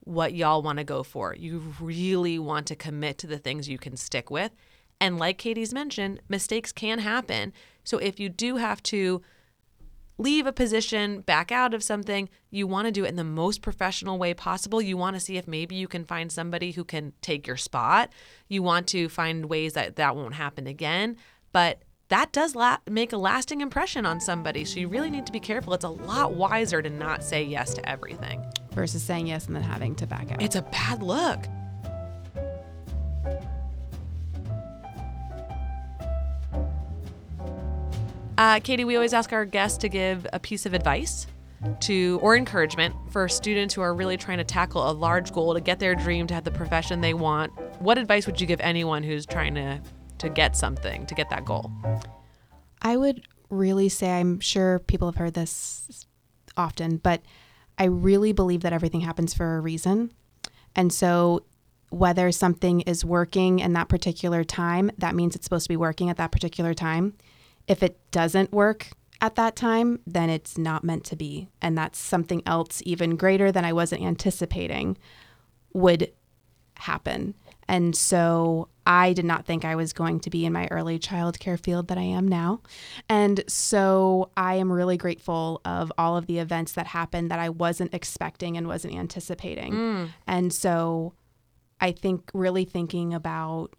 what 0.00 0.34
y'all 0.34 0.62
want 0.62 0.78
to 0.78 0.84
go 0.84 1.02
for. 1.02 1.34
You 1.34 1.74
really 1.80 2.38
want 2.38 2.66
to 2.68 2.76
commit 2.76 3.18
to 3.18 3.26
the 3.26 3.38
things 3.38 3.68
you 3.68 3.78
can 3.78 3.96
stick 3.96 4.30
with. 4.30 4.52
And 5.00 5.18
like 5.18 5.38
Katie's 5.38 5.74
mentioned, 5.74 6.20
mistakes 6.28 6.72
can 6.72 7.00
happen. 7.00 7.52
So 7.84 7.98
if 7.98 8.20
you 8.20 8.28
do 8.28 8.56
have 8.56 8.82
to 8.84 9.20
leave 10.18 10.46
a 10.46 10.52
position, 10.52 11.20
back 11.20 11.52
out 11.52 11.74
of 11.74 11.82
something, 11.82 12.28
you 12.50 12.66
want 12.66 12.86
to 12.86 12.92
do 12.92 13.04
it 13.04 13.08
in 13.08 13.16
the 13.16 13.24
most 13.24 13.60
professional 13.60 14.16
way 14.16 14.32
possible. 14.32 14.80
You 14.80 14.96
want 14.96 15.14
to 15.16 15.20
see 15.20 15.36
if 15.36 15.46
maybe 15.46 15.74
you 15.74 15.88
can 15.88 16.04
find 16.04 16.32
somebody 16.32 16.70
who 16.70 16.84
can 16.84 17.12
take 17.20 17.46
your 17.46 17.56
spot. 17.56 18.10
You 18.48 18.62
want 18.62 18.86
to 18.88 19.08
find 19.08 19.46
ways 19.46 19.74
that 19.74 19.96
that 19.96 20.16
won't 20.16 20.34
happen 20.34 20.66
again. 20.66 21.16
But 21.52 21.82
that 22.08 22.30
does 22.32 22.54
la- 22.54 22.78
make 22.88 23.12
a 23.12 23.16
lasting 23.16 23.60
impression 23.60 24.06
on 24.06 24.20
somebody. 24.20 24.64
So 24.64 24.78
you 24.78 24.88
really 24.88 25.10
need 25.10 25.26
to 25.26 25.32
be 25.32 25.40
careful. 25.40 25.74
It's 25.74 25.84
a 25.84 25.88
lot 25.88 26.34
wiser 26.34 26.80
to 26.80 26.90
not 26.90 27.24
say 27.24 27.42
yes 27.42 27.74
to 27.74 27.88
everything. 27.88 28.44
Versus 28.72 29.02
saying 29.02 29.26
yes 29.26 29.46
and 29.46 29.56
then 29.56 29.62
having 29.62 29.94
to 29.96 30.06
back 30.06 30.30
out. 30.30 30.42
It's 30.42 30.56
a 30.56 30.62
bad 30.62 31.02
look. 31.02 31.46
Uh, 38.38 38.60
Katie, 38.60 38.84
we 38.84 38.96
always 38.96 39.14
ask 39.14 39.32
our 39.32 39.46
guests 39.46 39.78
to 39.78 39.88
give 39.88 40.26
a 40.32 40.38
piece 40.38 40.66
of 40.66 40.74
advice 40.74 41.26
to 41.80 42.20
or 42.22 42.36
encouragement 42.36 42.94
for 43.10 43.28
students 43.28 43.72
who 43.72 43.80
are 43.80 43.94
really 43.94 44.18
trying 44.18 44.36
to 44.36 44.44
tackle 44.44 44.90
a 44.90 44.92
large 44.92 45.32
goal 45.32 45.54
to 45.54 45.60
get 45.60 45.78
their 45.78 45.94
dream 45.94 46.26
to 46.26 46.34
have 46.34 46.44
the 46.44 46.50
profession 46.50 47.00
they 47.00 47.14
want. 47.14 47.50
What 47.80 47.96
advice 47.96 48.26
would 48.26 48.38
you 48.38 48.46
give 48.46 48.60
anyone 48.60 49.02
who's 49.02 49.24
trying 49.24 49.54
to 49.54 49.80
to 50.18 50.28
get 50.28 50.56
something, 50.56 51.06
to 51.06 51.14
get 51.14 51.30
that 51.30 51.44
goal? 51.44 51.70
I 52.82 52.96
would 52.96 53.26
really 53.50 53.88
say, 53.88 54.12
I'm 54.12 54.40
sure 54.40 54.78
people 54.80 55.08
have 55.08 55.16
heard 55.16 55.34
this 55.34 56.06
often, 56.56 56.98
but 56.98 57.22
I 57.78 57.84
really 57.84 58.32
believe 58.32 58.62
that 58.62 58.72
everything 58.72 59.00
happens 59.00 59.34
for 59.34 59.56
a 59.56 59.60
reason. 59.60 60.12
And 60.74 60.92
so, 60.92 61.44
whether 61.90 62.32
something 62.32 62.80
is 62.82 63.04
working 63.04 63.60
in 63.60 63.72
that 63.74 63.88
particular 63.88 64.42
time, 64.42 64.90
that 64.98 65.14
means 65.14 65.36
it's 65.36 65.44
supposed 65.44 65.66
to 65.66 65.68
be 65.68 65.76
working 65.76 66.10
at 66.10 66.16
that 66.16 66.32
particular 66.32 66.74
time. 66.74 67.14
If 67.68 67.82
it 67.82 67.98
doesn't 68.10 68.52
work 68.52 68.90
at 69.20 69.36
that 69.36 69.56
time, 69.56 70.00
then 70.06 70.28
it's 70.28 70.58
not 70.58 70.84
meant 70.84 71.04
to 71.04 71.16
be. 71.16 71.48
And 71.62 71.78
that's 71.78 71.98
something 71.98 72.42
else 72.44 72.82
even 72.84 73.16
greater 73.16 73.52
than 73.52 73.64
I 73.64 73.72
wasn't 73.72 74.02
anticipating 74.02 74.98
would 75.72 76.12
happen. 76.74 77.34
And 77.68 77.96
so 77.96 78.68
I 78.86 79.12
did 79.12 79.24
not 79.24 79.44
think 79.44 79.64
I 79.64 79.74
was 79.74 79.92
going 79.92 80.20
to 80.20 80.30
be 80.30 80.46
in 80.46 80.52
my 80.52 80.68
early 80.70 80.98
childcare 80.98 81.58
field 81.58 81.88
that 81.88 81.98
I 81.98 82.02
am 82.02 82.28
now. 82.28 82.60
And 83.08 83.42
so 83.48 84.30
I 84.36 84.54
am 84.54 84.70
really 84.70 84.96
grateful 84.96 85.60
of 85.64 85.92
all 85.98 86.16
of 86.16 86.26
the 86.26 86.38
events 86.38 86.72
that 86.72 86.86
happened 86.86 87.30
that 87.30 87.40
I 87.40 87.48
wasn't 87.48 87.92
expecting 87.92 88.56
and 88.56 88.68
wasn't 88.68 88.94
anticipating. 88.94 89.72
Mm. 89.72 90.08
And 90.26 90.52
so 90.52 91.14
I 91.80 91.92
think 91.92 92.30
really 92.32 92.64
thinking 92.64 93.12
about 93.12 93.74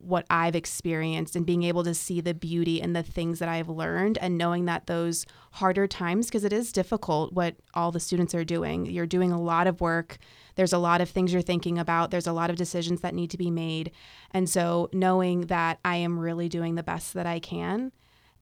what 0.00 0.26
I've 0.30 0.56
experienced 0.56 1.36
and 1.36 1.44
being 1.44 1.62
able 1.62 1.84
to 1.84 1.94
see 1.94 2.20
the 2.20 2.34
beauty 2.34 2.80
and 2.80 2.96
the 2.96 3.02
things 3.02 3.38
that 3.38 3.48
I've 3.48 3.68
learned 3.68 4.18
and 4.18 4.38
knowing 4.38 4.64
that 4.64 4.86
those 4.86 5.26
harder 5.52 5.86
times, 5.86 6.26
because 6.26 6.44
it 6.44 6.52
is 6.52 6.72
difficult 6.72 7.32
what 7.32 7.56
all 7.74 7.92
the 7.92 8.00
students 8.00 8.34
are 8.34 8.44
doing. 8.44 8.86
You're 8.86 9.06
doing 9.06 9.30
a 9.30 9.40
lot 9.40 9.66
of 9.66 9.80
work. 9.80 10.18
There's 10.56 10.72
a 10.72 10.78
lot 10.78 11.00
of 11.00 11.10
things 11.10 11.32
you're 11.32 11.42
thinking 11.42 11.78
about. 11.78 12.10
There's 12.10 12.26
a 12.26 12.32
lot 12.32 12.50
of 12.50 12.56
decisions 12.56 13.02
that 13.02 13.14
need 13.14 13.30
to 13.30 13.38
be 13.38 13.50
made. 13.50 13.92
And 14.32 14.48
so 14.48 14.88
knowing 14.92 15.42
that 15.42 15.78
I 15.84 15.96
am 15.96 16.18
really 16.18 16.48
doing 16.48 16.74
the 16.74 16.82
best 16.82 17.14
that 17.14 17.26
I 17.26 17.38
can 17.38 17.92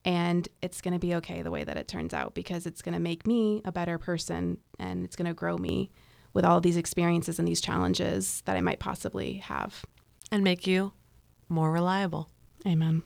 and 0.05 0.49
it's 0.63 0.81
going 0.81 0.95
to 0.95 1.01
be 1.01 1.17
okay 1.17 1.43
the 1.43 1.51
way 1.51 1.65
that 1.65 1.77
it 1.77 1.89
turns 1.89 2.15
out 2.15 2.35
because 2.35 2.67
it's 2.67 2.83
going 2.83 2.95
to 2.95 3.01
make 3.01 3.27
me 3.27 3.61
a 3.65 3.73
better 3.73 3.99
person 3.99 4.59
and 4.79 5.05
it's 5.05 5.17
going 5.17 5.27
to 5.27 5.35
grow 5.35 5.59
me 5.59 5.91
with 6.33 6.45
all 6.45 6.61
these 6.61 6.77
experiences 6.77 7.39
and 7.39 7.49
these 7.49 7.61
challenges 7.61 8.43
that 8.45 8.57
I 8.57 8.61
might 8.61 8.79
possibly 8.79 9.35
have. 9.39 9.85
And 10.31 10.45
make 10.45 10.67
you 10.67 10.93
more 11.49 11.71
reliable. 11.71 12.31
Amen. 12.67 13.03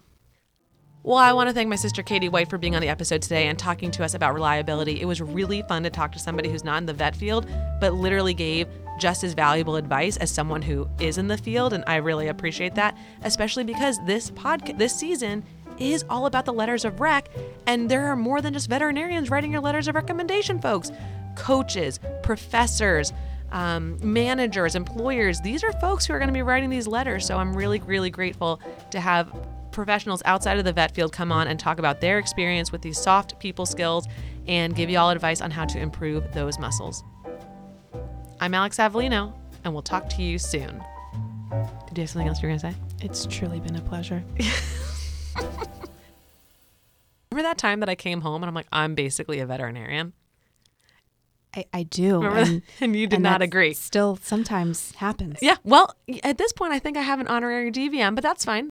Well, 1.04 1.18
I 1.18 1.32
want 1.32 1.48
to 1.48 1.54
thank 1.54 1.68
my 1.68 1.74
sister 1.74 2.04
Katie 2.04 2.28
White 2.28 2.48
for 2.48 2.58
being 2.58 2.76
on 2.76 2.80
the 2.80 2.88
episode 2.88 3.22
today 3.22 3.48
and 3.48 3.58
talking 3.58 3.90
to 3.90 4.04
us 4.04 4.14
about 4.14 4.34
reliability. 4.34 5.00
It 5.00 5.04
was 5.04 5.20
really 5.20 5.62
fun 5.62 5.82
to 5.82 5.90
talk 5.90 6.12
to 6.12 6.20
somebody 6.20 6.48
who's 6.48 6.62
not 6.62 6.78
in 6.78 6.86
the 6.86 6.92
vet 6.92 7.16
field, 7.16 7.48
but 7.80 7.94
literally 7.94 8.34
gave 8.34 8.68
just 9.00 9.24
as 9.24 9.34
valuable 9.34 9.74
advice 9.74 10.16
as 10.18 10.30
someone 10.30 10.62
who 10.62 10.88
is 11.00 11.18
in 11.18 11.26
the 11.26 11.36
field, 11.36 11.72
and 11.72 11.82
I 11.88 11.96
really 11.96 12.28
appreciate 12.28 12.76
that, 12.76 12.96
especially 13.24 13.64
because 13.64 13.98
this 14.06 14.30
podcast 14.30 14.78
this 14.78 14.94
season 14.94 15.42
is 15.78 16.04
all 16.08 16.26
about 16.26 16.44
the 16.44 16.52
letters 16.52 16.84
of 16.84 17.00
rec, 17.00 17.28
and 17.66 17.90
there 17.90 18.06
are 18.06 18.14
more 18.14 18.40
than 18.40 18.52
just 18.52 18.68
veterinarians 18.68 19.28
writing 19.28 19.50
your 19.50 19.60
letters 19.60 19.88
of 19.88 19.96
recommendation, 19.96 20.60
folks. 20.60 20.92
Coaches, 21.34 21.98
professors, 22.22 23.12
um, 23.52 23.98
managers, 24.02 24.74
employers. 24.74 25.40
These 25.40 25.62
are 25.62 25.72
folks 25.74 26.06
who 26.06 26.14
are 26.14 26.18
going 26.18 26.28
to 26.28 26.34
be 26.34 26.42
writing 26.42 26.70
these 26.70 26.88
letters. 26.88 27.24
So 27.26 27.38
I'm 27.38 27.54
really, 27.54 27.80
really 27.80 28.10
grateful 28.10 28.60
to 28.90 29.00
have 29.00 29.32
professionals 29.70 30.22
outside 30.24 30.58
of 30.58 30.64
the 30.64 30.72
vet 30.72 30.94
field 30.94 31.12
come 31.12 31.30
on 31.30 31.46
and 31.46 31.60
talk 31.60 31.78
about 31.78 32.00
their 32.00 32.18
experience 32.18 32.72
with 32.72 32.82
these 32.82 32.98
soft 32.98 33.38
people 33.38 33.64
skills 33.64 34.06
and 34.46 34.74
give 34.74 34.90
you 34.90 34.98
all 34.98 35.10
advice 35.10 35.40
on 35.40 35.50
how 35.50 35.64
to 35.64 35.78
improve 35.78 36.32
those 36.32 36.58
muscles. 36.58 37.04
I'm 38.40 38.54
Alex 38.54 38.78
Avellino, 38.78 39.32
and 39.64 39.72
we'll 39.72 39.82
talk 39.82 40.08
to 40.10 40.22
you 40.22 40.38
soon. 40.38 40.82
Did 41.88 41.98
you 41.98 42.02
have 42.02 42.10
something 42.10 42.28
else 42.28 42.42
you 42.42 42.48
were 42.48 42.56
going 42.56 42.60
to 42.60 42.72
say? 42.72 42.74
It's 43.02 43.26
truly 43.26 43.60
been 43.60 43.76
a 43.76 43.80
pleasure. 43.82 44.24
Remember 47.30 47.48
that 47.48 47.58
time 47.58 47.80
that 47.80 47.88
I 47.88 47.94
came 47.94 48.20
home 48.20 48.42
and 48.42 48.48
I'm 48.48 48.54
like, 48.54 48.66
I'm 48.72 48.94
basically 48.94 49.38
a 49.38 49.46
veterinarian? 49.46 50.12
I, 51.54 51.64
I 51.72 51.82
do. 51.82 52.22
And. 52.32 52.62
And 52.80 52.96
you 52.96 53.06
did 53.06 53.16
and 53.16 53.22
not 53.24 53.42
agree. 53.42 53.74
Still 53.74 54.18
sometimes 54.22 54.92
happens. 54.96 55.38
Yeah, 55.42 55.56
well, 55.64 55.94
at 56.24 56.38
this 56.38 56.52
point, 56.52 56.72
I 56.72 56.78
think 56.78 56.96
I 56.96 57.02
have 57.02 57.20
an 57.20 57.26
honorary 57.26 57.70
DVM, 57.70 58.14
but 58.14 58.22
that's 58.22 58.44
fine. 58.44 58.70